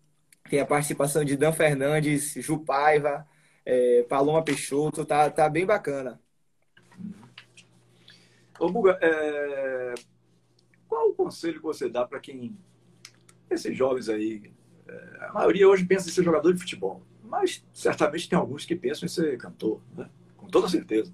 Tem 0.49 0.61
a 0.61 0.65
participação 0.65 1.25
de 1.25 1.35
Dan 1.35 1.51
Fernandes, 1.51 2.33
Ju 2.35 2.59
Paiva, 2.59 3.27
é, 3.69 4.03
Paloma 4.03 4.43
Peixoto. 4.43 5.05
Tá, 5.05 5.29
tá 5.29 5.47
bem 5.47 5.65
bacana. 5.65 6.19
Ô, 8.59 8.69
Buga, 8.69 8.97
é... 9.01 9.93
qual 10.87 11.09
o 11.09 11.13
conselho 11.13 11.57
que 11.57 11.63
você 11.63 11.87
dá 11.87 12.05
para 12.05 12.19
quem. 12.19 12.57
Esses 13.49 13.75
jovens 13.75 14.09
aí, 14.09 14.51
a 15.21 15.33
maioria 15.33 15.67
hoje 15.67 15.83
pensa 15.83 16.07
em 16.07 16.11
ser 16.11 16.23
jogador 16.23 16.53
de 16.53 16.59
futebol, 16.59 17.01
mas 17.23 17.65
certamente 17.73 18.29
tem 18.29 18.37
alguns 18.37 18.63
que 18.63 18.75
pensam 18.75 19.07
em 19.07 19.09
ser 19.09 19.37
cantor, 19.39 19.81
né? 19.97 20.07
com 20.37 20.45
toda 20.45 20.67
certeza. 20.67 21.11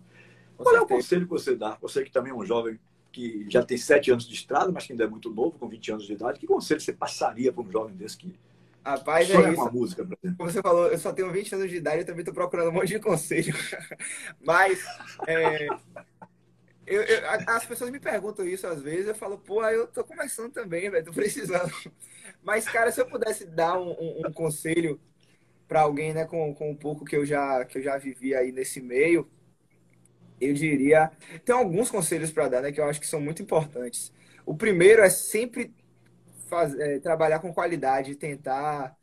Com 0.57 0.63
Qual 0.63 0.75
certeza. 0.75 0.77
é 0.77 0.95
o 0.95 0.97
conselho 0.97 1.25
que 1.25 1.31
você 1.31 1.55
dá? 1.55 1.77
Você 1.81 2.03
que 2.03 2.11
também 2.11 2.33
é 2.33 2.35
um 2.35 2.45
jovem 2.45 2.77
que 3.09 3.45
já 3.49 3.63
tem 3.63 3.77
sete 3.77 4.11
anos 4.11 4.27
de 4.27 4.33
estrada, 4.33 4.69
mas 4.69 4.85
que 4.85 4.91
ainda 4.91 5.05
é 5.05 5.07
muito 5.07 5.33
novo, 5.33 5.57
com 5.57 5.69
20 5.69 5.91
anos 5.93 6.05
de 6.05 6.11
idade, 6.11 6.39
que 6.39 6.45
conselho 6.45 6.81
você 6.81 6.91
passaria 6.91 7.53
para 7.53 7.63
um 7.63 7.71
jovem 7.71 7.95
desse 7.95 8.17
que 8.17 8.37
Rapaz, 8.85 9.29
é 9.31 9.51
isso. 9.51 9.61
uma 9.61 9.71
música? 9.71 10.07
Como 10.37 10.51
você 10.51 10.61
falou, 10.61 10.87
eu 10.87 10.97
só 10.99 11.11
tenho 11.11 11.31
20 11.31 11.55
anos 11.55 11.71
de 11.71 11.77
idade, 11.77 12.01
eu 12.01 12.05
também 12.05 12.21
estou 12.21 12.33
procurando 12.33 12.69
um 12.69 12.73
monte 12.73 12.89
de 12.89 12.99
conselho. 12.99 13.55
mas 14.45 14.79
é, 15.27 15.67
eu, 16.85 17.01
eu, 17.01 17.21
as 17.47 17.65
pessoas 17.65 17.89
me 17.89 17.99
perguntam 17.99 18.47
isso 18.47 18.67
às 18.67 18.81
vezes, 18.83 19.07
eu 19.07 19.15
falo, 19.15 19.39
pô, 19.39 19.65
eu 19.65 19.87
tô 19.87 20.03
começando 20.03 20.53
também, 20.53 20.87
velho, 20.89 21.03
tô 21.03 21.11
precisando. 21.11 21.73
Mas, 22.43 22.65
cara, 22.65 22.91
se 22.91 23.01
eu 23.01 23.07
pudesse 23.07 23.45
dar 23.45 23.79
um, 23.79 23.89
um, 23.89 24.27
um 24.27 24.31
conselho 24.31 24.99
para 25.67 25.81
alguém, 25.81 26.13
né, 26.13 26.25
com, 26.25 26.53
com 26.53 26.69
um 26.69 26.75
pouco 26.75 27.03
que 27.03 27.15
eu 27.15 27.25
já 27.25 27.65
que 27.65 27.79
eu 27.79 27.81
já 27.81 27.97
vivi 27.97 28.35
aí 28.35 28.51
nesse 28.51 28.79
meio, 28.79 29.27
eu 30.39 30.53
diria, 30.53 31.11
tem 31.43 31.55
alguns 31.55 31.89
conselhos 31.89 32.31
para 32.31 32.47
dar, 32.47 32.61
né, 32.61 32.71
que 32.71 32.79
eu 32.79 32.85
acho 32.85 33.01
que 33.01 33.07
são 33.07 33.19
muito 33.19 33.41
importantes. 33.41 34.13
O 34.45 34.55
primeiro 34.55 35.01
é 35.01 35.09
sempre 35.09 35.73
faz, 36.45 36.77
é, 36.79 36.99
trabalhar 36.99 37.39
com 37.39 37.53
qualidade, 37.53 38.15
tentar 38.15 38.95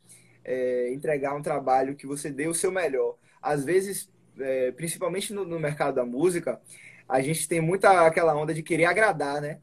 é, 0.43 0.91
entregar 0.93 1.35
um 1.35 1.41
trabalho 1.41 1.95
que 1.95 2.07
você 2.07 2.31
dê 2.31 2.47
o 2.47 2.53
seu 2.53 2.71
melhor. 2.71 3.15
Às 3.41 3.63
vezes, 3.63 4.09
é, 4.39 4.71
principalmente 4.71 5.33
no, 5.33 5.45
no 5.45 5.59
mercado 5.59 5.95
da 5.95 6.05
música, 6.05 6.59
a 7.07 7.21
gente 7.21 7.47
tem 7.47 7.61
muita 7.61 8.05
aquela 8.05 8.35
onda 8.35 8.53
de 8.53 8.63
querer 8.63 8.85
agradar, 8.85 9.41
né? 9.41 9.59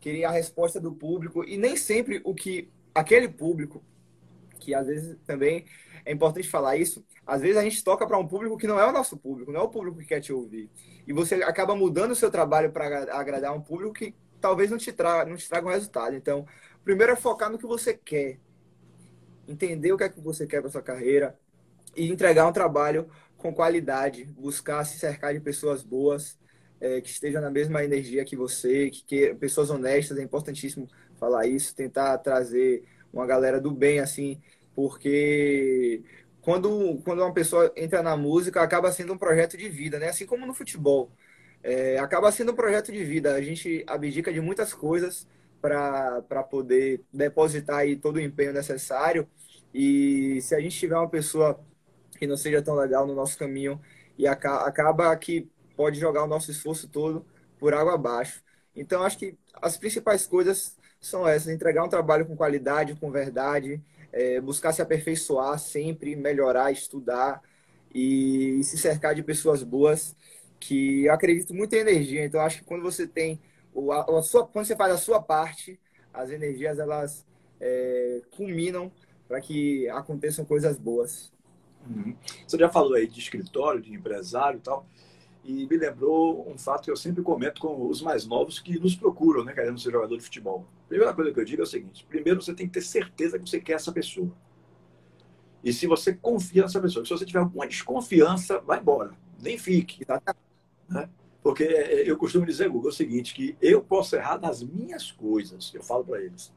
Querer 0.00 0.24
a 0.24 0.30
resposta 0.30 0.80
do 0.80 0.92
público 0.92 1.44
e 1.44 1.56
nem 1.56 1.76
sempre 1.76 2.20
o 2.24 2.34
que 2.34 2.70
aquele 2.94 3.28
público, 3.28 3.82
que 4.58 4.74
às 4.74 4.86
vezes 4.86 5.16
também 5.26 5.64
é 6.04 6.12
importante 6.12 6.48
falar 6.48 6.76
isso, 6.76 7.04
às 7.26 7.40
vezes 7.40 7.56
a 7.56 7.62
gente 7.62 7.82
toca 7.82 8.06
para 8.06 8.18
um 8.18 8.26
público 8.26 8.58
que 8.58 8.66
não 8.66 8.78
é 8.78 8.86
o 8.86 8.92
nosso 8.92 9.16
público, 9.16 9.50
não 9.50 9.60
é 9.60 9.64
o 9.64 9.68
público 9.68 9.98
que 9.98 10.04
quer 10.04 10.20
te 10.20 10.32
ouvir. 10.32 10.70
E 11.06 11.12
você 11.12 11.36
acaba 11.36 11.74
mudando 11.74 12.10
o 12.10 12.16
seu 12.16 12.30
trabalho 12.30 12.70
para 12.70 13.14
agradar 13.14 13.54
um 13.54 13.60
público 13.60 13.94
que 13.94 14.14
talvez 14.40 14.70
não 14.70 14.76
te, 14.76 14.94
não 15.26 15.36
te 15.36 15.48
traga 15.48 15.66
um 15.66 15.70
resultado. 15.70 16.14
Então, 16.14 16.46
primeiro 16.84 17.12
é 17.12 17.16
focar 17.16 17.50
no 17.50 17.58
que 17.58 17.66
você 17.66 17.94
quer, 17.94 18.38
entender 19.48 19.92
o 19.92 19.96
que 19.96 20.04
é 20.04 20.08
que 20.08 20.20
você 20.20 20.46
quer 20.46 20.60
para 20.60 20.70
sua 20.70 20.82
carreira 20.82 21.38
e 21.96 22.10
entregar 22.10 22.46
um 22.46 22.52
trabalho 22.52 23.08
com 23.36 23.52
qualidade, 23.52 24.24
buscar 24.24 24.84
se 24.84 24.98
cercar 24.98 25.34
de 25.34 25.40
pessoas 25.40 25.82
boas, 25.82 26.38
é, 26.80 27.00
que 27.00 27.08
estejam 27.08 27.40
na 27.40 27.50
mesma 27.50 27.84
energia 27.84 28.24
que 28.24 28.36
você, 28.36 28.90
que, 28.90 29.04
que 29.04 29.34
pessoas 29.34 29.70
honestas, 29.70 30.18
é 30.18 30.22
importantíssimo 30.22 30.88
falar 31.18 31.46
isso, 31.46 31.74
tentar 31.74 32.18
trazer 32.18 32.84
uma 33.12 33.26
galera 33.26 33.60
do 33.60 33.70
bem, 33.70 34.00
assim, 34.00 34.40
porque 34.74 36.02
quando, 36.44 37.00
quando 37.04 37.20
uma 37.20 37.32
pessoa 37.32 37.72
entra 37.76 38.02
na 38.02 38.16
música, 38.16 38.60
acaba 38.60 38.92
sendo 38.92 39.14
um 39.14 39.18
projeto 39.18 39.56
de 39.56 39.68
vida, 39.68 39.98
né? 39.98 40.08
Assim 40.08 40.26
como 40.26 40.44
no 40.44 40.52
futebol. 40.52 41.10
É, 41.62 41.98
acaba 41.98 42.30
sendo 42.30 42.52
um 42.52 42.54
projeto 42.54 42.92
de 42.92 43.02
vida. 43.02 43.34
A 43.34 43.40
gente 43.40 43.82
abdica 43.86 44.30
de 44.32 44.40
muitas 44.40 44.74
coisas 44.74 45.26
para 45.64 46.42
poder 46.42 47.02
depositar 47.10 47.78
aí 47.78 47.96
todo 47.96 48.16
o 48.16 48.20
empenho 48.20 48.52
necessário. 48.52 49.26
E 49.72 50.38
se 50.42 50.54
a 50.54 50.60
gente 50.60 50.78
tiver 50.78 50.94
uma 50.94 51.08
pessoa 51.08 51.58
que 52.18 52.26
não 52.26 52.36
seja 52.36 52.60
tão 52.60 52.74
legal 52.74 53.06
no 53.06 53.14
nosso 53.14 53.38
caminho 53.38 53.80
e 54.18 54.26
acaba 54.26 55.16
que 55.16 55.48
pode 55.74 55.98
jogar 55.98 56.22
o 56.22 56.26
nosso 56.26 56.50
esforço 56.50 56.86
todo 56.86 57.24
por 57.58 57.72
água 57.72 57.94
abaixo. 57.94 58.42
Então, 58.76 59.02
acho 59.02 59.16
que 59.18 59.38
as 59.54 59.78
principais 59.78 60.26
coisas 60.26 60.76
são 61.00 61.26
essas: 61.26 61.48
entregar 61.48 61.82
um 61.82 61.88
trabalho 61.88 62.26
com 62.26 62.36
qualidade, 62.36 62.94
com 62.96 63.10
verdade, 63.10 63.82
é, 64.12 64.40
buscar 64.42 64.72
se 64.72 64.82
aperfeiçoar 64.82 65.58
sempre, 65.58 66.14
melhorar, 66.14 66.72
estudar 66.72 67.40
e 67.94 68.60
se 68.64 68.76
cercar 68.76 69.14
de 69.14 69.22
pessoas 69.22 69.62
boas 69.62 70.14
que 70.60 71.06
eu 71.06 71.14
acredito 71.14 71.54
muito 71.54 71.72
em 71.74 71.78
energia. 71.78 72.22
Então, 72.24 72.40
acho 72.40 72.58
que 72.58 72.64
quando 72.64 72.82
você 72.82 73.06
tem 73.06 73.40
a, 73.92 74.18
a 74.18 74.22
sua, 74.22 74.46
quando 74.46 74.66
você 74.66 74.76
faz 74.76 74.92
a 74.92 74.98
sua 74.98 75.20
parte, 75.20 75.80
as 76.12 76.30
energias 76.30 76.78
elas 76.78 77.26
é, 77.60 78.22
culminam 78.36 78.90
para 79.26 79.40
que 79.40 79.88
aconteçam 79.90 80.44
coisas 80.44 80.78
boas. 80.78 81.32
Uhum. 81.88 82.16
Você 82.46 82.58
já 82.58 82.68
falou 82.68 82.94
aí 82.94 83.06
de 83.06 83.20
escritório, 83.20 83.80
de 83.80 83.92
empresário 83.92 84.58
e 84.58 84.62
tal 84.62 84.86
e 85.44 85.66
me 85.66 85.76
lembrou 85.76 86.50
um 86.50 86.56
fato 86.56 86.84
que 86.84 86.90
eu 86.90 86.96
sempre 86.96 87.22
comento 87.22 87.60
com 87.60 87.86
os 87.86 88.00
mais 88.00 88.26
novos 88.26 88.58
que 88.58 88.78
nos 88.78 88.96
procuram, 88.96 89.44
né, 89.44 89.52
querendo 89.52 89.78
ser 89.78 89.92
jogador 89.92 90.16
de 90.16 90.24
futebol. 90.24 90.66
A 90.86 90.88
primeira 90.88 91.12
coisa 91.12 91.32
que 91.32 91.40
eu 91.40 91.44
digo 91.44 91.62
é 91.62 91.64
o 91.64 91.66
seguinte: 91.66 92.06
primeiro 92.08 92.40
você 92.40 92.54
tem 92.54 92.66
que 92.66 92.72
ter 92.72 92.80
certeza 92.80 93.38
que 93.38 93.48
você 93.48 93.60
quer 93.60 93.74
essa 93.74 93.92
pessoa. 93.92 94.32
E 95.62 95.72
se 95.72 95.86
você 95.86 96.14
confia 96.14 96.62
nessa 96.62 96.80
pessoa, 96.80 97.04
se 97.04 97.10
você 97.10 97.26
tiver 97.26 97.40
alguma 97.40 97.66
desconfiança, 97.66 98.58
vai 98.60 98.80
embora, 98.80 99.12
nem 99.40 99.58
fique. 99.58 100.06
Né? 100.88 101.08
Porque 101.44 101.64
é, 101.64 102.10
eu 102.10 102.16
costumo 102.16 102.46
dizer, 102.46 102.70
Google, 102.70 102.88
é 102.88 102.92
o 102.92 102.96
seguinte, 102.96 103.34
que 103.34 103.54
eu 103.60 103.82
posso 103.82 104.16
errar 104.16 104.40
nas 104.40 104.62
minhas 104.62 105.12
coisas, 105.12 105.70
eu 105.74 105.82
falo 105.82 106.02
para 106.02 106.22
eles. 106.22 106.50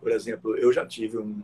Por 0.00 0.12
exemplo, 0.12 0.56
eu 0.56 0.72
já 0.72 0.86
tive 0.86 1.18
um, 1.18 1.42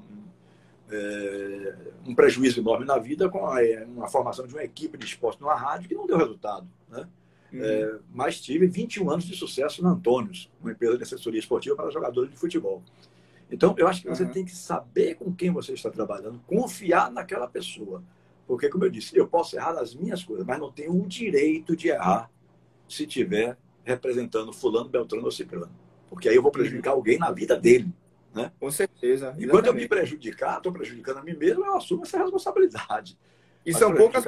é, 0.88 1.74
um 2.06 2.14
prejuízo 2.14 2.60
enorme 2.60 2.86
na 2.86 2.96
vida 2.96 3.28
com 3.28 3.48
a, 3.48 3.66
é, 3.66 3.84
uma 3.84 4.06
formação 4.06 4.46
de 4.46 4.54
uma 4.54 4.62
equipe 4.62 4.96
de 4.96 5.06
esporte 5.06 5.40
numa 5.40 5.56
rádio 5.56 5.88
que 5.88 5.94
não 5.96 6.06
deu 6.06 6.16
resultado. 6.16 6.68
Né? 6.88 7.08
Uhum. 7.52 7.64
É, 7.64 7.98
mas 8.12 8.40
tive 8.40 8.68
21 8.68 9.10
anos 9.10 9.24
de 9.24 9.34
sucesso 9.34 9.82
na 9.82 9.90
Antônios, 9.90 10.48
uma 10.60 10.70
empresa 10.70 10.96
de 10.96 11.02
assessoria 11.02 11.40
esportiva 11.40 11.74
para 11.74 11.90
jogadores 11.90 12.30
de 12.30 12.36
futebol. 12.36 12.80
Então, 13.50 13.74
eu 13.76 13.88
acho 13.88 14.02
que 14.02 14.08
você 14.08 14.22
uhum. 14.22 14.30
tem 14.30 14.44
que 14.44 14.54
saber 14.54 15.16
com 15.16 15.34
quem 15.34 15.50
você 15.50 15.72
está 15.72 15.90
trabalhando, 15.90 16.40
confiar 16.46 17.10
naquela 17.10 17.48
pessoa. 17.48 18.04
Porque, 18.46 18.68
como 18.68 18.84
eu 18.84 18.90
disse, 18.90 19.16
eu 19.16 19.26
posso 19.26 19.56
errar 19.56 19.72
nas 19.72 19.96
minhas 19.96 20.22
coisas, 20.22 20.46
mas 20.46 20.60
não 20.60 20.70
tenho 20.70 20.94
o 20.96 21.08
direito 21.08 21.74
de 21.74 21.88
errar 21.88 22.30
se 22.88 23.06
tiver 23.06 23.56
representando 23.84 24.52
fulano, 24.52 24.88
beltrano 24.88 25.24
ou 25.24 25.30
ciclano. 25.30 25.70
Porque 26.08 26.28
aí 26.28 26.36
eu 26.36 26.42
vou 26.42 26.50
prejudicar 26.50 26.92
alguém 26.92 27.18
na 27.18 27.30
vida 27.30 27.56
dele. 27.56 27.92
Né? 28.34 28.50
Com 28.58 28.70
certeza. 28.70 29.34
E 29.38 29.46
quando 29.46 29.66
eu 29.66 29.74
me 29.74 29.86
prejudicar, 29.86 30.56
estou 30.56 30.72
prejudicando 30.72 31.18
a 31.18 31.22
mim 31.22 31.36
mesmo, 31.36 31.64
eu 31.64 31.76
assumo 31.76 32.02
essa 32.02 32.18
responsabilidade. 32.18 33.16
E 33.64 33.72
são 33.72 33.94
poucas, 33.94 34.24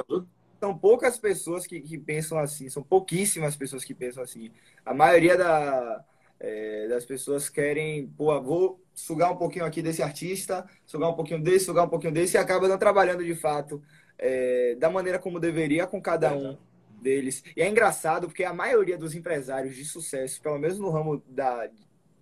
são 0.59 0.77
poucas 0.77 1.17
pessoas 1.17 1.67
que, 1.67 1.81
que, 1.81 1.97
pensam 1.97 2.39
assim, 2.39 2.69
são 2.69 2.81
pouquíssimas 2.81 3.55
pessoas 3.55 3.83
que 3.83 3.93
pensam 3.93 4.23
assim. 4.23 4.51
A 4.85 4.93
maioria 4.93 5.37
da, 5.37 6.03
é, 6.39 6.87
das 6.87 7.05
pessoas 7.05 7.49
querem, 7.49 8.07
pô, 8.17 8.39
vou 8.41 8.81
sugar 8.93 9.31
um 9.31 9.37
pouquinho 9.37 9.65
aqui 9.65 9.81
desse 9.81 10.01
artista, 10.01 10.65
sugar 10.85 11.09
um 11.09 11.13
pouquinho 11.13 11.41
desse, 11.41 11.65
sugar 11.65 11.85
um 11.85 11.89
pouquinho 11.89 12.13
desse, 12.13 12.37
e 12.37 12.39
acaba 12.39 12.67
não 12.67 12.77
trabalhando 12.77 13.23
de 13.23 13.35
fato 13.35 13.81
é, 14.17 14.75
da 14.75 14.89
maneira 14.89 15.19
como 15.19 15.39
deveria 15.39 15.85
com 15.85 16.01
cada 16.01 16.33
um 16.33 16.57
deles. 17.01 17.43
E 17.55 17.61
é 17.61 17.69
engraçado 17.69 18.27
porque 18.27 18.43
a 18.43 18.53
maioria 18.53 18.97
dos 18.97 19.15
empresários 19.15 19.75
de 19.75 19.85
sucesso, 19.85 20.41
pelo 20.41 20.57
menos 20.57 20.79
no 20.79 20.89
ramo 20.89 21.23
da, 21.27 21.69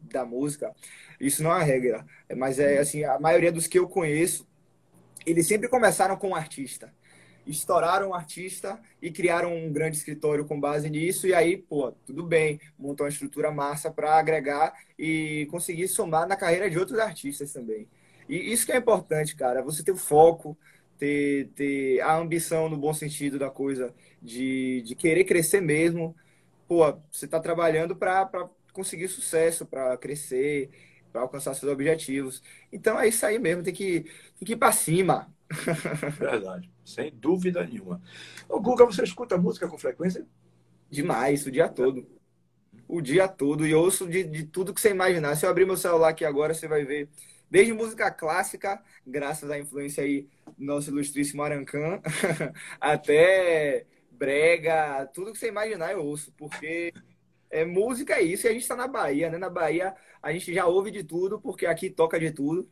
da 0.01 0.25
música, 0.25 0.73
isso 1.19 1.41
não 1.43 1.55
é 1.55 1.63
regra, 1.63 2.05
mas 2.35 2.59
é 2.59 2.77
assim, 2.79 3.03
a 3.03 3.19
maioria 3.19 3.51
dos 3.51 3.67
que 3.67 3.79
eu 3.79 3.87
conheço, 3.87 4.47
eles 5.25 5.47
sempre 5.47 5.67
começaram 5.69 6.17
com 6.17 6.29
um 6.29 6.35
artista. 6.35 6.93
estouraram 7.47 8.09
o 8.09 8.13
artista 8.13 8.79
e 9.01 9.11
criaram 9.11 9.55
um 9.55 9.71
grande 9.71 9.97
escritório 9.97 10.45
com 10.45 10.59
base 10.59 10.89
nisso. 10.89 11.27
E 11.27 11.33
aí, 11.33 11.57
pô, 11.57 11.91
tudo 12.05 12.23
bem, 12.23 12.59
montou 12.77 13.05
uma 13.05 13.09
estrutura 13.09 13.51
massa 13.51 13.91
para 13.91 14.15
agregar 14.17 14.73
e 14.97 15.47
conseguir 15.51 15.87
somar 15.87 16.27
na 16.27 16.35
carreira 16.35 16.69
de 16.69 16.77
outros 16.77 16.99
artistas 16.99 17.53
também. 17.53 17.87
E 18.27 18.51
isso 18.51 18.65
que 18.65 18.71
é 18.71 18.77
importante, 18.77 19.35
cara, 19.35 19.61
você 19.61 19.83
ter 19.83 19.91
o 19.91 19.97
foco, 19.97 20.57
ter, 20.97 21.49
ter 21.55 22.01
a 22.01 22.17
ambição 22.17 22.69
no 22.69 22.77
bom 22.77 22.93
sentido 22.93 23.37
da 23.39 23.49
coisa, 23.49 23.93
de, 24.21 24.81
de 24.83 24.95
querer 24.95 25.23
crescer 25.25 25.61
mesmo. 25.61 26.15
Pô, 26.67 26.83
você 27.11 27.25
está 27.25 27.39
trabalhando 27.39 27.95
para 27.95 28.49
conseguir 28.73 29.07
sucesso, 29.07 29.65
para 29.65 29.97
crescer, 29.97 30.69
para 31.11 31.21
alcançar 31.21 31.53
seus 31.53 31.71
objetivos. 31.71 32.43
Então 32.71 32.99
é 32.99 33.07
isso 33.07 33.25
aí 33.25 33.39
mesmo, 33.39 33.63
tem 33.63 33.73
que, 33.73 34.01
tem 34.37 34.45
que 34.45 34.53
ir 34.53 34.57
para 34.57 34.71
cima. 34.71 35.33
Verdade, 36.19 36.69
sem 36.83 37.11
dúvida 37.13 37.63
nenhuma. 37.65 38.01
Ô, 38.49 38.59
Guga, 38.59 38.85
você 38.85 39.03
escuta 39.03 39.37
música 39.37 39.67
com 39.67 39.77
frequência? 39.77 40.25
Demais, 40.89 41.45
o 41.45 41.51
dia 41.51 41.69
todo. 41.69 42.05
O 42.87 43.01
dia 43.01 43.27
todo. 43.27 43.65
E 43.65 43.73
ouço 43.73 44.07
de, 44.07 44.23
de 44.23 44.45
tudo 44.45 44.73
que 44.73 44.81
você 44.81 44.89
imaginar. 44.89 45.35
Se 45.35 45.45
eu 45.45 45.49
abrir 45.49 45.65
meu 45.65 45.77
celular 45.77 46.09
aqui 46.09 46.25
agora, 46.25 46.53
você 46.53 46.67
vai 46.67 46.83
ver 46.85 47.09
desde 47.49 47.73
música 47.73 48.11
clássica, 48.11 48.81
graças 49.05 49.49
à 49.49 49.59
influência 49.59 50.03
aí 50.03 50.27
do 50.57 50.65
nosso 50.65 50.89
ilustríssimo 50.89 51.43
Arancan, 51.43 52.01
até 52.79 53.85
brega, 54.11 55.05
tudo 55.13 55.31
que 55.31 55.37
você 55.37 55.47
imaginar 55.47 55.91
eu 55.91 56.03
ouço, 56.03 56.33
porque 56.37 56.93
é, 57.49 57.65
música 57.65 58.15
é 58.15 58.21
isso 58.23 58.47
e 58.47 58.49
a 58.49 58.53
gente 58.53 58.63
está 58.63 58.75
na 58.75 58.87
Bahia, 58.87 59.29
né? 59.29 59.37
Na 59.37 59.49
Bahia 59.49 59.95
a 60.21 60.31
gente 60.33 60.53
já 60.53 60.65
ouve 60.65 60.91
de 60.91 61.03
tudo, 61.03 61.39
porque 61.39 61.65
aqui 61.65 61.89
toca 61.89 62.19
de 62.19 62.31
tudo. 62.31 62.69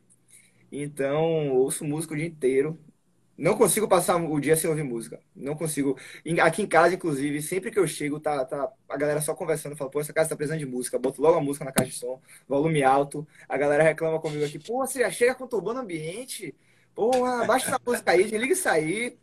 Então, 0.70 1.50
ouço 1.52 1.84
música 1.84 2.14
o 2.14 2.16
dia 2.16 2.26
inteiro. 2.26 2.78
Não 3.36 3.56
consigo 3.56 3.88
passar 3.88 4.16
o 4.16 4.40
dia 4.40 4.56
sem 4.56 4.70
ouvir 4.70 4.84
música. 4.84 5.20
Não 5.34 5.56
consigo. 5.56 5.98
Aqui 6.40 6.62
em 6.62 6.66
casa, 6.66 6.94
inclusive, 6.94 7.42
sempre 7.42 7.70
que 7.70 7.78
eu 7.78 7.86
chego, 7.86 8.20
tá, 8.20 8.44
tá 8.44 8.72
a 8.88 8.96
galera 8.96 9.20
só 9.20 9.34
conversando. 9.34 9.76
Fala, 9.76 9.90
pô, 9.90 10.00
essa 10.00 10.12
casa 10.12 10.28
tá 10.30 10.36
precisando 10.36 10.60
de 10.60 10.66
música. 10.66 10.98
Boto 10.98 11.20
logo 11.20 11.38
a 11.38 11.40
música 11.40 11.64
na 11.64 11.72
caixa 11.72 11.90
de 11.90 11.96
som, 11.96 12.20
volume 12.48 12.84
alto. 12.84 13.26
A 13.48 13.56
galera 13.56 13.82
reclama 13.82 14.20
comigo 14.20 14.44
aqui, 14.44 14.58
pô, 14.58 14.86
você 14.86 15.00
já 15.00 15.10
chega 15.10 15.34
conturbando 15.34 15.80
o 15.80 15.82
ambiente? 15.82 16.54
Porra, 16.94 17.44
baixa 17.44 17.66
essa 17.66 17.80
música 17.84 18.12
aí, 18.12 18.22
desliga 18.22 18.52
isso 18.52 18.68
aí. 18.68 19.18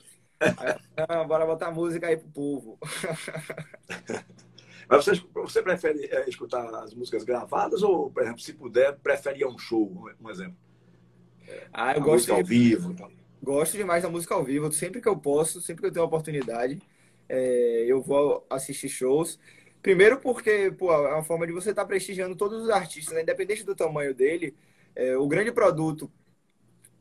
ah, 0.97 1.23
bora 1.23 1.45
botar 1.45 1.71
música 1.71 2.07
aí 2.07 2.17
pro 2.17 2.27
povo. 2.29 2.79
Mas 4.89 5.05
você, 5.05 5.23
você 5.33 5.61
prefere 5.61 6.05
é, 6.07 6.27
escutar 6.27 6.65
as 6.83 6.93
músicas 6.93 7.23
gravadas 7.23 7.81
ou, 7.81 8.11
por 8.11 8.23
exemplo, 8.23 8.41
se 8.41 8.51
puder, 8.51 8.97
prefere 8.99 9.39
ir 9.39 9.43
a 9.45 9.47
um 9.47 9.57
show, 9.57 10.09
um 10.19 10.29
exemplo? 10.29 10.57
Ah, 11.71 11.93
eu 11.93 12.01
gosto 12.01 12.25
de, 12.25 12.31
ao 12.31 12.43
vivo. 12.43 12.93
Gosto 13.41 13.75
demais 13.75 14.03
da 14.03 14.09
música 14.09 14.35
ao 14.35 14.43
vivo. 14.43 14.71
Sempre 14.71 15.01
que 15.01 15.09
eu 15.09 15.17
posso, 15.17 15.61
sempre 15.61 15.81
que 15.81 15.87
eu 15.87 15.91
tenho 15.91 16.03
a 16.03 16.07
oportunidade, 16.07 16.79
é, 17.27 17.85
eu 17.87 18.01
vou 18.01 18.45
assistir 18.49 18.89
shows. 18.89 19.39
Primeiro 19.81 20.19
porque, 20.19 20.71
pô, 20.77 20.93
é 20.93 21.13
uma 21.13 21.23
forma 21.23 21.47
de 21.47 21.53
você 21.53 21.71
estar 21.71 21.81
tá 21.81 21.87
prestigiando 21.87 22.35
todos 22.35 22.63
os 22.63 22.69
artistas, 22.69 23.15
né? 23.15 23.23
independente 23.23 23.63
do 23.63 23.75
tamanho 23.75 24.13
dele. 24.13 24.55
É, 24.95 25.17
o 25.17 25.27
grande 25.27 25.51
produto, 25.51 26.11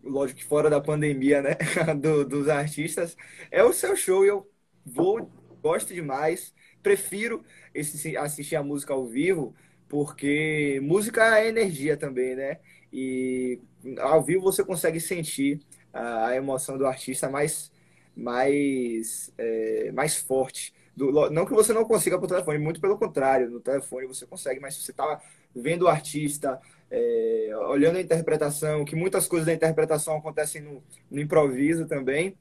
lógico 0.03 0.41
que 0.41 0.45
fora 0.47 0.71
da 0.71 0.81
pandemia, 0.81 1.43
né, 1.43 1.57
do, 2.01 2.25
dos 2.25 2.49
artistas, 2.49 3.17
é 3.51 3.63
o 3.63 3.73
seu 3.73 3.95
show. 3.97 4.25
Eu 4.25 4.49
vou, 4.85 5.31
gosto 5.63 5.93
demais, 5.93 6.55
prefiro 6.83 7.45
esse, 7.75 8.17
assistir 8.17 8.57
a 8.57 8.63
música 8.63 8.95
ao 8.95 9.07
vivo, 9.07 9.55
porque 9.89 10.81
música 10.83 11.39
é 11.39 11.49
energia 11.49 11.97
também, 11.97 12.35
né? 12.35 12.61
E 12.93 13.61
ao 13.99 14.23
vivo 14.23 14.43
você 14.43 14.65
consegue 14.65 15.01
sentir 15.01 15.61
a 15.93 16.35
emoção 16.37 16.79
do 16.79 16.87
artista 16.87 17.29
mais, 17.29 17.71
mais, 18.17 19.33
é, 19.37 19.91
mais 19.93 20.17
forte. 20.17 20.73
Do, 20.97 21.31
não 21.31 21.47
que 21.47 21.53
você 21.53 21.73
não 21.73 21.85
consiga 21.85 22.19
por 22.19 22.29
telefone, 22.29 22.59
muito 22.59 22.81
pelo 22.81 22.99
contrário, 22.99 23.51
no 23.51 23.61
telefone 23.61 24.07
você 24.07 24.27
consegue, 24.27 24.61
mas 24.61 24.75
se 24.75 24.83
você 24.83 24.91
está 24.91 25.21
vendo 25.55 25.83
o 25.83 25.89
artista, 25.89 26.61
é, 26.91 27.51
olhando 27.69 27.97
a 27.97 28.01
interpretação, 28.01 28.85
que 28.85 28.97
muitas 28.97 29.27
coisas 29.27 29.47
da 29.47 29.55
interpretação 29.55 30.17
acontecem 30.17 30.61
no, 30.61 30.83
no, 31.11 31.21
improviso 31.21 31.87
também, 31.87 32.37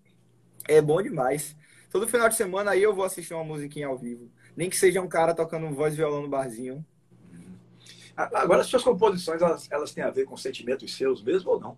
é 0.67 0.81
bom 0.81 1.01
demais. 1.01 1.55
Todo 1.91 2.07
final 2.07 2.29
de 2.29 2.35
semana 2.35 2.71
aí 2.71 2.83
eu 2.83 2.93
vou 2.93 3.05
assistir 3.05 3.33
uma 3.33 3.43
musiquinha 3.43 3.87
ao 3.87 3.97
vivo. 3.97 4.29
Nem 4.55 4.69
que 4.69 4.77
seja 4.77 5.01
um 5.01 5.07
cara 5.07 5.33
tocando 5.33 5.73
voz 5.73 5.93
e 5.93 5.97
violão 5.97 6.21
no 6.21 6.29
barzinho. 6.29 6.85
Agora, 8.15 8.61
as 8.61 8.67
suas 8.67 8.83
composições, 8.83 9.41
elas, 9.41 9.71
elas 9.71 9.93
têm 9.93 10.03
a 10.03 10.09
ver 10.09 10.25
com 10.25 10.35
sentimentos 10.35 10.93
seus 10.93 11.23
mesmo 11.23 11.51
ou 11.51 11.59
não? 11.59 11.77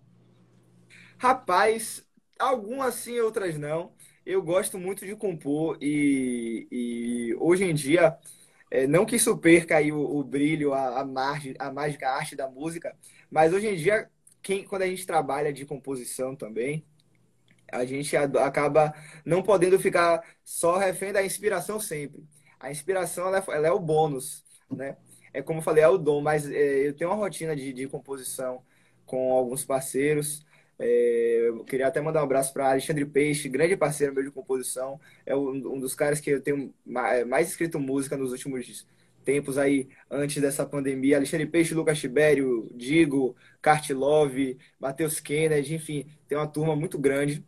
Rapaz, 1.22 2.04
algumas 2.36 2.96
sim, 2.96 3.20
outras 3.20 3.56
não. 3.56 3.92
Eu 4.26 4.42
gosto 4.42 4.76
muito 4.76 5.06
de 5.06 5.14
compor 5.14 5.78
e, 5.80 6.66
e 6.68 7.34
hoje 7.38 7.62
em 7.62 7.72
dia, 7.72 8.18
é, 8.68 8.88
não 8.88 9.06
que 9.06 9.14
isso 9.14 9.38
perca 9.38 9.76
aí 9.76 9.92
o, 9.92 10.00
o 10.00 10.24
brilho, 10.24 10.72
a, 10.74 10.98
a, 11.00 11.04
margem, 11.04 11.54
a 11.60 11.70
mágica 11.70 12.08
a 12.08 12.16
arte 12.16 12.34
da 12.34 12.48
música, 12.50 12.96
mas 13.30 13.52
hoje 13.52 13.68
em 13.68 13.76
dia, 13.76 14.10
quem, 14.42 14.64
quando 14.64 14.82
a 14.82 14.88
gente 14.88 15.06
trabalha 15.06 15.52
de 15.52 15.64
composição 15.64 16.34
também, 16.34 16.84
a 17.70 17.84
gente 17.84 18.16
acaba 18.16 18.92
não 19.24 19.44
podendo 19.44 19.78
ficar 19.78 20.24
só 20.42 20.76
refém 20.76 21.12
da 21.12 21.24
inspiração 21.24 21.78
sempre. 21.78 22.24
A 22.58 22.68
inspiração 22.72 23.28
ela 23.28 23.38
é, 23.38 23.44
ela 23.56 23.68
é 23.68 23.72
o 23.72 23.78
bônus, 23.78 24.44
né? 24.68 24.96
é 25.32 25.40
como 25.40 25.60
eu 25.60 25.62
falei, 25.62 25.84
é 25.84 25.88
o 25.88 25.98
dom, 25.98 26.20
mas 26.20 26.50
é, 26.50 26.88
eu 26.88 26.94
tenho 26.94 27.10
uma 27.10 27.16
rotina 27.16 27.54
de, 27.56 27.72
de 27.72 27.86
composição 27.88 28.62
com 29.06 29.32
alguns 29.32 29.64
parceiros. 29.64 30.44
É, 30.84 31.44
eu 31.46 31.62
queria 31.64 31.86
até 31.86 32.00
mandar 32.00 32.20
um 32.22 32.24
abraço 32.24 32.52
para 32.52 32.70
Alexandre 32.70 33.04
Peixe, 33.06 33.48
grande 33.48 33.76
parceiro 33.76 34.12
meu 34.12 34.24
de 34.24 34.32
composição. 34.32 35.00
É 35.24 35.34
um, 35.34 35.50
um 35.50 35.78
dos 35.78 35.94
caras 35.94 36.20
que 36.20 36.30
eu 36.30 36.40
tenho 36.42 36.74
mais, 36.84 37.24
mais 37.24 37.48
escrito 37.48 37.78
música 37.78 38.16
nos 38.16 38.32
últimos 38.32 38.84
tempos 39.24 39.58
aí, 39.58 39.88
antes 40.10 40.42
dessa 40.42 40.66
pandemia. 40.66 41.16
Alexandre 41.16 41.46
Peixe, 41.46 41.72
Lucas 41.72 42.00
Tibério, 42.00 42.68
Digo, 42.74 43.36
Love, 43.90 44.58
Matheus 44.80 45.20
Kennedy, 45.20 45.76
enfim, 45.76 46.04
tem 46.26 46.36
uma 46.36 46.48
turma 46.48 46.74
muito 46.74 46.98
grande. 46.98 47.44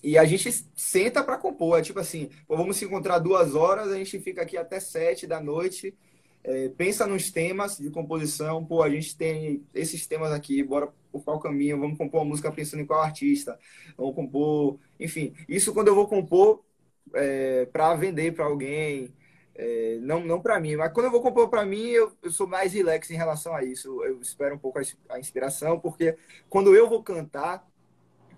E 0.00 0.16
a 0.16 0.24
gente 0.24 0.48
senta 0.76 1.22
para 1.24 1.38
compor. 1.38 1.80
É 1.80 1.82
tipo 1.82 1.98
assim, 1.98 2.30
vamos 2.48 2.76
se 2.76 2.84
encontrar 2.84 3.18
duas 3.18 3.56
horas, 3.56 3.88
a 3.88 3.96
gente 3.96 4.20
fica 4.20 4.42
aqui 4.42 4.56
até 4.56 4.78
sete 4.78 5.26
da 5.26 5.40
noite 5.40 5.96
é, 6.44 6.68
pensa 6.70 7.06
nos 7.06 7.30
temas 7.30 7.78
de 7.78 7.90
composição, 7.90 8.64
pô, 8.64 8.82
a 8.82 8.90
gente 8.90 9.16
tem 9.16 9.64
esses 9.74 10.06
temas 10.06 10.32
aqui, 10.32 10.62
bora 10.62 10.92
por 11.10 11.22
qual 11.22 11.38
caminho, 11.38 11.78
vamos 11.78 11.96
compor 11.96 12.20
uma 12.20 12.30
música 12.30 12.50
pensando 12.50 12.80
em 12.80 12.86
qual 12.86 13.02
artista, 13.02 13.58
vamos 13.96 14.14
compor, 14.14 14.78
enfim, 14.98 15.34
isso 15.48 15.72
quando 15.72 15.88
eu 15.88 15.94
vou 15.94 16.08
compor 16.08 16.64
é, 17.14 17.66
para 17.66 17.94
vender 17.94 18.34
para 18.34 18.46
alguém, 18.46 19.14
é, 19.54 19.98
não, 20.00 20.24
não 20.24 20.40
para 20.40 20.58
mim, 20.58 20.76
mas 20.76 20.92
quando 20.92 21.06
eu 21.06 21.12
vou 21.12 21.22
compor 21.22 21.48
para 21.48 21.64
mim, 21.64 21.88
eu, 21.88 22.12
eu, 22.22 22.30
sou 22.30 22.46
mais 22.46 22.72
relax 22.72 23.10
em 23.10 23.16
relação 23.16 23.54
a 23.54 23.62
isso, 23.62 24.02
eu 24.02 24.20
espero 24.20 24.54
um 24.56 24.58
pouco 24.58 24.78
a, 24.78 24.82
a 25.10 25.20
inspiração, 25.20 25.78
porque 25.78 26.16
quando 26.48 26.74
eu 26.74 26.88
vou 26.88 27.02
cantar, 27.02 27.64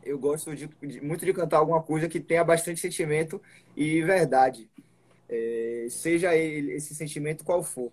eu 0.03 0.19
gosto 0.19 0.55
de, 0.55 0.69
de, 0.83 1.01
muito 1.01 1.25
de 1.25 1.33
cantar 1.33 1.59
alguma 1.59 1.83
coisa 1.83 2.09
que 2.09 2.21
tenha 2.21 2.45
bastante 2.45 2.81
sentimento 2.81 3.41
e 3.75 4.03
verdade 4.03 4.69
é, 5.35 5.87
seja 5.91 6.35
ele, 6.35 6.73
esse 6.73 6.95
sentimento 6.95 7.45
qual 7.45 7.63
for. 7.63 7.93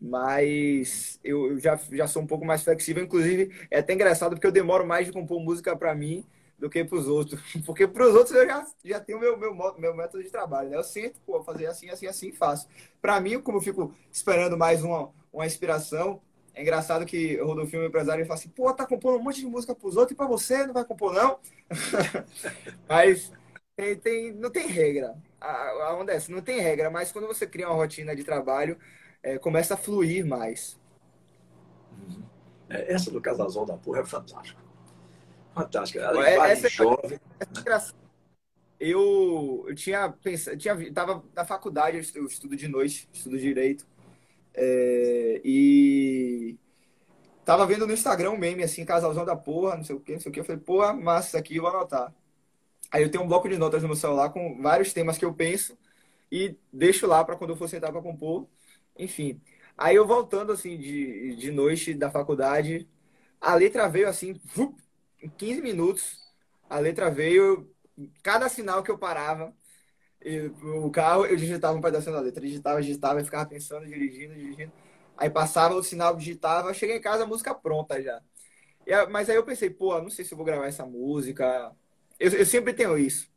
Mas 0.00 1.18
eu, 1.22 1.58
já, 1.60 1.76
já 1.92 2.06
sou 2.08 2.22
um 2.22 2.26
pouco 2.26 2.44
mais 2.44 2.62
flexível, 2.62 3.04
inclusive 3.04 3.52
é 3.70 3.78
até 3.78 3.94
engraçado 3.94 4.34
porque 4.34 4.46
eu 4.46 4.52
demoro 4.52 4.86
mais 4.86 5.06
de 5.06 5.12
compor 5.12 5.40
música 5.40 5.76
para 5.76 5.94
mim 5.94 6.24
do 6.58 6.68
que 6.68 6.84
para 6.84 6.98
os 6.98 7.08
outros. 7.08 7.40
Porque 7.66 7.88
para 7.88 8.06
os 8.06 8.14
outros 8.14 8.36
eu 8.36 8.46
já, 8.46 8.64
já 8.84 9.00
tenho 9.00 9.18
meu, 9.18 9.36
meu, 9.36 9.52
meu 9.78 9.96
método 9.96 10.22
de 10.22 10.30
trabalho. 10.30 10.70
Né? 10.70 10.76
Eu 10.76 10.84
sinto, 10.84 11.18
pô, 11.26 11.42
fazer 11.42 11.66
assim, 11.66 11.90
assim, 11.90 12.06
assim 12.06 12.28
e 12.28 12.32
faço. 12.32 12.68
Para 13.00 13.20
mim, 13.20 13.40
como 13.40 13.58
eu 13.58 13.62
fico 13.62 13.92
esperando 14.12 14.56
mais 14.56 14.84
uma, 14.84 15.10
uma 15.32 15.44
inspiração, 15.44 16.20
é 16.54 16.62
engraçado 16.62 17.04
que 17.04 17.40
o 17.40 17.46
Rodolfo, 17.46 17.76
meu 17.76 17.86
empresário, 17.86 18.20
ele 18.20 18.28
fala 18.28 18.38
assim: 18.38 18.48
pô, 18.48 18.72
tá 18.72 18.86
compondo 18.86 19.18
um 19.18 19.22
monte 19.22 19.40
de 19.40 19.46
música 19.46 19.74
para 19.74 19.88
os 19.88 19.96
outros 19.96 20.12
e 20.12 20.16
para 20.16 20.26
você 20.26 20.64
não 20.64 20.74
vai 20.74 20.84
compor, 20.84 21.12
não? 21.12 21.40
Mas 22.88 23.32
tem, 23.74 23.96
tem, 23.96 24.32
não 24.32 24.50
tem 24.50 24.68
regra 24.68 25.16
a, 25.42 25.88
a 25.88 25.96
onda 25.96 26.12
é 26.12 26.16
essa, 26.16 26.32
não 26.32 26.40
tem 26.40 26.60
regra, 26.60 26.90
mas 26.90 27.10
quando 27.12 27.26
você 27.26 27.46
cria 27.46 27.68
uma 27.68 27.76
rotina 27.76 28.14
de 28.14 28.24
trabalho, 28.24 28.78
é, 29.22 29.38
começa 29.38 29.74
a 29.74 29.76
fluir 29.76 30.26
mais. 30.26 30.80
Uhum. 31.92 32.22
É, 32.68 32.92
essa 32.92 33.10
do 33.10 33.20
Casalzão 33.20 33.66
da 33.66 33.76
Porra 33.76 34.00
é 34.00 34.04
fantástica. 34.04 34.60
Fantástica. 35.54 36.00
Ela 36.00 36.28
é, 36.28 36.52
essa, 36.52 36.66
é 36.66 36.70
jovem. 36.70 37.20
Essa 37.66 37.92
né? 37.92 37.98
eu, 38.80 39.64
eu 39.68 39.74
tinha 39.74 40.08
pensado, 40.10 40.56
tinha, 40.56 40.92
tava 40.92 41.22
na 41.34 41.44
faculdade, 41.44 42.10
eu 42.14 42.26
estudo 42.26 42.56
de 42.56 42.68
noite, 42.68 43.08
estudo 43.12 43.38
direito. 43.38 43.86
É, 44.54 45.40
e 45.44 46.58
tava 47.44 47.66
vendo 47.66 47.86
no 47.86 47.92
Instagram 47.92 48.30
um 48.30 48.38
meme 48.38 48.62
assim, 48.62 48.84
casalzão 48.84 49.24
da 49.24 49.36
porra, 49.36 49.76
não 49.76 49.84
sei 49.84 49.96
o 49.96 50.00
que, 50.00 50.12
não 50.12 50.20
sei 50.20 50.30
o 50.30 50.32
que. 50.32 50.40
Eu 50.40 50.44
falei, 50.44 50.60
porra, 50.60 50.92
massa, 50.92 51.28
isso 51.28 51.36
aqui 51.36 51.56
eu 51.56 51.62
vou 51.62 51.70
anotar. 51.70 52.12
Aí 52.92 53.02
eu 53.02 53.10
tenho 53.10 53.24
um 53.24 53.28
bloco 53.28 53.48
de 53.48 53.58
notas 53.58 53.82
no 53.82 53.88
meu 53.88 53.96
celular 53.96 54.30
com 54.30 54.60
vários 54.62 54.92
temas 54.92 55.18
que 55.18 55.24
eu 55.24 55.34
penso 55.34 55.78
e 56.30 56.58
deixo 56.72 57.06
lá 57.06 57.24
para 57.24 57.36
quando 57.36 57.50
eu 57.50 57.56
for 57.56 57.68
sentar 57.68 57.92
para 57.92 58.02
compor. 58.02 58.48
Enfim. 58.98 59.40
Aí 59.76 59.96
eu 59.96 60.06
voltando 60.06 60.52
assim 60.52 60.78
de, 60.78 61.36
de 61.36 61.50
noite 61.52 61.94
da 61.94 62.10
faculdade, 62.10 62.88
a 63.40 63.54
letra 63.54 63.88
veio 63.88 64.08
assim, 64.08 64.40
em 65.22 65.30
15 65.30 65.60
minutos. 65.62 66.20
A 66.68 66.78
letra 66.78 67.10
veio, 67.10 67.70
cada 68.22 68.48
sinal 68.48 68.82
que 68.82 68.90
eu 68.90 68.98
parava, 68.98 69.54
eu, 70.20 70.52
o 70.86 70.90
carro, 70.90 71.26
eu 71.26 71.36
digitava 71.36 71.76
um 71.78 71.80
pedacinho 71.80 72.14
da 72.14 72.20
letra. 72.22 72.42
Digitava, 72.46 72.80
digitava, 72.82 73.20
e 73.20 73.24
ficava 73.24 73.48
pensando, 73.48 73.86
dirigindo, 73.86 74.34
dirigindo. 74.34 74.72
Aí 75.16 75.30
passava 75.30 75.74
o 75.74 75.82
sinal, 75.82 76.16
digitava, 76.16 76.74
cheguei 76.74 76.96
em 76.96 77.00
casa, 77.00 77.24
a 77.24 77.26
música 77.26 77.54
pronta 77.54 78.02
já. 78.02 78.22
E, 78.86 79.06
mas 79.08 79.30
aí 79.30 79.36
eu 79.36 79.44
pensei, 79.44 79.70
pô, 79.70 80.00
não 80.02 80.10
sei 80.10 80.24
se 80.24 80.32
eu 80.34 80.36
vou 80.36 80.46
gravar 80.46 80.66
essa 80.66 80.86
música. 80.86 81.74
Eu, 82.22 82.30
eu 82.30 82.46
sempre 82.46 82.72
tenho 82.72 82.96
isso. 82.96 83.28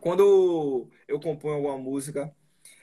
Quando 0.00 0.90
eu 1.06 1.20
componho 1.20 1.54
alguma 1.54 1.78
música, 1.78 2.34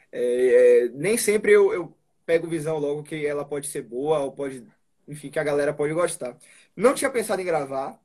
é, 0.09 0.85
é, 0.85 0.89
nem 0.89 1.17
sempre 1.17 1.51
eu, 1.51 1.73
eu 1.73 1.97
pego 2.25 2.47
visão 2.47 2.79
logo 2.79 3.03
que 3.03 3.25
ela 3.25 3.43
pode 3.43 3.67
ser 3.67 3.81
boa 3.81 4.19
ou 4.19 4.31
pode, 4.31 4.65
enfim, 5.05 5.29
que 5.29 5.39
a 5.39 5.43
galera 5.43 5.73
pode 5.73 5.93
gostar. 5.93 6.37
Não 6.75 6.93
tinha 6.93 7.11
pensado 7.11 7.41
em 7.41 7.45
gravar, 7.45 7.99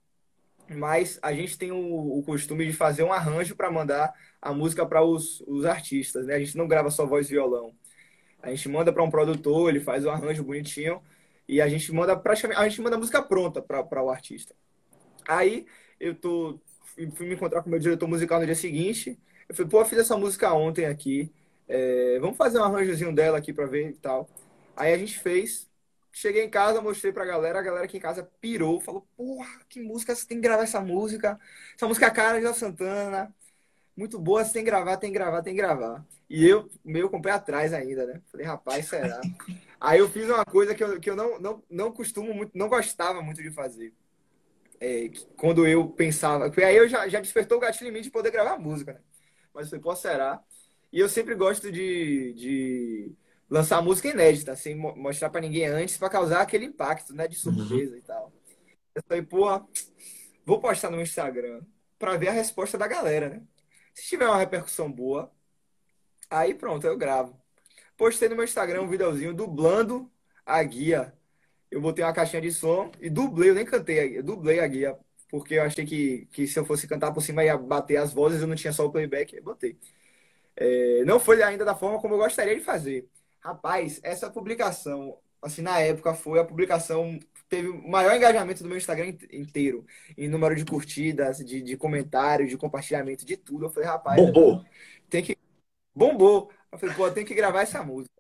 mas 0.69 1.21
a 1.23 1.33
gente 1.33 1.57
tem 1.57 1.71
o, 1.71 2.19
o 2.19 2.23
costume 2.25 2.67
de 2.67 2.73
fazer 2.73 3.05
um 3.05 3.13
arranjo 3.13 3.55
para 3.55 3.71
mandar 3.71 4.13
a 4.43 4.53
música 4.53 4.85
para 4.85 5.05
os, 5.05 5.41
os 5.43 5.65
artistas, 5.65 6.27
né? 6.27 6.35
A 6.35 6.41
gente 6.41 6.57
não 6.57 6.67
grava 6.67 6.91
só 6.91 7.07
voz 7.07 7.29
e 7.29 7.35
violão. 7.35 7.73
A 8.43 8.51
gente 8.51 8.69
manda 8.69 8.93
para 8.93 9.05
um 9.05 9.11
produtor, 9.11 9.71
ele 9.71 9.81
faz 9.81 10.05
o 10.05 10.11
arranjo 10.11 10.43
bonitinho 10.43 11.01
e 11.47 11.61
a 11.61 11.69
gente 11.69 11.93
manda 11.93 12.17
praticamente 12.17 12.61
a 12.61 12.69
gente 12.69 12.81
manda 12.83 12.97
a 12.97 12.99
música 12.99 13.23
pronta 13.23 13.63
para 13.63 14.03
o 14.03 14.11
artista. 14.11 14.57
Aí 15.29 15.67
eu 16.01 16.15
tô 16.17 16.61
fui 17.13 17.27
me 17.27 17.35
encontrar 17.35 17.63
com 17.63 17.69
o 17.69 17.71
meu 17.71 17.79
diretor 17.79 18.09
musical 18.09 18.41
no 18.41 18.47
dia 18.47 18.55
seguinte. 18.55 19.19
Eu 19.49 19.55
falei, 19.55 19.71
pô, 19.71 19.81
eu 19.81 19.87
fiz 19.87 19.99
essa 19.99 20.17
música 20.17 20.53
ontem 20.53 20.87
aqui. 20.87 21.33
É, 21.69 22.19
vamos 22.21 22.37
fazer 22.37 22.59
um 22.59 22.65
arranjozinho 22.65 23.15
dela 23.15 23.39
aqui 23.39 23.53
para 23.53 23.67
ver 23.67 23.91
e 23.91 23.95
tal. 23.95 24.29
Aí 24.77 24.93
a 24.93 24.99
gente 24.99 25.19
fez. 25.19 25.69
Cheguei 26.13 26.45
em 26.45 26.51
casa, 26.51 26.81
mostrei 26.81 27.13
pra 27.13 27.25
galera, 27.25 27.61
a 27.61 27.63
galera 27.63 27.85
aqui 27.85 27.97
em 27.97 28.01
casa 28.01 28.29
pirou, 28.41 28.81
falou, 28.81 29.07
porra, 29.17 29.61
que 29.69 29.81
música, 29.81 30.15
você 30.15 30.27
tem 30.27 30.39
que 30.39 30.43
gravar 30.43 30.65
essa 30.65 30.81
música. 30.81 31.39
Essa 31.77 31.87
música 31.87 32.07
é 32.07 32.11
cara 32.11 32.41
de 32.41 32.59
Santana, 32.59 33.33
muito 33.99 34.19
boa, 34.19 34.45
você 34.45 34.53
tem 34.53 34.65
que 34.65 34.71
gravar, 34.71 34.97
tem 34.97 35.11
que 35.11 35.19
gravar, 35.19 35.43
tem 35.43 35.55
que 35.55 35.61
gravar. 35.61 36.05
E 36.31 36.47
eu, 36.47 36.69
meio 36.85 37.11
com 37.11 37.19
o 37.19 37.23
pé 37.23 37.33
atrás 37.33 37.73
ainda, 37.73 38.07
né? 38.07 38.23
Falei, 38.31 38.47
rapaz, 38.47 38.87
será? 38.87 39.21
Aí 39.81 39.99
eu 39.99 40.09
fiz 40.09 40.29
uma 40.29 40.45
coisa 40.45 40.75
que 40.75 40.83
eu, 40.83 41.01
que 41.01 41.11
eu 41.11 41.17
não, 41.17 41.39
não, 41.41 41.63
não 41.71 41.93
costumo 41.93 42.33
muito, 42.35 42.57
não 42.57 42.69
gostava 42.69 43.21
muito 43.23 43.43
de 43.43 43.51
fazer. 43.51 43.93
É, 44.81 45.11
quando 45.37 45.67
eu 45.67 45.89
pensava. 45.89 46.49
Porque 46.49 46.63
aí 46.63 46.77
eu 46.77 46.89
já, 46.89 47.09
já 47.09 47.21
despertou 47.21 47.59
o 47.59 47.61
gatilho 47.61 47.89
em 47.89 47.93
mim 47.93 48.03
de 48.03 48.11
poder 48.11 48.31
gravar 48.31 48.59
música, 48.59 48.93
né? 48.93 49.01
Mas 49.53 49.67
eu 49.67 49.71
falei, 49.71 49.83
pô, 49.83 49.97
será? 49.97 50.43
E 50.93 51.01
eu 51.01 51.09
sempre 51.09 51.35
gosto 51.35 51.71
de, 51.71 52.33
de 52.35 53.13
lançar 53.51 53.83
música 53.83 54.09
inédita, 54.09 54.55
sem 54.55 54.75
mostrar 54.77 55.31
para 55.31 55.41
ninguém 55.41 55.67
antes, 55.67 55.97
para 55.97 56.09
causar 56.09 56.41
aquele 56.41 56.67
impacto, 56.67 57.15
né? 57.15 57.27
De 57.27 57.37
uhum. 57.37 57.55
surpresa 57.55 57.93
uhum. 57.93 57.99
e 57.99 58.03
tal. 58.03 58.33
Eu 58.95 59.03
falei, 59.07 59.23
pô, 59.23 59.47
vou 60.45 60.61
postar 60.61 60.91
no 60.91 61.01
Instagram 61.01 61.63
para 61.99 62.17
ver 62.17 62.29
a 62.29 62.33
resposta 62.33 62.79
da 62.79 62.87
galera, 62.87 63.29
né? 63.29 63.43
Se 63.95 64.07
tiver 64.07 64.27
uma 64.27 64.39
repercussão 64.39 64.91
boa, 64.91 65.33
aí 66.31 66.55
pronto, 66.55 66.87
eu 66.87 66.97
gravo. 66.97 67.39
Postei 67.97 68.29
no 68.29 68.37
meu 68.37 68.45
Instagram 68.45 68.83
um 68.83 68.89
videozinho 68.89 69.35
dublando 69.35 70.11
a 70.47 70.63
guia. 70.63 71.18
Eu 71.71 71.81
botei 71.81 72.05
uma 72.05 72.13
caixinha 72.13 72.41
de 72.41 72.51
som 72.53 72.91
e 73.01 73.11
dublei, 73.11 73.51
eu 73.51 73.55
nem 73.55 73.65
cantei, 73.65 74.19
eu 74.19 74.23
dublei 74.23 74.61
a 74.61 74.67
guia, 74.67 74.99
porque 75.29 75.55
eu 75.55 75.63
achei 75.63 75.85
que, 75.85 76.27
que 76.33 76.47
se 76.47 76.59
eu 76.59 76.65
fosse 76.65 76.89
cantar 76.89 77.13
por 77.13 77.21
cima 77.21 77.45
ia 77.45 77.59
bater 77.59 77.97
as 77.97 78.13
vozes, 78.13 78.41
eu 78.41 78.47
não 78.49 78.57
tinha 78.57 78.73
só 78.73 78.87
o 78.87 78.91
playback, 78.91 79.37
eu 79.37 79.43
botei. 79.43 79.79
É, 80.57 81.05
não 81.05 81.21
foi 81.21 81.43
ainda 81.43 81.65
da 81.65 81.75
forma 81.75 82.01
como 82.01 82.15
eu 82.15 82.19
gostaria 82.19 82.55
de 82.55 82.65
fazer. 82.65 83.09
Rapaz, 83.41 84.01
essa 84.03 84.31
publicação, 84.31 85.19
assim, 85.43 85.63
na 85.63 85.79
época 85.79 86.15
foi 86.15 86.41
a 86.41 86.45
publicação 86.45 87.19
teve 87.49 87.69
o 87.69 87.89
maior 87.89 88.15
engajamento 88.15 88.63
do 88.63 88.69
meu 88.69 88.79
Instagram 88.79 89.17
inteiro. 89.33 89.85
Em 90.17 90.29
número 90.29 90.55
de 90.55 90.65
curtidas, 90.65 91.39
de, 91.39 91.63
de 91.63 91.77
comentários, 91.77 92.51
de 92.51 92.57
compartilhamento, 92.57 93.25
de 93.25 93.37
tudo. 93.37 93.67
Eu 93.67 93.71
falei, 93.71 93.89
rapaz. 93.89 94.21
Bombou. 94.21 94.65
Tem 95.09 95.23
que. 95.23 95.37
Bombou. 95.95 96.51
Eu 96.71 96.79
falei, 96.79 96.95
pô, 96.95 97.11
tem 97.11 97.25
que 97.25 97.35
gravar 97.35 97.63
essa 97.63 97.83
música. 97.83 98.13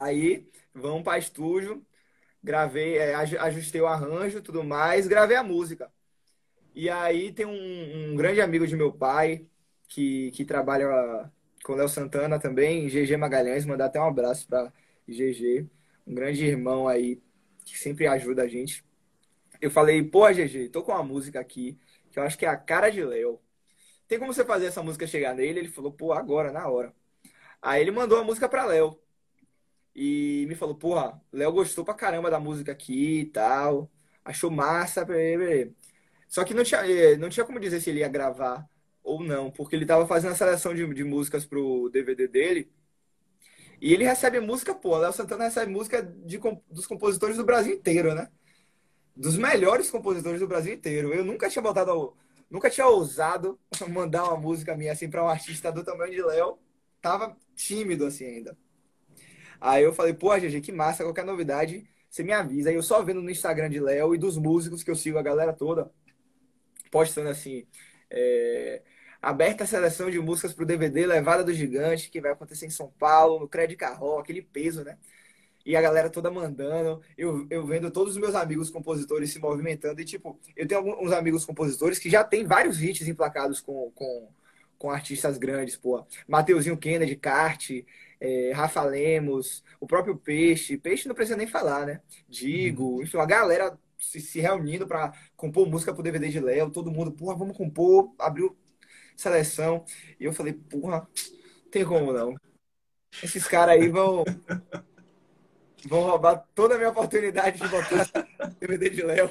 Aí, 0.00 0.48
vamos 0.72 1.02
para 1.02 1.18
estúdio. 1.18 1.84
Gravei, 2.48 2.96
é, 2.96 3.14
ajustei 3.14 3.78
o 3.78 3.86
arranjo 3.86 4.40
tudo 4.40 4.64
mais, 4.64 5.06
gravei 5.06 5.36
a 5.36 5.42
música. 5.42 5.92
E 6.74 6.88
aí 6.88 7.30
tem 7.30 7.44
um, 7.44 8.12
um 8.12 8.16
grande 8.16 8.40
amigo 8.40 8.66
de 8.66 8.74
meu 8.74 8.90
pai, 8.90 9.46
que, 9.86 10.30
que 10.30 10.46
trabalha 10.46 11.30
com 11.62 11.74
Léo 11.74 11.90
Santana 11.90 12.38
também, 12.40 12.88
GG 12.88 13.18
Magalhães, 13.18 13.66
mandar 13.66 13.84
até 13.86 14.00
um 14.00 14.06
abraço 14.06 14.48
para 14.48 14.72
GG, 15.06 15.68
um 16.06 16.14
grande 16.14 16.42
irmão 16.42 16.88
aí 16.88 17.20
que 17.66 17.78
sempre 17.78 18.06
ajuda 18.06 18.44
a 18.44 18.48
gente. 18.48 18.82
Eu 19.60 19.70
falei, 19.70 20.02
pô, 20.02 20.26
GG, 20.32 20.70
tô 20.70 20.82
com 20.82 20.92
uma 20.92 21.02
música 21.02 21.38
aqui 21.40 21.78
que 22.10 22.18
eu 22.18 22.22
acho 22.22 22.38
que 22.38 22.46
é 22.46 22.48
a 22.48 22.56
cara 22.56 22.88
de 22.88 23.04
Léo. 23.04 23.38
Tem 24.08 24.18
como 24.18 24.32
você 24.32 24.42
fazer 24.42 24.66
essa 24.66 24.82
música 24.82 25.06
chegar 25.06 25.34
nele? 25.34 25.60
Ele 25.60 25.68
falou, 25.68 25.92
pô, 25.92 26.14
agora, 26.14 26.50
na 26.50 26.66
hora. 26.66 26.94
Aí 27.60 27.82
ele 27.82 27.90
mandou 27.90 28.18
a 28.18 28.24
música 28.24 28.48
pra 28.48 28.64
Léo. 28.64 28.98
E 29.94 30.46
me 30.48 30.54
falou, 30.54 30.74
porra, 30.76 31.20
Léo 31.32 31.52
gostou 31.52 31.84
pra 31.84 31.94
caramba 31.94 32.30
da 32.30 32.40
música 32.40 32.72
aqui 32.72 33.20
e 33.20 33.26
tal. 33.26 33.90
Achou 34.24 34.50
massa. 34.50 35.06
Só 36.28 36.44
que 36.44 36.54
não 36.54 36.64
tinha, 36.64 36.80
eh, 36.86 37.16
não 37.16 37.28
tinha 37.28 37.44
como 37.46 37.60
dizer 37.60 37.80
se 37.80 37.90
ele 37.90 38.00
ia 38.00 38.08
gravar 38.08 38.68
ou 39.02 39.22
não, 39.22 39.50
porque 39.50 39.74
ele 39.74 39.86
tava 39.86 40.06
fazendo 40.06 40.32
a 40.32 40.36
seleção 40.36 40.74
de, 40.74 40.86
de 40.94 41.04
músicas 41.04 41.46
pro 41.46 41.88
DVD 41.90 42.28
dele. 42.28 42.70
E 43.80 43.92
ele 43.94 44.04
recebe 44.04 44.40
música, 44.40 44.74
pô, 44.74 44.96
Léo 44.98 45.12
Santana 45.12 45.44
recebe 45.44 45.70
música 45.70 46.02
de, 46.02 46.38
dos 46.70 46.86
compositores 46.86 47.36
do 47.36 47.44
Brasil 47.44 47.74
inteiro, 47.74 48.14
né? 48.14 48.28
Dos 49.16 49.36
melhores 49.36 49.90
compositores 49.90 50.40
do 50.40 50.48
Brasil 50.48 50.74
inteiro. 50.74 51.12
Eu 51.14 51.24
nunca 51.24 51.48
tinha 51.48 51.62
botado, 51.62 52.16
nunca 52.50 52.70
tinha 52.70 52.86
ousado 52.86 53.58
mandar 53.88 54.24
uma 54.24 54.36
música 54.36 54.76
minha 54.76 54.92
assim 54.92 55.08
para 55.10 55.24
um 55.24 55.28
artista 55.28 55.72
do 55.72 55.84
tamanho 55.84 56.12
de 56.12 56.22
Léo. 56.22 56.58
Tava 57.00 57.36
tímido 57.54 58.06
assim 58.06 58.26
ainda. 58.26 58.56
Aí 59.60 59.82
eu 59.82 59.92
falei, 59.92 60.14
pô, 60.14 60.36
GG, 60.36 60.60
que 60.60 60.72
massa, 60.72 61.04
qualquer 61.04 61.24
novidade, 61.24 61.88
você 62.08 62.22
me 62.22 62.32
avisa. 62.32 62.70
Aí 62.70 62.76
eu 62.76 62.82
só 62.82 63.02
vendo 63.02 63.20
no 63.22 63.30
Instagram 63.30 63.68
de 63.68 63.80
Léo 63.80 64.14
e 64.14 64.18
dos 64.18 64.36
músicos 64.36 64.82
que 64.82 64.90
eu 64.90 64.94
sigo 64.96 65.18
a 65.18 65.22
galera 65.22 65.52
toda, 65.52 65.90
postando 66.90 67.28
assim, 67.28 67.66
é, 68.10 68.82
aberta 69.20 69.64
a 69.64 69.66
seleção 69.66 70.10
de 70.10 70.18
músicas 70.20 70.52
para 70.52 70.62
o 70.62 70.66
DVD 70.66 71.06
Levada 71.06 71.44
do 71.44 71.52
Gigante, 71.52 72.10
que 72.10 72.20
vai 72.20 72.32
acontecer 72.32 72.66
em 72.66 72.70
São 72.70 72.88
Paulo, 72.98 73.40
no 73.40 73.48
Crédito 73.48 73.78
Carro, 73.78 74.18
aquele 74.18 74.42
peso, 74.42 74.84
né? 74.84 74.96
E 75.66 75.76
a 75.76 75.82
galera 75.82 76.08
toda 76.08 76.30
mandando, 76.30 77.02
eu, 77.16 77.46
eu 77.50 77.66
vendo 77.66 77.90
todos 77.90 78.14
os 78.14 78.18
meus 78.18 78.34
amigos 78.34 78.70
compositores 78.70 79.30
se 79.30 79.38
movimentando. 79.38 80.00
E, 80.00 80.04
tipo, 80.04 80.38
eu 80.56 80.66
tenho 80.66 80.80
alguns 80.80 81.12
amigos 81.12 81.44
compositores 81.44 81.98
que 81.98 82.08
já 82.08 82.24
tem 82.24 82.46
vários 82.46 82.82
hits 82.82 83.06
emplacados 83.06 83.60
com, 83.60 83.90
com, 83.94 84.30
com 84.78 84.90
artistas 84.90 85.36
grandes, 85.36 85.76
pô. 85.76 86.06
Mateuzinho 86.26 86.76
Kennedy, 86.78 87.16
Kart, 87.16 87.70
é, 88.20 88.52
Rafa 88.52 88.82
Lemos, 88.82 89.64
o 89.80 89.86
próprio 89.86 90.16
Peixe. 90.16 90.78
Peixe 90.78 91.08
não 91.08 91.14
precisa 91.14 91.36
nem 91.36 91.46
falar, 91.46 91.86
né? 91.86 92.00
Digo, 92.28 92.96
uhum. 92.96 93.02
enfim, 93.02 93.18
a 93.18 93.26
galera 93.26 93.78
se, 93.98 94.20
se 94.20 94.40
reunindo 94.40 94.86
para 94.86 95.12
compor 95.36 95.68
música 95.68 95.92
pro 95.92 96.02
DVD 96.02 96.28
de 96.28 96.40
Léo, 96.40 96.70
todo 96.70 96.90
mundo, 96.90 97.12
porra, 97.12 97.36
vamos 97.36 97.56
compor, 97.56 98.14
abriu 98.18 98.56
seleção. 99.16 99.84
E 100.18 100.24
eu 100.24 100.32
falei, 100.32 100.52
porra, 100.52 101.06
tem 101.70 101.84
como 101.84 102.12
não. 102.12 102.34
Esses 103.22 103.46
caras 103.46 103.74
aí 103.74 103.88
vão. 103.88 104.24
vão 105.86 106.02
roubar 106.02 106.46
toda 106.54 106.74
a 106.74 106.78
minha 106.78 106.90
oportunidade 106.90 107.60
de 107.60 107.68
botar 107.68 108.06
DVD 108.60 108.90
de 108.90 109.02
Léo. 109.02 109.30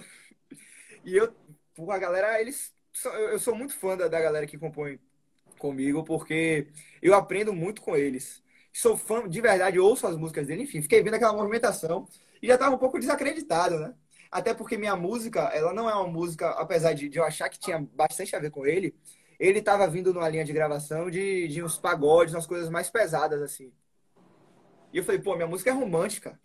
E 1.06 1.16
eu, 1.16 1.34
porra, 1.74 1.96
a 1.96 2.00
galera, 2.00 2.42
eles. 2.42 2.74
Eu 3.32 3.40
sou 3.40 3.56
muito 3.56 3.76
fã 3.76 3.96
da, 3.96 4.08
da 4.08 4.20
galera 4.20 4.48
que 4.48 4.58
compõe 4.58 5.00
comigo, 5.58 6.04
porque 6.04 6.68
eu 7.02 7.14
aprendo 7.14 7.54
muito 7.54 7.82
com 7.82 7.96
eles. 7.96 8.44
Sou 8.78 8.95
fã, 8.95 9.28
de 9.28 9.41
verdade, 9.41 9.80
ouço 9.80 10.05
as 10.05 10.15
músicas 10.15 10.45
dele, 10.45 10.61
enfim, 10.61 10.84
fiquei 10.84 11.01
vendo 11.01 11.15
aquela 11.15 11.34
movimentação 11.34 12.07
e 12.39 12.45
já 12.45 12.53
estava 12.53 12.75
um 12.75 12.78
pouco 12.78 12.99
desacreditado, 12.99 13.80
né? 13.80 13.95
Até 14.32 14.53
porque 14.53 14.78
minha 14.78 14.95
música, 14.95 15.45
ela 15.45 15.73
não 15.73 15.89
é 15.89 15.95
uma 15.95 16.05
música, 16.05 16.51
apesar 16.51 16.93
de, 16.93 17.09
de 17.09 17.17
eu 17.17 17.23
achar 17.23 17.49
que 17.49 17.57
tinha 17.57 17.80
bastante 17.95 18.36
a 18.36 18.39
ver 18.39 18.51
com 18.51 18.67
ele, 18.67 18.93
ele 19.39 19.57
estava 19.57 19.88
vindo 19.88 20.13
numa 20.13 20.30
linha 20.30 20.45
de 20.45 20.53
gravação 20.53 21.09
de, 21.09 21.47
de 21.47 21.63
uns 21.63 21.80
pagodes, 21.80 22.36
umas 22.36 22.45
coisas 22.45 22.69
mais 22.69 22.88
pesadas, 22.88 23.41
assim. 23.41 23.73
E 24.93 24.99
eu 24.99 25.03
falei, 25.03 25.19
pô, 25.19 25.36
minha 25.36 25.47
música 25.47 25.71
é 25.71 25.73
romântica. 25.73 26.39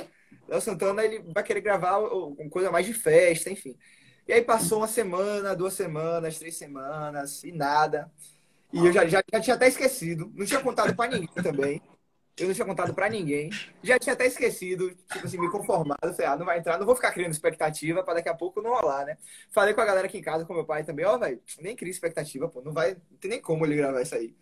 Léo 0.48 0.62
Santana, 0.62 1.04
ele 1.04 1.22
vai 1.34 1.44
querer 1.44 1.60
gravar 1.60 1.98
uma 1.98 2.48
coisa 2.48 2.70
mais 2.70 2.86
de 2.86 2.94
festa, 2.94 3.50
enfim. 3.50 3.76
E 4.26 4.32
aí 4.32 4.40
passou 4.40 4.78
uma 4.78 4.88
semana, 4.88 5.54
duas 5.54 5.74
semanas, 5.74 6.38
três 6.38 6.56
semanas, 6.56 7.44
e 7.44 7.52
nada. 7.52 8.10
E 8.72 8.78
eu 8.78 8.90
já, 8.90 9.06
já, 9.06 9.22
já 9.30 9.38
tinha 9.38 9.54
até 9.54 9.68
esquecido. 9.68 10.32
Não 10.34 10.46
tinha 10.46 10.60
contado 10.60 10.96
para 10.96 11.10
ninguém 11.10 11.42
também. 11.42 11.82
Eu 12.36 12.46
não 12.46 12.54
tinha 12.54 12.66
contado 12.66 12.94
para 12.94 13.10
ninguém. 13.10 13.50
Já 13.82 13.98
tinha 13.98 14.14
até 14.14 14.26
esquecido, 14.26 14.90
tipo 14.90 15.26
assim, 15.26 15.38
me 15.38 15.50
conformado. 15.50 16.14
Falei, 16.14 16.26
ah, 16.26 16.36
não 16.36 16.46
vai 16.46 16.58
entrar, 16.58 16.78
não 16.78 16.86
vou 16.86 16.96
ficar 16.96 17.12
criando 17.12 17.32
expectativa 17.32 18.02
para 18.02 18.14
daqui 18.14 18.28
a 18.28 18.34
pouco 18.34 18.62
não 18.62 18.70
rolar, 18.70 19.04
né? 19.04 19.18
Falei 19.50 19.74
com 19.74 19.80
a 19.82 19.84
galera 19.84 20.06
aqui 20.06 20.18
em 20.18 20.22
casa, 20.22 20.44
com 20.44 20.54
meu 20.54 20.64
pai 20.64 20.82
também, 20.82 21.04
ó, 21.04 21.14
oh, 21.14 21.18
velho, 21.18 21.40
nem 21.60 21.76
cria 21.76 21.90
expectativa, 21.90 22.48
pô, 22.48 22.62
não 22.62 22.72
vai, 22.72 22.96
não 23.10 23.18
tem 23.18 23.30
nem 23.30 23.40
como 23.40 23.66
ele 23.66 23.76
gravar 23.76 24.00
isso 24.00 24.14
aí. 24.14 24.34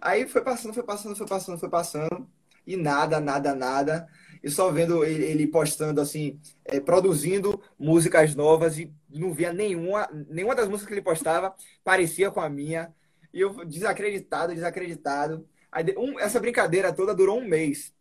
Aí 0.00 0.26
foi 0.28 0.42
passando, 0.42 0.72
foi 0.74 0.84
passando, 0.84 1.16
foi 1.16 1.26
passando, 1.26 1.58
foi 1.58 1.68
passando. 1.70 2.28
E 2.66 2.76
nada, 2.76 3.20
nada, 3.20 3.54
nada. 3.54 4.08
e 4.42 4.50
só 4.50 4.70
vendo 4.70 5.04
ele 5.04 5.46
postando 5.46 6.00
assim, 6.00 6.40
é, 6.64 6.80
produzindo 6.80 7.62
músicas 7.78 8.34
novas 8.34 8.78
e 8.78 8.92
não 9.10 9.32
via 9.32 9.52
nenhuma, 9.52 10.08
nenhuma 10.28 10.54
das 10.54 10.68
músicas 10.68 10.88
que 10.88 10.94
ele 10.94 11.02
postava 11.02 11.54
parecia 11.84 12.30
com 12.30 12.40
a 12.40 12.48
minha. 12.48 12.94
E 13.32 13.40
eu 13.40 13.64
desacreditado, 13.64 14.54
desacreditado. 14.54 15.48
Aí, 15.76 15.84
um, 15.98 16.18
essa 16.18 16.40
brincadeira 16.40 16.90
toda 16.90 17.14
durou 17.14 17.38
um 17.38 17.46
mês. 17.46 17.92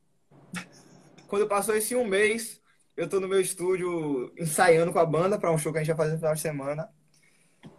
Quando 1.28 1.46
passou 1.46 1.76
esse 1.76 1.94
um 1.94 2.06
mês, 2.06 2.62
eu 2.96 3.10
tô 3.10 3.20
no 3.20 3.28
meu 3.28 3.42
estúdio 3.42 4.32
ensaiando 4.40 4.94
com 4.94 5.00
a 5.00 5.06
banda 5.06 5.38
para 5.38 5.52
um 5.52 5.58
show 5.58 5.74
que 5.74 5.80
a 5.80 5.84
gente 5.84 5.94
vai 5.94 5.98
fazer 5.98 6.14
no 6.14 6.20
final 6.20 6.36
de 6.36 6.40
semana. 6.40 6.90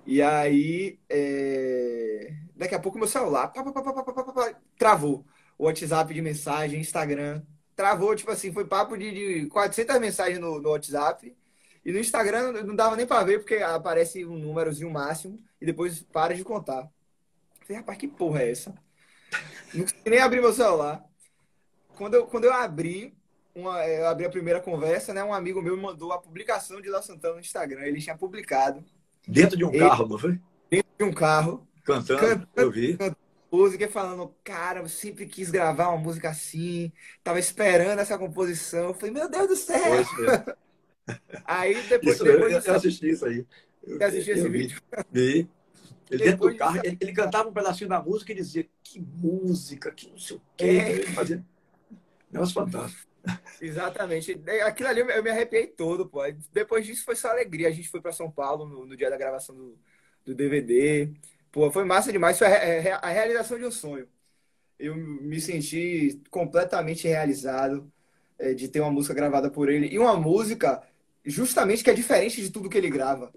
E 0.04 0.20
aí, 0.20 1.00
é... 1.08 2.30
daqui 2.54 2.74
a 2.74 2.78
pouco 2.78 2.98
meu 2.98 3.08
celular 3.08 3.48
pá, 3.48 3.64
pá, 3.64 3.72
pá, 3.72 4.60
travou. 4.76 5.24
O 5.56 5.64
WhatsApp 5.64 6.12
de 6.12 6.20
mensagem, 6.20 6.78
Instagram, 6.78 7.40
travou, 7.74 8.14
tipo 8.14 8.30
assim, 8.30 8.52
foi 8.52 8.66
papo 8.66 8.98
de, 8.98 9.44
de 9.44 9.46
400 9.46 9.98
mensagens 9.98 10.38
no, 10.38 10.60
no, 10.60 10.68
WhatsApp. 10.72 11.34
E 11.82 11.90
no 11.90 11.98
Instagram 11.98 12.52
não 12.64 12.76
dava 12.76 12.96
nem 12.96 13.06
para 13.06 13.24
ver, 13.24 13.38
porque 13.38 13.56
aparece 13.56 14.26
um 14.26 14.36
númerozinho 14.36 14.90
máximo 14.90 15.38
e 15.58 15.64
depois 15.64 16.02
para 16.02 16.34
de 16.34 16.44
contar. 16.44 16.86
falei, 17.60 17.78
rapaz, 17.78 17.96
que 17.96 18.06
porra 18.06 18.42
é 18.42 18.50
essa? 18.50 18.85
Não 19.74 19.82
consegui 19.82 20.10
nem 20.10 20.20
abrir 20.20 20.40
meu 20.40 20.52
celular. 20.52 21.04
Quando 21.96 22.14
eu, 22.14 22.26
quando 22.26 22.44
eu 22.44 22.52
abri, 22.52 23.16
uma, 23.54 23.86
eu 23.86 24.06
abri 24.06 24.26
a 24.26 24.30
primeira 24.30 24.60
conversa, 24.60 25.14
né? 25.14 25.24
Um 25.24 25.32
amigo 25.32 25.62
meu 25.62 25.76
me 25.76 25.82
mandou 25.82 26.12
a 26.12 26.18
publicação 26.18 26.80
de 26.80 26.88
La 26.88 27.02
Santana 27.02 27.34
no 27.34 27.40
Instagram. 27.40 27.82
Ele 27.82 28.00
tinha 28.00 28.16
publicado. 28.16 28.84
Dentro 29.26 29.56
de 29.56 29.64
um 29.64 29.70
ele, 29.70 29.78
carro, 29.80 30.08
não 30.08 30.18
foi? 30.18 30.38
Dentro 30.70 30.90
de 30.98 31.04
um 31.04 31.12
carro. 31.12 31.66
Cantando, 31.84 32.20
cantando 32.20 32.48
eu 32.56 32.70
vi. 32.70 32.96
Cantando 32.96 33.16
música 33.50 33.88
falando, 33.88 34.34
cara, 34.44 34.80
eu 34.80 34.88
sempre 34.88 35.26
quis 35.26 35.50
gravar 35.50 35.88
uma 35.88 35.98
música 35.98 36.28
assim, 36.28 36.92
tava 37.22 37.38
esperando 37.38 37.98
essa 37.98 38.18
composição. 38.18 38.88
Eu 38.88 38.94
falei, 38.94 39.14
meu 39.14 39.30
Deus 39.30 39.48
do 39.48 39.56
céu! 39.56 40.04
aí 41.44 41.74
depois, 41.88 42.16
isso, 42.16 42.24
depois 42.24 42.52
eu, 42.52 42.60
eu 42.60 42.74
assisti 42.74 43.08
isso 43.08 43.24
aí. 43.24 43.46
Eu, 43.82 43.98
eu 43.98 44.06
assisti 44.06 44.30
esse 44.30 44.48
vídeo. 44.48 44.80
Vi. 45.10 45.48
Ele 46.10 46.24
dentro 46.24 46.48
do 46.48 46.56
carro, 46.56 46.80
ele, 46.84 46.96
ele, 47.00 47.12
cantava 47.12 47.48
um 47.48 47.52
pedacinho 47.52 47.90
da 47.90 48.00
música 48.00 48.32
e 48.32 48.36
dizia, 48.36 48.68
que 48.82 49.00
música, 49.00 49.90
que 49.90 50.08
não 50.08 50.18
sei 50.18 50.36
o 50.36 50.42
quê. 50.56 50.64
É. 50.64 50.90
Ele 50.92 51.06
fazia... 51.06 51.44
Negócio 52.30 52.54
fantástico. 52.54 53.06
Exatamente. 53.60 54.40
Aquilo 54.64 54.88
ali 54.88 55.00
eu 55.00 55.22
me 55.22 55.30
arrepiei 55.30 55.66
todo, 55.66 56.06
pô. 56.06 56.20
Depois 56.52 56.86
disso 56.86 57.04
foi 57.04 57.16
só 57.16 57.30
alegria. 57.30 57.68
A 57.68 57.72
gente 57.72 57.88
foi 57.88 58.00
para 58.00 58.12
São 58.12 58.30
Paulo 58.30 58.66
no, 58.66 58.86
no, 58.86 58.96
dia 58.96 59.10
da 59.10 59.16
gravação 59.16 59.54
do, 59.54 59.78
do 60.24 60.34
DVD. 60.34 61.10
Pô, 61.50 61.70
foi 61.70 61.84
massa 61.84 62.12
demais. 62.12 62.38
Foi 62.38 62.46
a, 62.46 62.98
a 62.98 63.08
realização 63.08 63.58
de 63.58 63.64
um 63.64 63.70
sonho. 63.70 64.08
Eu 64.78 64.94
me 64.94 65.40
senti 65.40 66.20
completamente 66.30 67.08
realizado 67.08 67.90
é, 68.38 68.52
de 68.54 68.68
ter 68.68 68.80
uma 68.80 68.90
música 68.90 69.14
gravada 69.14 69.50
por 69.50 69.68
ele. 69.68 69.88
E 69.88 69.98
uma 69.98 70.16
música, 70.16 70.82
justamente, 71.24 71.82
que 71.82 71.90
é 71.90 71.94
diferente 71.94 72.40
de 72.42 72.50
tudo 72.50 72.68
que 72.68 72.78
ele 72.78 72.90
grava. 72.90 73.32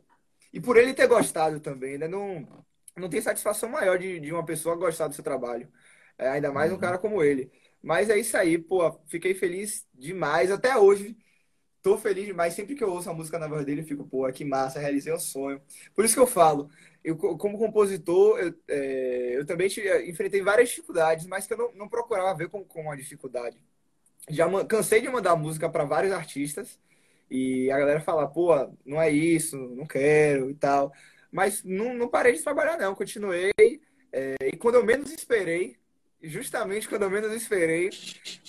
E 0.52 0.60
por 0.60 0.78
ele 0.78 0.94
ter 0.94 1.08
gostado 1.08 1.60
também, 1.60 1.98
né? 1.98 2.08
Não, 2.08 2.48
não 2.96 3.10
tem 3.10 3.22
satisfação 3.22 3.70
maior 3.70 3.98
de, 3.98 4.20
de 4.20 4.32
uma 4.34 4.46
pessoa 4.46 4.76
gostar 4.76 5.08
do 5.08 5.16
seu 5.16 5.24
trabalho. 5.24 5.72
É, 6.18 6.30
ainda 6.30 6.52
mais 6.52 6.72
um 6.72 6.76
uhum. 6.76 6.82
cara 6.82 6.98
como 6.98 7.24
ele. 7.24 7.52
Mas 7.82 8.10
é 8.10 8.18
isso 8.18 8.36
aí, 8.38 8.58
pô. 8.58 8.92
Fiquei 9.08 9.34
feliz 9.34 9.88
demais. 9.94 10.52
Até 10.52 10.76
hoje, 10.78 11.16
tô 11.82 11.98
feliz 11.98 12.26
demais. 12.26 12.54
Sempre 12.54 12.76
que 12.76 12.84
eu 12.84 12.92
ouço 12.92 13.10
a 13.10 13.14
música 13.14 13.40
na 13.40 13.48
voz 13.48 13.66
dele, 13.66 13.82
eu 13.82 13.86
fico, 13.86 14.08
pô, 14.08 14.30
que 14.32 14.44
massa, 14.44 14.80
realizei 14.80 15.14
um 15.14 15.20
sonho. 15.20 15.62
Por 15.96 16.04
isso 16.04 16.14
que 16.16 16.20
eu 16.20 16.28
falo, 16.28 16.70
eu, 17.04 17.16
como 17.16 17.58
compositor, 17.58 18.40
eu, 18.40 18.54
é, 18.68 19.38
eu 19.38 19.46
também 19.46 19.70
enfrentei 20.08 20.42
várias 20.42 20.70
dificuldades, 20.70 21.26
mas 21.28 21.48
que 21.48 21.54
eu 21.54 21.58
não, 21.58 21.72
não 21.74 21.90
procurava 21.90 22.38
ver 22.38 22.50
como, 22.50 22.66
como 22.66 22.90
uma 22.90 22.98
dificuldade. 22.98 23.62
Já 24.30 24.48
cansei 24.66 25.02
de 25.02 25.10
mandar 25.10 25.36
música 25.36 25.70
para 25.70 25.86
vários 25.86 26.14
artistas 26.14 26.80
e 27.30 27.70
a 27.72 27.78
galera 27.78 28.02
fala, 28.02 28.28
pô, 28.28 28.54
não 28.86 29.02
é 29.02 29.10
isso, 29.10 29.58
não 29.58 29.86
quero 29.86 30.50
e 30.50 30.56
tal. 30.56 30.92
Mas 31.32 31.64
não, 31.64 31.94
não 31.94 32.08
parei 32.08 32.34
de 32.34 32.42
trabalhar, 32.42 32.78
não. 32.78 32.96
Continuei. 32.96 33.52
É, 34.12 34.36
e 34.42 34.58
quando 34.58 34.76
eu 34.76 34.86
menos 34.86 35.12
esperei, 35.12 35.78
justamente 36.22 36.90
quando 36.90 37.04
eu 37.04 37.10
menos 37.10 37.32
esperei, 37.34 37.90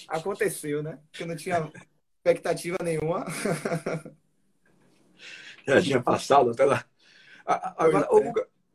aconteceu, 0.09 0.83
né? 0.83 0.99
Porque 1.11 1.23
eu 1.23 1.27
não 1.27 1.37
tinha 1.37 1.71
expectativa 2.17 2.79
nenhuma. 2.83 3.27
Já 5.67 5.83
tinha 5.83 6.03
passado 6.03 6.51
até 6.51 6.65
lá. 6.65 6.85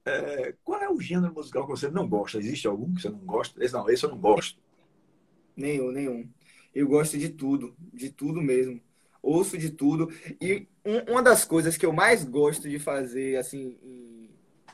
É, 0.05 0.53
qual 0.63 0.81
é 0.81 0.89
o 0.89 1.01
gênero 1.01 1.33
musical 1.33 1.65
que 1.65 1.71
você 1.71 1.89
não 1.89 2.07
gosta? 2.07 2.37
Existe 2.37 2.67
algum 2.67 2.93
que 2.93 3.01
você 3.01 3.09
não 3.09 3.19
gosta? 3.19 3.63
Esse 3.63 3.73
não, 3.73 3.89
esse 3.89 4.03
eu 4.03 4.11
não 4.11 4.19
gosto. 4.19 4.61
Nenhum, 5.55 5.91
nenhum. 5.91 6.29
Eu 6.73 6.87
gosto 6.87 7.17
de 7.17 7.29
tudo, 7.29 7.75
de 7.91 8.11
tudo 8.11 8.41
mesmo. 8.41 8.79
Ouço 9.25 9.57
de 9.57 9.71
tudo. 9.71 10.13
E 10.39 10.67
um, 10.85 11.13
uma 11.13 11.23
das 11.23 11.43
coisas 11.43 11.75
que 11.75 11.85
eu 11.85 11.91
mais 11.91 12.23
gosto 12.23 12.69
de 12.69 12.77
fazer, 12.77 13.37
assim, 13.37 13.75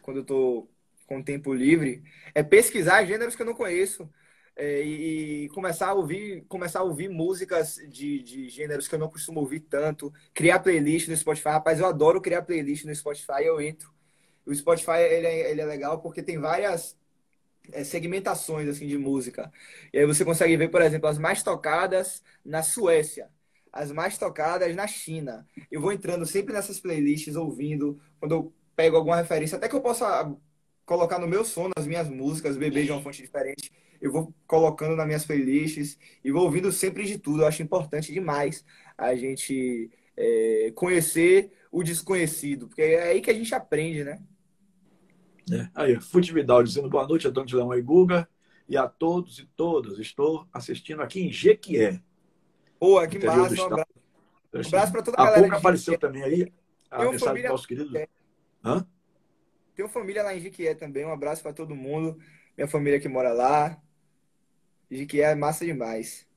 quando 0.01 0.17
eu 0.17 0.25
tô 0.25 0.67
com 1.07 1.23
tempo 1.23 1.53
livre, 1.53 2.03
é 2.35 2.43
pesquisar 2.43 3.05
gêneros 3.05 3.33
que 3.33 3.41
eu 3.41 3.45
não 3.45 3.53
conheço. 3.53 4.09
É, 4.53 4.83
e, 4.83 5.45
e, 5.45 5.49
começar 5.49 5.87
a 5.87 5.93
ouvir 5.93 6.43
começar 6.49 6.79
a 6.81 6.83
ouvir 6.83 7.07
músicas 7.09 7.77
de, 7.87 8.21
de 8.21 8.49
gêneros 8.49 8.85
que 8.85 8.93
eu 8.93 8.99
não 8.99 9.09
costumo 9.09 9.39
ouvir 9.39 9.61
tanto. 9.61 10.13
Criar 10.33 10.59
playlist 10.59 11.07
no 11.07 11.15
Spotify. 11.15 11.49
Rapaz 11.49 11.79
eu 11.79 11.85
adoro 11.85 12.21
criar 12.21 12.41
playlist 12.41 12.83
no 12.85 12.93
Spotify 12.93 13.45
eu 13.45 13.61
entro. 13.61 13.89
O 14.45 14.53
Spotify 14.53 14.99
ele 15.09 15.27
é, 15.27 15.51
ele 15.51 15.61
é 15.61 15.65
legal 15.65 16.01
porque 16.01 16.21
tem 16.21 16.37
várias 16.37 16.97
é, 17.71 17.83
segmentações 17.85 18.67
assim 18.67 18.87
de 18.87 18.97
música. 18.97 19.51
E 19.93 19.99
aí 19.99 20.05
você 20.05 20.25
consegue 20.25 20.57
ver 20.57 20.69
por 20.69 20.81
exemplo 20.81 21.07
as 21.07 21.17
mais 21.17 21.41
tocadas 21.41 22.21
na 22.43 22.61
Suécia 22.63 23.29
as 23.71 23.91
mais 23.91 24.17
tocadas 24.17 24.75
na 24.75 24.87
China 24.87 25.47
eu 25.71 25.79
vou 25.79 25.91
entrando 25.91 26.25
sempre 26.25 26.53
nessas 26.53 26.79
playlists 26.79 27.35
ouvindo 27.35 27.99
quando 28.19 28.31
eu 28.33 28.53
pego 28.75 28.97
alguma 28.97 29.17
referência 29.17 29.57
até 29.57 29.69
que 29.69 29.75
eu 29.75 29.81
possa 29.81 30.33
colocar 30.85 31.19
no 31.19 31.27
meu 31.27 31.45
som 31.45 31.69
nas 31.75 31.87
minhas 31.87 32.09
músicas 32.09 32.57
beber 32.57 32.85
de 32.85 32.91
uma 32.91 33.01
fonte 33.01 33.21
diferente 33.21 33.71
eu 34.01 34.11
vou 34.11 34.33
colocando 34.47 34.95
nas 34.95 35.05
minhas 35.05 35.25
playlists 35.25 35.97
e 36.23 36.31
vou 36.31 36.43
ouvindo 36.43 36.71
sempre 36.71 37.05
de 37.05 37.19
tudo. 37.19 37.43
Eu 37.43 37.47
acho 37.47 37.61
importante 37.61 38.11
demais 38.11 38.65
a 38.97 39.15
gente 39.15 39.91
é, 40.17 40.71
conhecer 40.73 41.51
o 41.71 41.83
desconhecido, 41.83 42.67
porque 42.67 42.81
é 42.81 43.03
aí 43.03 43.21
que 43.21 43.29
a 43.29 43.33
gente 43.33 43.53
aprende, 43.53 44.03
né? 44.03 44.19
É. 45.51 45.69
Aí, 45.75 46.01
Fute 46.01 46.33
Vidal 46.33 46.63
dizendo 46.63 46.89
boa 46.89 47.07
noite 47.07 47.27
a 47.27 47.29
Dona 47.29 47.47
Leão 47.51 47.73
e 47.73 47.81
Guga 47.81 48.27
e 48.67 48.75
a 48.75 48.87
todos 48.87 49.39
e 49.39 49.45
todas. 49.55 49.99
Estou 49.99 50.47
assistindo 50.51 51.01
aqui 51.01 51.21
em 51.21 51.31
Jequié. 51.31 52.01
Boa, 52.81 53.07
que 53.07 53.23
massa. 53.23 53.39
Um 53.39 53.45
abraço, 53.45 53.93
um 54.53 54.59
abraço 54.59 54.91
para 54.91 55.03
toda 55.03 55.17
a, 55.17 55.21
a 55.21 55.25
galera. 55.31 55.53
A 55.53 55.57
apareceu 55.59 55.99
também 55.99 56.23
aí. 56.23 56.51
A 56.89 56.97
Tem 56.97 57.11
mensagem 57.11 57.27
família... 57.27 57.49
do 57.49 57.51
nosso 57.51 57.67
querido. 57.67 57.97
Hã? 58.65 58.87
Tem 59.75 59.85
uma 59.85 59.91
família 59.91 60.23
lá 60.23 60.35
em 60.35 60.39
Jequié 60.39 60.73
também. 60.73 61.05
Um 61.05 61.11
abraço 61.11 61.43
para 61.43 61.53
todo 61.53 61.75
mundo. 61.75 62.17
Minha 62.57 62.67
família 62.67 62.99
que 62.99 63.07
mora 63.07 63.31
lá 63.31 63.79
de 64.89 65.05
que 65.05 65.21
é 65.21 65.35
massa 65.35 65.63
demais. 65.63 66.27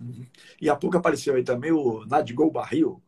Uhum. 0.00 0.24
E 0.60 0.70
há 0.70 0.76
pouco 0.76 0.96
apareceu 0.96 1.34
aí 1.34 1.42
também 1.42 1.72
o 1.72 2.06
Nadigol 2.06 2.50
Barril, 2.50 3.02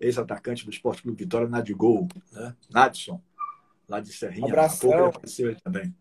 ex-atacante 0.00 0.64
do 0.64 0.70
Esporte 0.70 1.02
Clube 1.02 1.22
Vitória, 1.22 1.46
Nadigol, 1.46 2.08
né? 2.32 2.56
Nadson, 2.70 3.22
lá 3.86 4.00
de 4.00 4.12
Serrinha. 4.12 4.46
Um 4.46 4.48
abração. 4.48 4.90
Há 4.90 4.96
pouco 4.96 5.08
apareceu 5.18 5.50
aí 5.50 5.56
também. 5.56 5.94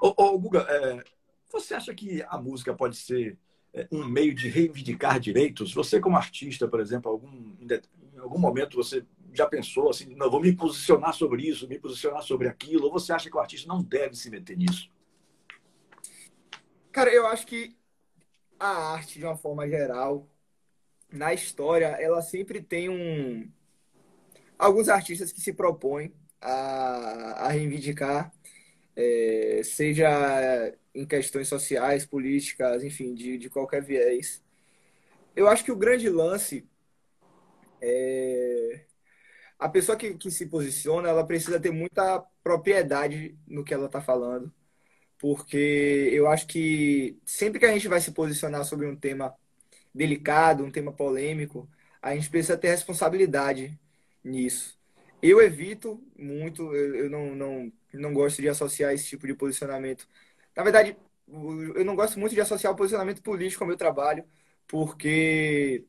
Ô, 0.00 0.14
ô 0.16 0.38
Guga, 0.38 0.66
é, 0.68 1.02
você 1.50 1.74
acha 1.74 1.94
que 1.94 2.22
a 2.28 2.38
música 2.38 2.74
pode 2.74 2.96
ser 2.96 3.32
é, 3.32 3.36
um 3.90 4.04
meio 4.04 4.34
de 4.34 4.48
reivindicar 4.48 5.20
direitos? 5.20 5.72
Você, 5.74 6.00
como 6.00 6.16
artista, 6.16 6.66
por 6.68 6.80
exemplo, 6.80 7.10
algum, 7.10 7.56
em 7.60 8.18
algum 8.18 8.38
momento 8.38 8.76
você 8.76 9.04
já 9.32 9.46
pensou 9.46 9.90
assim, 9.90 10.14
não, 10.14 10.30
vou 10.30 10.40
me 10.40 10.52
posicionar 10.52 11.14
sobre 11.14 11.48
isso, 11.48 11.68
me 11.68 11.78
posicionar 11.78 12.22
sobre 12.22 12.48
aquilo? 12.48 12.86
Ou 12.86 12.92
você 12.92 13.12
acha 13.12 13.30
que 13.30 13.36
o 13.36 13.40
artista 13.40 13.68
não 13.68 13.82
deve 13.82 14.16
se 14.16 14.30
meter 14.30 14.56
nisso? 14.56 14.90
Cara, 16.92 17.12
eu 17.12 17.26
acho 17.26 17.46
que 17.46 17.76
a 18.58 18.92
arte, 18.92 19.18
de 19.18 19.24
uma 19.24 19.36
forma 19.36 19.68
geral, 19.68 20.28
na 21.10 21.32
história, 21.32 21.86
ela 21.86 22.20
sempre 22.22 22.60
tem 22.60 22.88
um. 22.88 23.50
Alguns 24.58 24.88
artistas 24.88 25.32
que 25.32 25.40
se 25.40 25.52
propõem 25.52 26.12
a, 26.40 27.46
a 27.46 27.48
reivindicar, 27.48 28.32
é, 28.94 29.62
seja 29.64 30.74
em 30.94 31.06
questões 31.06 31.48
sociais, 31.48 32.06
políticas, 32.06 32.84
enfim, 32.84 33.14
de, 33.14 33.38
de 33.38 33.50
qualquer 33.50 33.82
viés. 33.82 34.42
Eu 35.36 35.48
acho 35.48 35.64
que 35.64 35.72
o 35.72 35.76
grande 35.76 36.08
lance 36.08 36.66
é. 37.80 38.84
A 39.58 39.68
pessoa 39.68 39.96
que, 39.96 40.14
que 40.14 40.30
se 40.30 40.46
posiciona, 40.46 41.08
ela 41.10 41.26
precisa 41.26 41.60
ter 41.60 41.70
muita 41.70 42.20
propriedade 42.42 43.38
no 43.46 43.64
que 43.64 43.74
ela 43.74 43.86
está 43.86 44.00
falando 44.00 44.52
porque 45.20 46.08
eu 46.12 46.26
acho 46.28 46.46
que 46.46 47.18
sempre 47.26 47.60
que 47.60 47.66
a 47.66 47.72
gente 47.72 47.86
vai 47.88 48.00
se 48.00 48.10
posicionar 48.12 48.64
sobre 48.64 48.86
um 48.86 48.96
tema 48.96 49.34
delicado, 49.94 50.64
um 50.64 50.70
tema 50.70 50.92
polêmico, 50.92 51.68
a 52.00 52.14
gente 52.14 52.30
precisa 52.30 52.56
ter 52.56 52.68
responsabilidade 52.70 53.78
nisso. 54.24 54.78
Eu 55.22 55.40
evito 55.42 56.02
muito, 56.18 56.74
eu 56.74 57.10
não, 57.10 57.34
não, 57.36 57.72
não 57.92 58.14
gosto 58.14 58.40
de 58.40 58.48
associar 58.48 58.94
esse 58.94 59.08
tipo 59.08 59.26
de 59.26 59.34
posicionamento. 59.34 60.08
Na 60.56 60.62
verdade, 60.62 60.96
eu 61.28 61.84
não 61.84 61.94
gosto 61.94 62.18
muito 62.18 62.34
de 62.34 62.40
associar 62.40 62.72
o 62.72 62.76
posicionamento 62.76 63.22
político 63.22 63.62
ao 63.64 63.68
meu 63.68 63.76
trabalho, 63.76 64.24
porque 64.66 65.84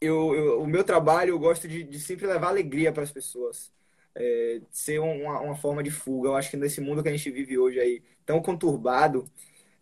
eu, 0.00 0.34
eu, 0.34 0.62
o 0.62 0.66
meu 0.66 0.84
trabalho 0.84 1.30
eu 1.30 1.38
gosto 1.38 1.68
de, 1.68 1.84
de 1.84 2.00
sempre 2.00 2.26
levar 2.26 2.48
alegria 2.48 2.92
para 2.92 3.02
as 3.02 3.12
pessoas. 3.12 3.72
É, 4.14 4.60
ser 4.72 4.98
uma, 5.00 5.40
uma 5.40 5.56
forma 5.56 5.82
de 5.82 5.90
fuga. 5.90 6.28
Eu 6.30 6.36
acho 6.36 6.50
que 6.50 6.56
nesse 6.56 6.80
mundo 6.80 7.02
que 7.02 7.08
a 7.08 7.12
gente 7.12 7.30
vive 7.30 7.58
hoje 7.58 7.78
aí, 7.80 8.02
tão 8.26 8.40
conturbado, 8.42 9.30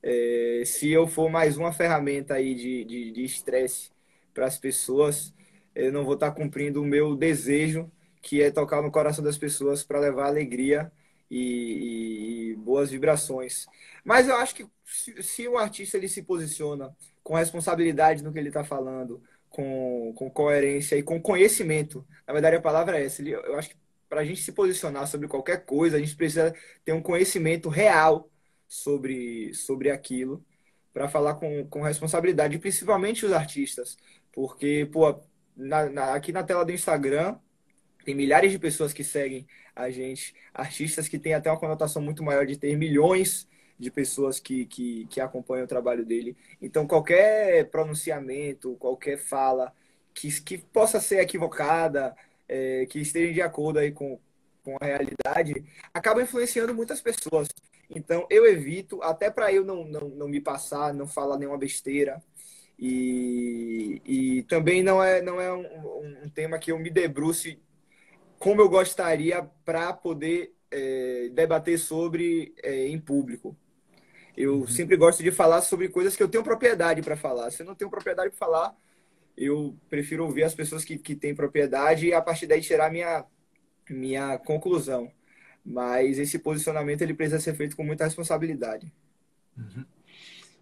é, 0.03 0.63
se 0.67 0.91
eu 0.91 1.07
for 1.07 1.31
mais 1.31 1.57
uma 1.57 1.73
ferramenta 1.73 2.35
aí 2.35 2.55
de 2.55 3.25
estresse 3.25 3.91
para 4.35 4.47
as 4.47 4.59
pessoas, 4.59 5.35
eu 5.75 5.93
não 5.93 6.05
vou 6.05 6.15
estar 6.15 6.31
tá 6.31 6.37
cumprindo 6.37 6.83
o 6.83 6.85
meu 6.85 7.17
desejo, 7.17 7.91
que 8.23 8.43
é 8.43 8.51
tocar 8.51 8.83
no 8.83 8.91
coração 8.91 9.25
das 9.25 9.39
pessoas 9.39 9.83
para 9.85 10.01
levar 10.01 10.27
alegria 10.27 10.93
e, 11.31 12.53
e, 12.53 12.57
boas 12.57 12.91
vibrações. 12.91 13.67
Mas 14.05 14.29
eu 14.29 14.37
acho 14.37 14.55
que 14.55 14.67
se, 14.85 15.23
se 15.23 15.49
o 15.49 15.59
artista 15.59 15.97
ele 15.97 16.09
se 16.09 16.23
posiciona 16.23 16.95
com 17.23 17.35
responsabilidade 17.35 18.23
no 18.23 18.33
que 18.33 18.39
ele 18.39 18.49
está 18.49 18.65
falando, 18.65 19.23
com, 19.51 20.13
com 20.17 20.31
coerência 20.31 20.97
e 20.97 21.03
com 21.03 21.21
conhecimento, 21.21 22.07
na 22.27 22.33
verdade 22.33 22.57
a 22.57 22.61
palavra 22.61 22.99
é 23.01 23.05
essa. 23.07 23.23
Eu 23.23 23.59
acho 23.59 23.71
que 23.71 23.77
para 24.09 24.21
a 24.21 24.25
gente 24.25 24.43
se 24.43 24.53
posicionar 24.53 25.07
sobre 25.07 25.29
qualquer 25.29 25.65
coisa, 25.65 25.97
a 25.97 26.01
gente 26.01 26.15
precisa 26.15 26.55
ter 26.85 26.93
um 26.93 27.03
conhecimento 27.03 27.69
real 27.69 28.31
sobre, 28.69 29.53
sobre 29.55 29.91
aquilo 29.91 30.45
para 30.93 31.09
falar 31.09 31.35
com, 31.35 31.67
com 31.69 31.83
responsabilidade, 31.83 32.59
principalmente 32.59 33.27
os 33.27 33.33
artistas. 33.33 33.97
Porque, 34.33 34.89
pô, 34.93 35.19
na, 35.57 35.89
na, 35.91 36.15
aqui 36.15 36.33
na 36.33 36.43
tela 36.43 36.65
do 36.65 36.73
Instagram 36.73 37.39
tem 38.07 38.15
milhares 38.15 38.53
de 38.53 38.59
pessoas 38.59 38.93
que 38.93 39.03
seguem 39.03 39.45
a 39.75 39.91
gente, 39.91 40.33
artistas 40.55 41.09
que 41.09 41.19
têm 41.19 41.35
até 41.35 41.51
uma 41.51 41.59
conotação 41.59 42.01
muito 42.01 42.23
maior 42.23 42.47
de 42.47 42.57
ter 42.57 42.77
milhões 42.77 43.49
de 43.77 43.91
pessoas 43.91 44.39
que, 44.39 44.65
que, 44.67 45.07
que 45.07 45.21
acompanham 45.21 45.65
o 45.65 45.69
trabalho 45.69 46.07
dele. 46.07 46.37
Então, 46.63 46.87
qualquer 46.87 47.69
pronunciamento, 47.69 48.77
qualquer 48.77 49.19
fala 49.19 49.75
que, 50.15 50.41
que 50.41 50.57
possa 50.57 51.01
ser 51.01 51.19
equivocada, 51.19 52.17
é, 52.49 52.87
que 52.87 53.01
esteja 53.01 53.35
de 53.35 53.43
acordo 53.43 53.81
aí 53.81 53.91
com, 53.91 54.21
com 54.63 54.77
a 54.81 54.85
realidade, 54.85 55.65
acaba 55.93 56.23
influenciando 56.23 56.73
muitas 56.73 57.01
pessoas. 57.01 57.49
Então, 57.91 58.25
eu 58.31 58.47
evito, 58.47 59.03
até 59.03 59.33
para 59.33 59.53
eu 59.53 59.65
não, 59.65 59.85
não, 59.85 60.09
não 60.11 60.29
me 60.29 60.41
passar, 60.41 60.95
não 60.95 61.09
falar 61.09 61.37
nenhuma 61.39 61.59
besteira. 61.59 62.23
E, 62.79 64.01
e 64.05 64.43
também 64.45 64.81
não 64.81 65.03
é, 65.03 65.21
não 65.21 65.41
é 65.41 65.53
um, 65.53 66.25
um 66.25 66.29
tema 66.29 66.57
que 66.57 66.71
eu 66.71 66.79
me 66.79 66.91
debruce 66.91 67.59
como 68.39 68.61
eu 68.61 68.69
gostaria 68.69 69.43
para 69.65 69.93
poder 69.93 70.55
é, 70.71 71.31
debater 71.33 71.79
sobre 71.79 72.55
é, 72.63 72.89
em 72.89 72.99
público. 72.99 73.57
Eu 74.37 74.61
uhum. 74.61 74.67
sempre 74.67 74.97
gosto 74.97 75.23
de 75.23 75.31
falar 75.31 75.63
sobre 75.63 75.89
coisas 75.89 76.15
que 76.15 76.23
eu 76.23 76.29
tenho 76.29 76.45
propriedade 76.45 77.03
para 77.03 77.17
falar. 77.17 77.51
Se 77.51 77.63
eu 77.63 77.67
não 77.67 77.75
tenho 77.75 77.91
propriedade 77.91 78.31
para 78.31 78.39
falar, 78.39 78.77
eu 79.37 79.77
prefiro 79.89 80.25
ouvir 80.25 80.45
as 80.45 80.55
pessoas 80.55 80.85
que, 80.85 80.99
que 80.99 81.15
têm 81.15 81.35
propriedade 81.35 82.07
e 82.07 82.13
a 82.13 82.21
partir 82.21 82.47
daí 82.47 82.61
tirar 82.61 82.91
minha, 82.91 83.25
minha 83.89 84.39
conclusão. 84.39 85.11
Mas 85.65 86.19
esse 86.19 86.39
posicionamento 86.39 87.03
ele 87.03 87.15
precisa 87.15 87.41
ser 87.41 87.55
feito 87.55 87.77
com 87.77 87.83
muita 87.83 88.05
responsabilidade. 88.05 88.93
Uhum. 89.57 89.85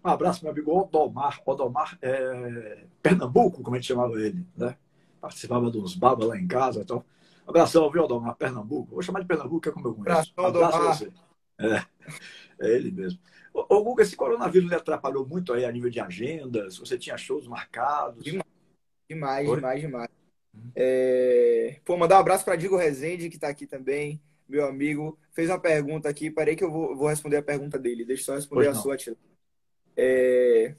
Um 0.03 0.09
abraço, 0.09 0.43
meu 0.43 0.51
amigo 0.51 0.71
Odomar. 0.71 1.41
Odomar 1.45 1.97
é 2.01 2.85
Pernambuco, 3.01 3.61
como 3.61 3.75
a 3.75 3.79
gente 3.79 3.87
chamava 3.87 4.19
ele, 4.21 4.45
né? 4.55 4.77
Participava 5.19 5.69
dos 5.69 5.95
babas 5.95 6.27
lá 6.27 6.37
em 6.37 6.47
casa. 6.47 6.81
Então, 6.81 6.97
um 6.97 7.03
abração, 7.47 7.89
viu, 7.91 8.03
Odomar? 8.03 8.35
Pernambuco. 8.35 8.91
Vou 8.91 9.01
chamar 9.01 9.21
de 9.21 9.27
Pernambuco, 9.27 9.61
que 9.61 9.69
é 9.69 9.71
como 9.71 9.87
eu 9.87 9.95
conheço. 9.95 10.33
Um 10.37 10.45
abraço. 10.45 11.05
Você. 11.05 11.11
É, 11.59 11.85
é 12.59 12.75
ele 12.75 12.91
mesmo. 12.91 13.19
Ô, 13.53 13.83
Guga, 13.83 14.03
esse 14.03 14.15
coronavírus 14.15 14.69
lhe 14.69 14.75
atrapalhou 14.75 15.25
muito 15.25 15.53
aí 15.53 15.63
a 15.63 15.71
nível 15.71 15.89
de 15.89 15.99
agendas? 15.99 16.77
Você 16.77 16.97
tinha 16.97 17.17
shows 17.17 17.47
marcados? 17.47 18.23
Demais, 18.23 18.45
demais, 19.07 19.47
demais. 19.47 19.81
demais. 19.81 20.09
Uhum. 20.53 20.71
É... 20.75 21.79
Pô, 21.85 21.95
mandar 21.95 22.17
um 22.17 22.19
abraço 22.19 22.43
para 22.43 22.57
Digo 22.57 22.75
Rezende, 22.75 23.29
que 23.29 23.35
está 23.35 23.47
aqui 23.47 23.65
também 23.65 24.21
meu 24.47 24.65
amigo, 24.65 25.17
fez 25.31 25.49
uma 25.49 25.59
pergunta 25.59 26.07
aqui. 26.07 26.29
Parei 26.29 26.55
que 26.55 26.63
eu 26.63 26.71
vou, 26.71 26.95
vou 26.95 27.07
responder 27.07 27.37
a 27.37 27.43
pergunta 27.43 27.77
dele. 27.77 28.05
Deixa 28.05 28.21
eu 28.21 28.25
só 28.25 28.35
responder 28.35 28.65
pois 28.65 28.75
a 28.75 28.77
não. 28.77 28.81
sua, 28.81 28.97
Tila. 28.97 29.17
É... 29.97 30.75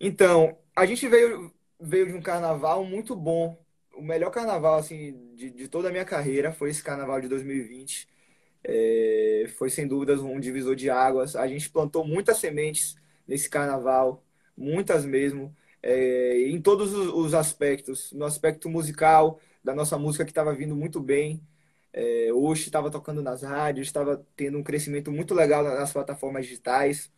Então, 0.00 0.58
a 0.74 0.84
gente 0.84 1.08
veio, 1.08 1.52
veio 1.80 2.06
de 2.06 2.14
um 2.14 2.22
carnaval 2.22 2.84
muito 2.84 3.16
bom. 3.16 3.58
O 4.02 4.04
melhor 4.04 4.30
carnaval 4.30 4.76
assim, 4.78 5.32
de, 5.36 5.50
de 5.50 5.68
toda 5.68 5.88
a 5.88 5.92
minha 5.92 6.04
carreira 6.04 6.52
foi 6.52 6.70
esse 6.70 6.82
carnaval 6.82 7.20
de 7.20 7.28
2020. 7.28 8.08
É... 8.64 9.46
Foi 9.56 9.70
sem 9.70 9.86
dúvidas 9.86 10.20
um 10.20 10.40
divisor 10.40 10.74
de 10.74 10.90
águas. 10.90 11.36
A 11.36 11.46
gente 11.46 11.70
plantou 11.70 12.04
muitas 12.04 12.38
sementes 12.38 12.96
nesse 13.28 13.48
carnaval, 13.48 14.24
muitas 14.56 15.04
mesmo, 15.04 15.54
é... 15.82 16.48
em 16.48 16.60
todos 16.60 16.92
os 16.92 17.32
aspectos. 17.34 18.12
No 18.12 18.24
aspecto 18.24 18.68
musical, 18.68 19.40
da 19.62 19.74
nossa 19.74 19.96
música 19.98 20.24
que 20.24 20.32
estava 20.32 20.52
vindo 20.52 20.74
muito 20.74 21.00
bem 21.00 21.40
é, 21.92 22.32
hoje 22.32 22.64
estava 22.64 22.90
tocando 22.90 23.22
nas 23.22 23.42
rádios, 23.42 23.86
estava 23.88 24.26
tendo 24.36 24.58
um 24.58 24.62
crescimento 24.62 25.12
muito 25.12 25.34
legal 25.34 25.62
nas 25.62 25.92
plataformas 25.92 26.46
digitais. 26.46 27.10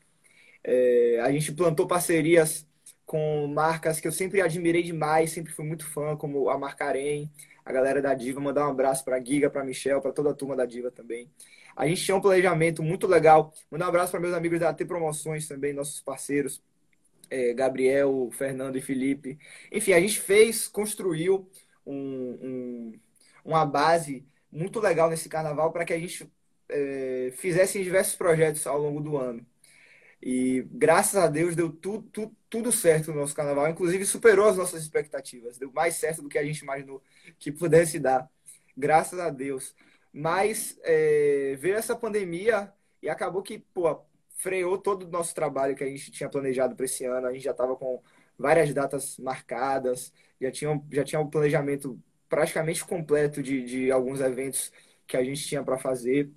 É, 0.62 1.20
a 1.22 1.30
gente 1.32 1.53
plantou 1.53 1.87
parcerias 1.87 2.66
com 3.07 3.46
marcas 3.48 4.00
que 4.00 4.09
eu 4.09 4.12
sempre 4.12 4.40
admirei 4.40 4.82
demais, 4.82 5.32
sempre 5.32 5.52
fui 5.52 5.64
muito 5.64 5.86
fã, 5.86 6.16
como 6.16 6.48
a 6.48 6.59
Marcarém, 6.59 7.30
a 7.64 7.72
galera 7.72 8.00
da 8.02 8.14
Diva. 8.14 8.40
Mandar 8.40 8.66
um 8.66 8.70
abraço 8.70 9.05
para 9.05 9.22
Giga, 9.22 9.50
para 9.50 9.62
a 9.62 9.64
Michelle, 9.64 10.00
para 10.00 10.12
toda 10.12 10.30
a 10.30 10.34
turma 10.34 10.57
da 10.57 10.66
Diva 10.66 10.90
também. 10.90 11.30
A 11.76 11.86
gente 11.86 12.05
tinha 12.05 12.16
um 12.16 12.20
planejamento 12.20 12.82
muito 12.82 13.07
legal. 13.07 13.52
Mandar 13.70 13.86
um 13.86 13.88
abraço 13.88 14.12
para 14.12 14.20
meus 14.20 14.34
amigos 14.34 14.61
da 14.61 14.70
AT 14.70 14.84
Promoções 14.84 15.48
também, 15.48 15.72
nossos 15.72 16.00
parceiros, 16.00 16.62
é, 17.30 17.52
Gabriel, 17.55 18.30
Fernando 18.32 18.76
e 18.76 18.82
Felipe. 18.82 19.38
Enfim, 19.72 19.92
a 19.92 20.00
gente 20.00 20.20
fez, 20.20 20.68
construiu 20.68 21.50
um, 21.86 21.94
um, 22.42 23.00
uma 23.44 23.66
base 23.66 24.26
muito 24.50 24.80
legal 24.80 25.11
nesse 25.11 25.28
carnaval 25.28 25.72
para 25.72 25.84
que 25.84 25.92
a 25.92 25.98
gente 25.98 26.30
é, 26.68 27.32
fizesse 27.36 27.82
diversos 27.82 28.16
projetos 28.16 28.66
ao 28.66 28.78
longo 28.78 29.00
do 29.00 29.16
ano. 29.16 29.44
E 30.22 30.66
graças 30.72 31.16
a 31.16 31.28
Deus 31.28 31.55
deu 31.55 31.70
tudo, 31.70 32.09
tudo, 32.11 32.36
tudo 32.55 32.70
certo 32.70 33.11
no 33.11 33.18
nosso 33.18 33.34
carnaval, 33.34 33.68
inclusive 33.68 34.07
superou 34.07 34.46
as 34.46 34.57
nossas 34.57 34.80
expectativas, 34.80 35.59
deu 35.59 35.72
mais 35.72 35.96
certo 35.96 36.22
do 36.22 36.28
que 36.28 36.38
a 36.38 36.44
gente 36.44 36.61
imaginou 36.61 37.02
que 37.36 37.50
pudesse 37.50 37.98
dar. 37.98 38.30
Graças 38.76 39.18
a 39.18 39.28
Deus. 39.28 39.74
Mas 40.12 40.78
é, 40.84 41.57
veio 41.59 41.74
essa 41.74 41.96
pandemia 41.96 42.72
e 43.02 43.09
acabou 43.09 43.42
que 43.42 43.59
pô, 43.59 44.00
freou 44.36 44.78
todo 44.78 45.02
o 45.02 45.11
nosso 45.11 45.34
trabalho 45.34 45.74
que 45.74 45.82
a 45.82 45.88
gente 45.88 46.12
tinha 46.12 46.28
planejado 46.28 46.76
para 46.76 46.84
esse 46.84 47.05
ano. 47.05 47.26
A 47.26 47.32
gente 47.32 47.42
já 47.42 47.50
estava 47.50 47.74
com 47.74 48.00
várias 48.38 48.72
datas 48.72 49.18
marcadas, 49.18 50.12
já 50.40 50.52
tinha, 50.52 50.80
já 50.92 51.02
tinha 51.02 51.20
um 51.20 51.28
planejamento 51.28 52.00
praticamente 52.28 52.84
completo 52.84 53.42
de, 53.42 53.64
de 53.64 53.90
alguns 53.90 54.20
eventos 54.20 54.70
que 55.09 55.16
a 55.16 55.24
gente 55.24 55.44
tinha 55.44 55.64
para 55.64 55.76
fazer. 55.76 56.30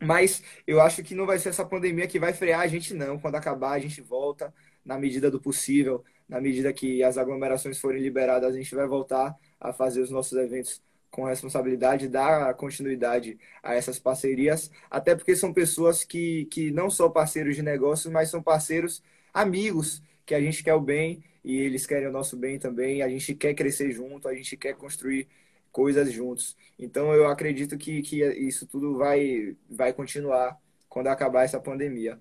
Mas 0.00 0.44
eu 0.64 0.80
acho 0.80 1.02
que 1.02 1.12
não 1.12 1.26
vai 1.26 1.40
ser 1.40 1.48
essa 1.48 1.66
pandemia 1.66 2.06
que 2.06 2.20
vai 2.20 2.32
frear 2.32 2.60
a 2.60 2.68
gente, 2.68 2.94
não. 2.94 3.18
Quando 3.18 3.34
acabar, 3.34 3.72
a 3.72 3.80
gente 3.80 4.00
volta 4.00 4.54
na 4.86 4.98
medida 4.98 5.30
do 5.30 5.40
possível, 5.40 6.04
na 6.28 6.40
medida 6.40 6.72
que 6.72 7.02
as 7.02 7.18
aglomerações 7.18 7.78
forem 7.80 8.02
liberadas, 8.02 8.54
a 8.54 8.58
gente 8.58 8.74
vai 8.74 8.86
voltar 8.86 9.36
a 9.60 9.72
fazer 9.72 10.00
os 10.00 10.10
nossos 10.10 10.38
eventos 10.38 10.82
com 11.10 11.24
responsabilidade, 11.24 12.08
dar 12.08 12.52
continuidade 12.54 13.38
a 13.62 13.74
essas 13.74 13.98
parcerias, 13.98 14.70
até 14.90 15.14
porque 15.14 15.34
são 15.34 15.52
pessoas 15.52 16.04
que, 16.04 16.46
que 16.46 16.70
não 16.70 16.90
são 16.90 17.10
parceiros 17.10 17.56
de 17.56 17.62
negócios, 17.62 18.12
mas 18.12 18.30
são 18.30 18.42
parceiros 18.42 19.02
amigos, 19.32 20.02
que 20.24 20.34
a 20.34 20.40
gente 20.40 20.62
quer 20.62 20.74
o 20.74 20.80
bem 20.80 21.22
e 21.44 21.56
eles 21.58 21.86
querem 21.86 22.08
o 22.08 22.12
nosso 22.12 22.36
bem 22.36 22.58
também. 22.58 23.02
A 23.02 23.08
gente 23.08 23.34
quer 23.34 23.54
crescer 23.54 23.92
junto, 23.92 24.28
a 24.28 24.34
gente 24.34 24.56
quer 24.56 24.74
construir 24.74 25.28
coisas 25.72 26.10
juntos. 26.12 26.56
Então 26.78 27.14
eu 27.14 27.28
acredito 27.28 27.78
que, 27.78 28.02
que 28.02 28.24
isso 28.24 28.66
tudo 28.66 28.96
vai, 28.96 29.56
vai 29.70 29.92
continuar 29.92 30.58
quando 30.88 31.08
acabar 31.08 31.44
essa 31.44 31.60
pandemia. 31.60 32.18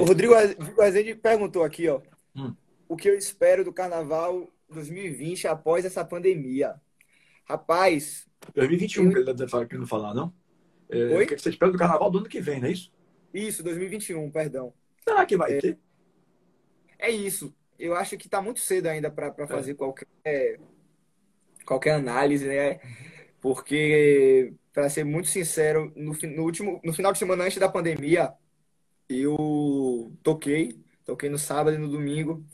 O 0.00 0.04
Rodrigo 0.04 0.34
Azende 0.80 1.14
perguntou 1.14 1.62
aqui, 1.62 1.88
ó, 1.88 2.00
hum. 2.34 2.54
o 2.88 2.96
que 2.96 3.08
eu 3.08 3.16
espero 3.16 3.64
do 3.64 3.72
Carnaval 3.72 4.48
2020 4.68 5.46
após 5.46 5.84
essa 5.84 6.04
pandemia. 6.04 6.74
Rapaz. 7.44 8.26
2021 8.54 9.04
eu... 9.04 9.10
que 9.10 9.18
ele 9.18 9.44
está 9.44 9.66
querendo 9.66 9.86
falar, 9.86 10.14
não? 10.14 10.32
É, 10.88 10.96
Oi? 11.16 11.24
O 11.24 11.26
que 11.26 11.38
você 11.38 11.50
espera 11.50 11.70
do 11.70 11.78
Carnaval 11.78 12.10
do 12.10 12.18
ano 12.18 12.28
que 12.28 12.40
vem, 12.40 12.60
não 12.60 12.68
é 12.68 12.72
isso? 12.72 12.92
Isso, 13.32 13.62
2021, 13.62 14.30
perdão. 14.30 14.74
Será 15.04 15.24
que 15.24 15.36
vai 15.36 15.52
é... 15.54 15.60
ter? 15.60 15.78
é 17.02 17.10
isso. 17.10 17.54
Eu 17.78 17.96
acho 17.96 18.16
que 18.16 18.26
está 18.26 18.40
muito 18.40 18.60
cedo 18.60 18.86
ainda 18.86 19.10
para 19.10 19.34
é. 19.36 19.46
fazer 19.46 19.74
qualquer, 19.74 20.60
qualquer 21.66 21.94
análise, 21.94 22.46
né? 22.46 22.80
Porque, 23.40 24.54
para 24.72 24.88
ser 24.88 25.04
muito 25.04 25.28
sincero, 25.28 25.92
no, 25.96 26.12
no, 26.12 26.42
último, 26.44 26.80
no 26.84 26.92
final 26.92 27.12
de 27.12 27.18
semana 27.18 27.44
antes 27.44 27.58
da 27.58 27.68
pandemia, 27.68 28.32
eu 29.20 30.12
toquei, 30.22 30.80
toquei 31.04 31.28
no 31.28 31.38
sábado 31.38 31.74
e 31.76 31.78
no 31.78 31.88
domingo, 31.88 32.44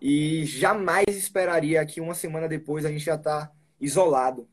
e 0.00 0.44
jamais 0.46 1.06
esperaria 1.08 1.84
que 1.84 2.00
uma 2.00 2.14
semana 2.14 2.48
depois 2.48 2.84
a 2.84 2.90
gente 2.90 3.04
já 3.04 3.16
está 3.16 3.52
isolado, 3.80 4.48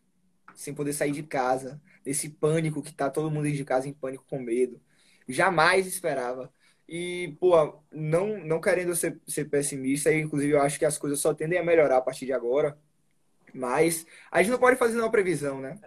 sem 0.56 0.74
poder 0.74 0.94
sair 0.94 1.12
de 1.12 1.24
casa, 1.24 1.82
nesse 2.06 2.30
pânico 2.30 2.82
que 2.82 2.90
está 2.90 3.10
todo 3.10 3.32
mundo 3.32 3.52
de 3.52 3.64
casa 3.66 3.88
em 3.88 3.94
pânico 3.94 4.26
com 4.30 4.40
medo. 4.40 4.82
Jamais 5.28 5.88
esperava. 5.88 6.52
E, 6.88 7.36
pô, 7.40 7.82
não, 7.92 8.40
não 8.46 8.62
querendo 8.62 8.96
ser, 8.96 9.20
ser 9.28 9.46
pessimista, 9.46 10.14
inclusive 10.14 10.54
eu 10.54 10.62
acho 10.62 10.80
que 10.80 10.86
as 10.86 10.98
coisas 10.98 11.20
só 11.20 11.34
tendem 11.34 11.60
a 11.60 11.64
melhorar 11.64 11.98
a 11.98 12.02
partir 12.02 12.26
de 12.26 12.34
agora. 12.34 12.78
Mas 13.54 14.06
a 14.32 14.42
gente 14.42 14.52
não 14.52 14.60
pode 14.60 14.78
fazer 14.78 14.98
uma 15.00 15.12
previsão, 15.12 15.60
né? 15.60 15.80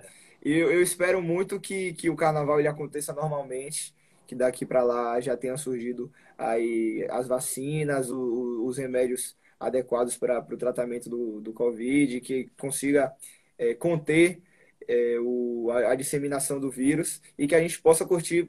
Eu, 0.43 0.71
eu 0.73 0.83
espero 0.83 1.23
muito 1.23 1.61
que, 1.61 1.93
que 1.95 2.11
o 2.11 2.17
carnaval 2.17 2.59
ele 2.59 2.69
aconteça 2.69 3.13
normalmente, 3.13 3.95
que 4.31 4.37
daqui 4.37 4.65
para 4.65 4.85
lá 4.85 5.21
já 5.21 5.37
tenha 5.37 5.57
surgido 5.57 6.13
aí 6.39 7.05
as 7.11 7.27
vacinas, 7.27 8.11
o, 8.13 8.65
os 8.65 8.79
remédios 8.79 9.37
adequados 9.59 10.17
para 10.17 10.39
o 10.39 10.57
tratamento 10.57 11.11
do, 11.11 11.41
do 11.41 11.53
Covid, 11.53 12.21
que 12.21 12.49
consiga 12.57 13.13
é, 13.59 13.75
conter 13.75 14.41
é, 14.87 15.19
o, 15.21 15.69
a, 15.73 15.91
a, 15.91 15.95
disseminação 15.97 16.61
do 16.61 16.71
vírus 16.71 17.21
e 17.37 17.49
que 17.49 17.57
a 17.57 17.61
gente 17.61 17.83
possa 17.83 18.07
curtir 18.07 18.49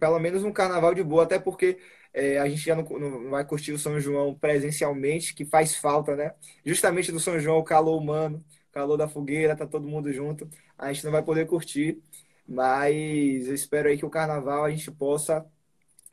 pelo 0.00 0.18
menos 0.18 0.42
um 0.42 0.52
carnaval 0.52 0.94
de 0.94 1.02
boa, 1.04 1.22
até 1.22 1.38
porque 1.38 1.78
é, 2.12 2.38
a 2.40 2.48
gente 2.48 2.62
já 2.62 2.74
não, 2.74 2.82
não, 2.82 3.30
vai 3.30 3.44
curtir 3.46 3.70
o 3.72 3.78
São 3.78 4.00
João 4.00 4.34
presencialmente, 4.34 5.32
que 5.32 5.44
faz 5.44 5.76
falta, 5.76 6.16
né? 6.16 6.34
Justamente 6.64 7.12
do 7.12 7.20
São 7.20 7.38
João, 7.38 7.58
o 7.58 7.64
calor 7.64 7.96
humano, 7.96 8.44
calor 8.72 8.96
da 8.96 9.08
fogueira, 9.08 9.54
tá 9.56 9.66
todo 9.66 9.86
mundo 9.88 10.12
junto. 10.12 10.48
A 10.76 10.92
gente 10.92 11.04
não 11.04 11.12
vai 11.12 11.22
poder 11.22 11.46
curtir, 11.46 12.02
mas 12.50 13.46
eu 13.46 13.54
espero 13.54 13.88
aí 13.88 13.96
que 13.96 14.04
o 14.04 14.10
carnaval 14.10 14.64
a 14.64 14.70
gente 14.70 14.90
possa 14.90 15.46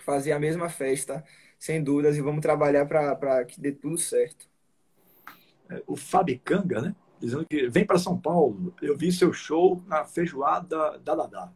fazer 0.06 0.34
a 0.34 0.40
mesma 0.40 0.70
festa, 0.70 1.24
sem 1.58 1.84
dúvidas, 1.84 2.16
e 2.16 2.22
vamos 2.22 2.42
trabalhar 2.42 2.86
para 2.86 3.44
que 3.44 3.60
dê 3.60 3.72
tudo 3.72 3.98
certo. 3.98 4.48
É, 5.68 5.82
o 5.88 5.96
Fabicanga, 5.96 6.80
né? 6.80 6.96
Dizendo 7.20 7.44
que 7.44 7.68
vem 7.68 7.84
para 7.84 7.98
São 7.98 8.16
Paulo. 8.16 8.72
Eu 8.80 8.96
vi 8.96 9.12
seu 9.12 9.34
show 9.34 9.84
na 9.88 10.06
feijoada 10.06 11.00
da 11.00 11.16
Dadá. 11.16 11.52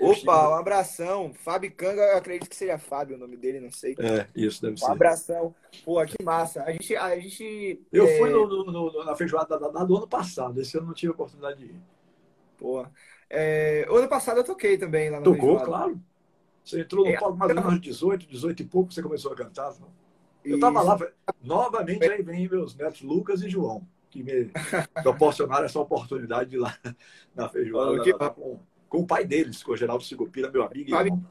Opa, 0.00 0.50
um 0.50 0.54
abração. 0.56 1.32
Fábio 1.32 1.72
Canga, 1.72 2.02
eu 2.02 2.18
acredito 2.18 2.50
que 2.50 2.56
seja 2.56 2.76
Fábio 2.78 3.16
o 3.16 3.18
nome 3.18 3.36
dele, 3.36 3.60
não 3.60 3.70
sei. 3.70 3.94
É, 3.98 4.26
isso, 4.34 4.60
deve 4.60 4.74
um 4.74 4.76
ser. 4.76 4.86
Um 4.86 4.92
abração. 4.92 5.54
Pô, 5.84 6.04
que 6.04 6.22
massa. 6.22 6.64
A 6.64 6.72
gente. 6.72 6.96
A 6.96 7.18
gente 7.18 7.80
eu 7.92 8.06
é... 8.06 8.18
fui 8.18 8.28
no, 8.28 8.46
no, 8.46 8.64
no, 8.64 9.04
na 9.04 9.14
feijoada 9.14 9.58
da, 9.58 9.68
da, 9.68 9.84
do 9.84 9.96
ano 9.96 10.08
passado, 10.08 10.60
esse 10.60 10.76
ano 10.76 10.88
não 10.88 10.94
tive 10.94 11.12
a 11.12 11.14
oportunidade 11.14 11.60
de 11.60 11.66
ir. 11.66 11.80
Pô. 12.58 12.84
É... 13.30 13.86
Ano 13.88 14.08
passado 14.08 14.38
eu 14.38 14.44
toquei 14.44 14.76
também 14.76 15.08
lá 15.08 15.18
na 15.18 15.24
Tocou, 15.24 15.60
claro. 15.60 16.00
Você 16.64 16.80
entrou 16.80 17.04
no 17.04 17.10
é, 17.10 17.18
palco 17.18 17.38
mais 17.38 17.56
ou 17.56 17.62
menos 17.62 17.80
18, 17.80 18.26
18 18.26 18.62
e 18.62 18.66
pouco, 18.66 18.92
você 18.92 19.02
começou 19.02 19.32
a 19.32 19.36
cantar. 19.36 19.72
Não? 19.80 19.88
Eu 20.44 20.56
estava 20.56 20.82
lá, 20.82 20.98
novamente 21.42 22.04
aí 22.04 22.22
vem 22.22 22.48
meus 22.48 22.74
netos 22.74 23.00
Lucas 23.00 23.42
e 23.42 23.48
João, 23.48 23.86
que 24.10 24.22
me 24.22 24.50
proporcionaram 25.02 25.64
essa 25.64 25.80
oportunidade 25.80 26.50
de 26.50 26.56
ir 26.56 26.58
lá 26.58 26.76
na 27.34 27.48
feijoada. 27.48 27.96
Da, 28.18 28.30
com 28.30 28.58
com 28.90 28.98
o 28.98 29.06
pai 29.06 29.24
deles, 29.24 29.62
com 29.62 29.72
o 29.72 29.76
Geraldo 29.76 30.04
Sigopira, 30.04 30.50
meu 30.50 30.64
amigo. 30.64 30.90
Fábio, 30.90 31.24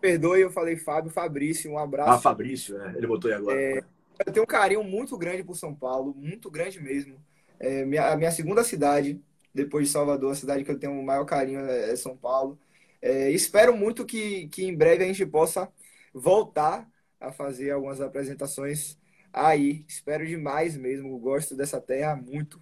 perdoe, 0.00 0.40
eu 0.40 0.50
falei 0.50 0.76
Fábio, 0.76 1.10
Fabrício, 1.10 1.72
um 1.72 1.78
abraço. 1.78 2.12
Ah, 2.12 2.18
Fabrício, 2.18 2.80
é, 2.80 2.96
ele 2.96 3.06
botou 3.06 3.28
aí 3.28 3.36
agora. 3.36 3.60
É, 3.60 3.82
eu 4.24 4.32
tenho 4.32 4.44
um 4.44 4.46
carinho 4.46 4.84
muito 4.84 5.18
grande 5.18 5.42
por 5.42 5.56
São 5.56 5.74
Paulo, 5.74 6.14
muito 6.16 6.48
grande 6.48 6.80
mesmo. 6.80 7.16
É, 7.58 7.84
minha, 7.84 8.12
a 8.12 8.16
minha 8.16 8.30
segunda 8.30 8.62
cidade, 8.62 9.20
depois 9.54 9.86
de 9.86 9.92
Salvador, 9.92 10.32
a 10.32 10.36
cidade 10.36 10.64
que 10.64 10.70
eu 10.70 10.78
tenho 10.78 10.98
o 10.98 11.04
maior 11.04 11.24
carinho 11.24 11.60
é, 11.60 11.92
é 11.92 11.96
São 11.96 12.16
Paulo. 12.16 12.58
É, 13.02 13.30
espero 13.30 13.76
muito 13.76 14.04
que, 14.04 14.48
que 14.48 14.64
em 14.64 14.76
breve 14.76 15.04
a 15.04 15.06
gente 15.06 15.24
possa 15.26 15.70
voltar 16.12 16.88
a 17.18 17.32
fazer 17.32 17.70
algumas 17.70 18.00
apresentações 18.00 18.98
aí. 19.32 19.84
Espero 19.88 20.26
demais 20.26 20.76
mesmo, 20.76 21.18
gosto 21.18 21.56
dessa 21.56 21.80
terra 21.80 22.16
muito. 22.16 22.60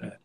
É. 0.00 0.18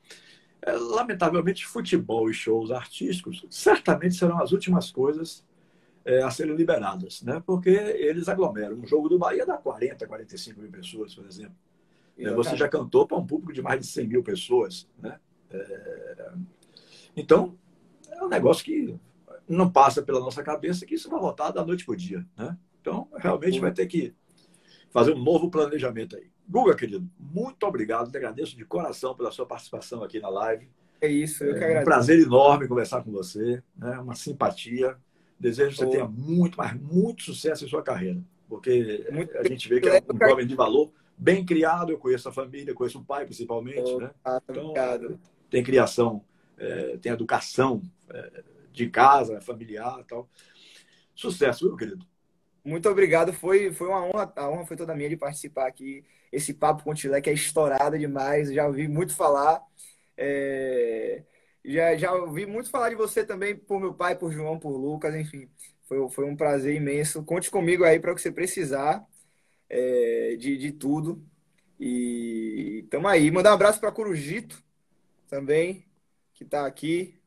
É, 0.61 0.71
lamentavelmente, 0.71 1.65
futebol 1.65 2.29
e 2.29 2.33
shows 2.33 2.71
artísticos 2.71 3.45
certamente 3.49 4.15
serão 4.15 4.41
as 4.41 4.51
últimas 4.51 4.89
coisas 4.89 5.45
é, 6.03 6.21
a 6.21 6.31
serem 6.31 6.55
liberadas, 6.55 7.21
né? 7.21 7.41
porque 7.45 7.69
eles 7.69 8.27
aglomeram. 8.27 8.75
Um 8.75 8.87
jogo 8.87 9.09
do 9.09 9.19
Bahia 9.19 9.45
dá 9.45 9.57
40, 9.57 10.07
45 10.07 10.59
mil 10.59 10.71
pessoas, 10.71 11.13
por 11.13 11.25
exemplo. 11.25 11.55
Você 12.17 12.55
já 12.55 12.67
cantou 12.67 13.05
para 13.07 13.17
um 13.17 13.25
público 13.25 13.53
de 13.53 13.61
mais 13.61 13.79
de 13.81 13.87
100 13.87 14.07
mil 14.07 14.23
pessoas. 14.23 14.87
Né? 14.97 15.19
É... 15.51 16.31
Então, 17.15 17.57
é 18.09 18.23
um 18.23 18.29
negócio 18.29 18.63
que 18.63 18.97
não 19.47 19.69
passa 19.69 20.01
pela 20.01 20.19
nossa 20.19 20.41
cabeça 20.43 20.85
que 20.85 20.95
isso 20.95 21.09
vai 21.09 21.19
voltar 21.19 21.51
da 21.51 21.65
noite 21.65 21.85
para 21.85 21.93
o 21.93 21.97
dia. 21.97 22.25
Né? 22.37 22.57
Então, 22.81 23.07
realmente 23.15 23.59
vai 23.59 23.71
ter 23.71 23.85
que 23.87 24.13
fazer 24.91 25.13
um 25.13 25.23
novo 25.23 25.49
planejamento 25.49 26.15
aí. 26.15 26.29
Guga, 26.47 26.75
querido, 26.75 27.07
muito 27.19 27.65
obrigado. 27.65 28.11
Te 28.11 28.17
agradeço 28.17 28.55
de 28.55 28.63
coração 28.63 29.15
pela 29.15 29.31
sua 29.31 29.45
participação 29.45 30.03
aqui 30.03 30.19
na 30.19 30.29
live. 30.29 30.69
É 31.01 31.07
isso, 31.07 31.43
eu 31.43 31.55
é 31.55 31.57
que 31.57 31.63
agradeço. 31.63 31.81
Um 31.81 31.85
prazer 31.85 32.19
enorme 32.21 32.67
conversar 32.67 33.03
com 33.03 33.11
você, 33.11 33.61
né? 33.75 33.99
uma 33.99 34.15
simpatia. 34.15 34.95
Desejo 35.39 35.71
que 35.71 35.77
você 35.77 35.85
oh. 35.85 35.89
tenha 35.89 36.07
muito, 36.07 36.57
mas 36.57 36.73
muito 36.79 37.23
sucesso 37.23 37.65
em 37.65 37.67
sua 37.67 37.83
carreira, 37.83 38.23
porque 38.47 39.05
muito 39.11 39.37
a 39.37 39.43
gente 39.43 39.67
vê 39.67 39.81
que 39.81 39.89
é 39.89 40.01
um 40.01 40.29
jovem 40.29 40.47
de 40.47 40.55
valor, 40.55 40.91
bem 41.17 41.45
criado. 41.45 41.91
Eu 41.91 41.97
conheço 41.97 42.29
a 42.29 42.31
família, 42.31 42.73
conheço 42.73 42.99
o 42.99 43.05
pai 43.05 43.25
principalmente. 43.25 43.91
Oh, 43.91 43.99
né? 43.99 44.11
Ah, 44.23 44.41
então, 44.49 44.65
obrigado. 44.65 45.19
tem 45.49 45.63
criação, 45.63 46.23
é, 46.57 46.97
tem 46.97 47.11
educação 47.11 47.81
é, 48.09 48.43
de 48.71 48.89
casa, 48.89 49.41
familiar 49.41 50.03
tal. 50.07 50.29
Sucesso, 51.15 51.65
meu 51.65 51.77
querido. 51.77 52.05
Muito 52.63 52.89
obrigado. 52.89 53.31
Foi, 53.31 53.71
foi 53.71 53.87
uma 53.87 54.03
honra. 54.03 54.33
A 54.35 54.49
honra 54.49 54.65
foi 54.65 54.75
toda 54.75 54.95
minha 54.95 55.09
de 55.09 55.15
participar 55.15 55.67
aqui. 55.67 56.03
Esse 56.31 56.53
papo 56.53 56.83
com 56.83 56.91
o 56.91 56.95
Tilé 56.95 57.21
que 57.21 57.29
é 57.29 57.33
estourado 57.33 57.97
demais. 57.97 58.51
Já 58.51 58.67
ouvi 58.67 58.87
muito 58.87 59.15
falar. 59.15 59.61
É... 60.17 61.23
Já, 61.63 61.95
já 61.95 62.13
ouvi 62.13 62.45
muito 62.45 62.69
falar 62.69 62.89
de 62.89 62.95
você 62.95 63.23
também 63.23 63.55
por 63.55 63.79
meu 63.79 63.93
pai, 63.93 64.15
por 64.15 64.31
João, 64.31 64.59
por 64.59 64.75
Lucas, 64.75 65.15
enfim. 65.15 65.49
Foi, 65.83 66.09
foi 66.09 66.25
um 66.25 66.35
prazer 66.35 66.75
imenso. 66.75 67.23
Conte 67.23 67.49
comigo 67.49 67.83
aí 67.83 67.99
para 67.99 68.11
o 68.11 68.15
que 68.15 68.21
você 68.21 68.31
precisar 68.31 69.05
é, 69.69 70.35
de, 70.37 70.57
de 70.57 70.71
tudo. 70.71 71.23
E 71.79 72.85
tamo 72.89 73.07
aí. 73.07 73.29
Mandar 73.31 73.51
um 73.51 73.55
abraço 73.55 73.79
para 73.79 73.91
Corujito 73.91 74.63
também, 75.27 75.85
que 76.33 76.43
está 76.43 76.65
aqui. 76.65 77.19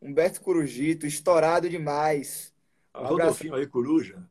Humberto 0.00 0.40
Corujito, 0.40 1.06
estourado 1.06 1.68
demais. 1.68 2.54
Um 2.94 3.06
Rodolfinho 3.06 3.54
aí, 3.54 3.66
coruja. 3.66 4.22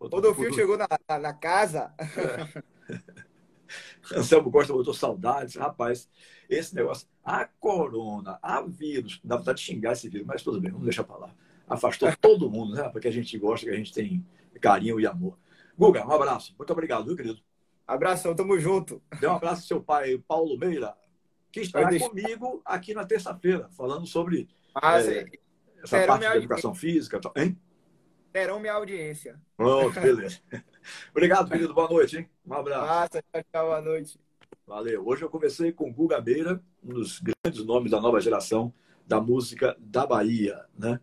Rodolfinho 0.00 0.54
chegou 0.54 0.76
na, 0.76 0.88
na, 1.08 1.18
na 1.18 1.32
casa. 1.34 1.92
É. 1.98 2.62
Anselmo 4.16 4.50
Costa 4.50 4.72
botou 4.72 4.94
saudades. 4.94 5.56
Rapaz, 5.56 6.08
esse 6.48 6.74
negócio. 6.74 7.06
A 7.22 7.44
corona, 7.44 8.38
a 8.42 8.62
vírus, 8.62 9.20
dá 9.22 9.36
vontade 9.36 9.58
de 9.58 9.64
xingar 9.64 9.92
esse 9.92 10.08
vírus, 10.08 10.26
mas 10.26 10.42
tudo 10.42 10.60
bem, 10.60 10.70
vamos 10.70 10.86
deixar 10.86 11.04
para 11.04 11.16
lá. 11.16 11.34
Afastou 11.68 12.10
todo 12.16 12.50
mundo, 12.50 12.74
né? 12.74 12.88
Porque 12.88 13.08
a 13.08 13.12
gente 13.12 13.36
gosta, 13.38 13.66
que 13.66 13.72
a 13.72 13.76
gente 13.76 13.92
tem 13.92 14.24
carinho 14.60 14.98
e 14.98 15.06
amor. 15.06 15.38
Guga, 15.78 16.06
um 16.06 16.12
abraço. 16.12 16.54
Muito 16.58 16.72
obrigado, 16.72 17.06
viu, 17.06 17.16
querido? 17.16 17.40
Abração, 17.86 18.34
tamo 18.34 18.58
junto. 18.58 19.00
Dê 19.20 19.26
um 19.26 19.32
abraço 19.32 19.62
ao 19.62 19.68
seu 19.68 19.82
pai, 19.82 20.18
Paulo 20.26 20.58
Meira, 20.58 20.94
que 21.52 21.60
estará 21.60 21.88
deixar... 21.88 22.08
comigo 22.08 22.60
aqui 22.64 22.92
na 22.92 23.04
terça-feira, 23.04 23.68
falando 23.70 24.06
sobre 24.06 24.48
ah, 24.74 25.00
é, 25.00 25.24
essa 25.82 26.06
parte 26.06 26.28
de 26.28 26.36
educação 26.36 26.74
física. 26.74 27.20
Hein? 27.36 27.56
terão 28.32 28.60
minha 28.60 28.72
audiência. 28.72 29.40
Pronto, 29.56 29.98
beleza. 30.00 30.40
Obrigado, 31.10 31.50
querido. 31.50 31.74
Boa 31.74 31.88
noite, 31.88 32.18
hein? 32.18 32.28
Um 32.46 32.54
abraço. 32.54 32.86
Massa, 32.86 33.22
tchau, 33.32 33.42
tchau, 33.52 33.66
boa 33.66 33.80
noite. 33.80 34.20
Valeu. 34.66 35.06
Hoje 35.06 35.22
eu 35.22 35.30
conversei 35.30 35.72
com 35.72 35.92
Guga 35.92 36.20
Beira, 36.20 36.62
um 36.82 36.94
dos 36.94 37.20
grandes 37.20 37.64
nomes 37.64 37.90
da 37.90 38.00
nova 38.00 38.20
geração 38.20 38.72
da 39.06 39.20
música 39.20 39.76
da 39.80 40.06
Bahia, 40.06 40.64
né? 40.78 41.00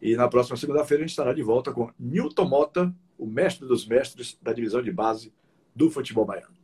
E 0.00 0.16
na 0.16 0.28
próxima 0.28 0.56
segunda-feira 0.56 1.02
a 1.02 1.06
gente 1.06 1.10
estará 1.10 1.32
de 1.32 1.42
volta 1.42 1.72
com 1.72 1.90
Newton 1.98 2.48
Mota, 2.48 2.94
o 3.18 3.26
mestre 3.26 3.66
dos 3.66 3.86
mestres 3.86 4.38
da 4.40 4.52
divisão 4.52 4.82
de 4.82 4.92
base 4.92 5.32
do 5.74 5.90
futebol 5.90 6.24
baiano. 6.24 6.54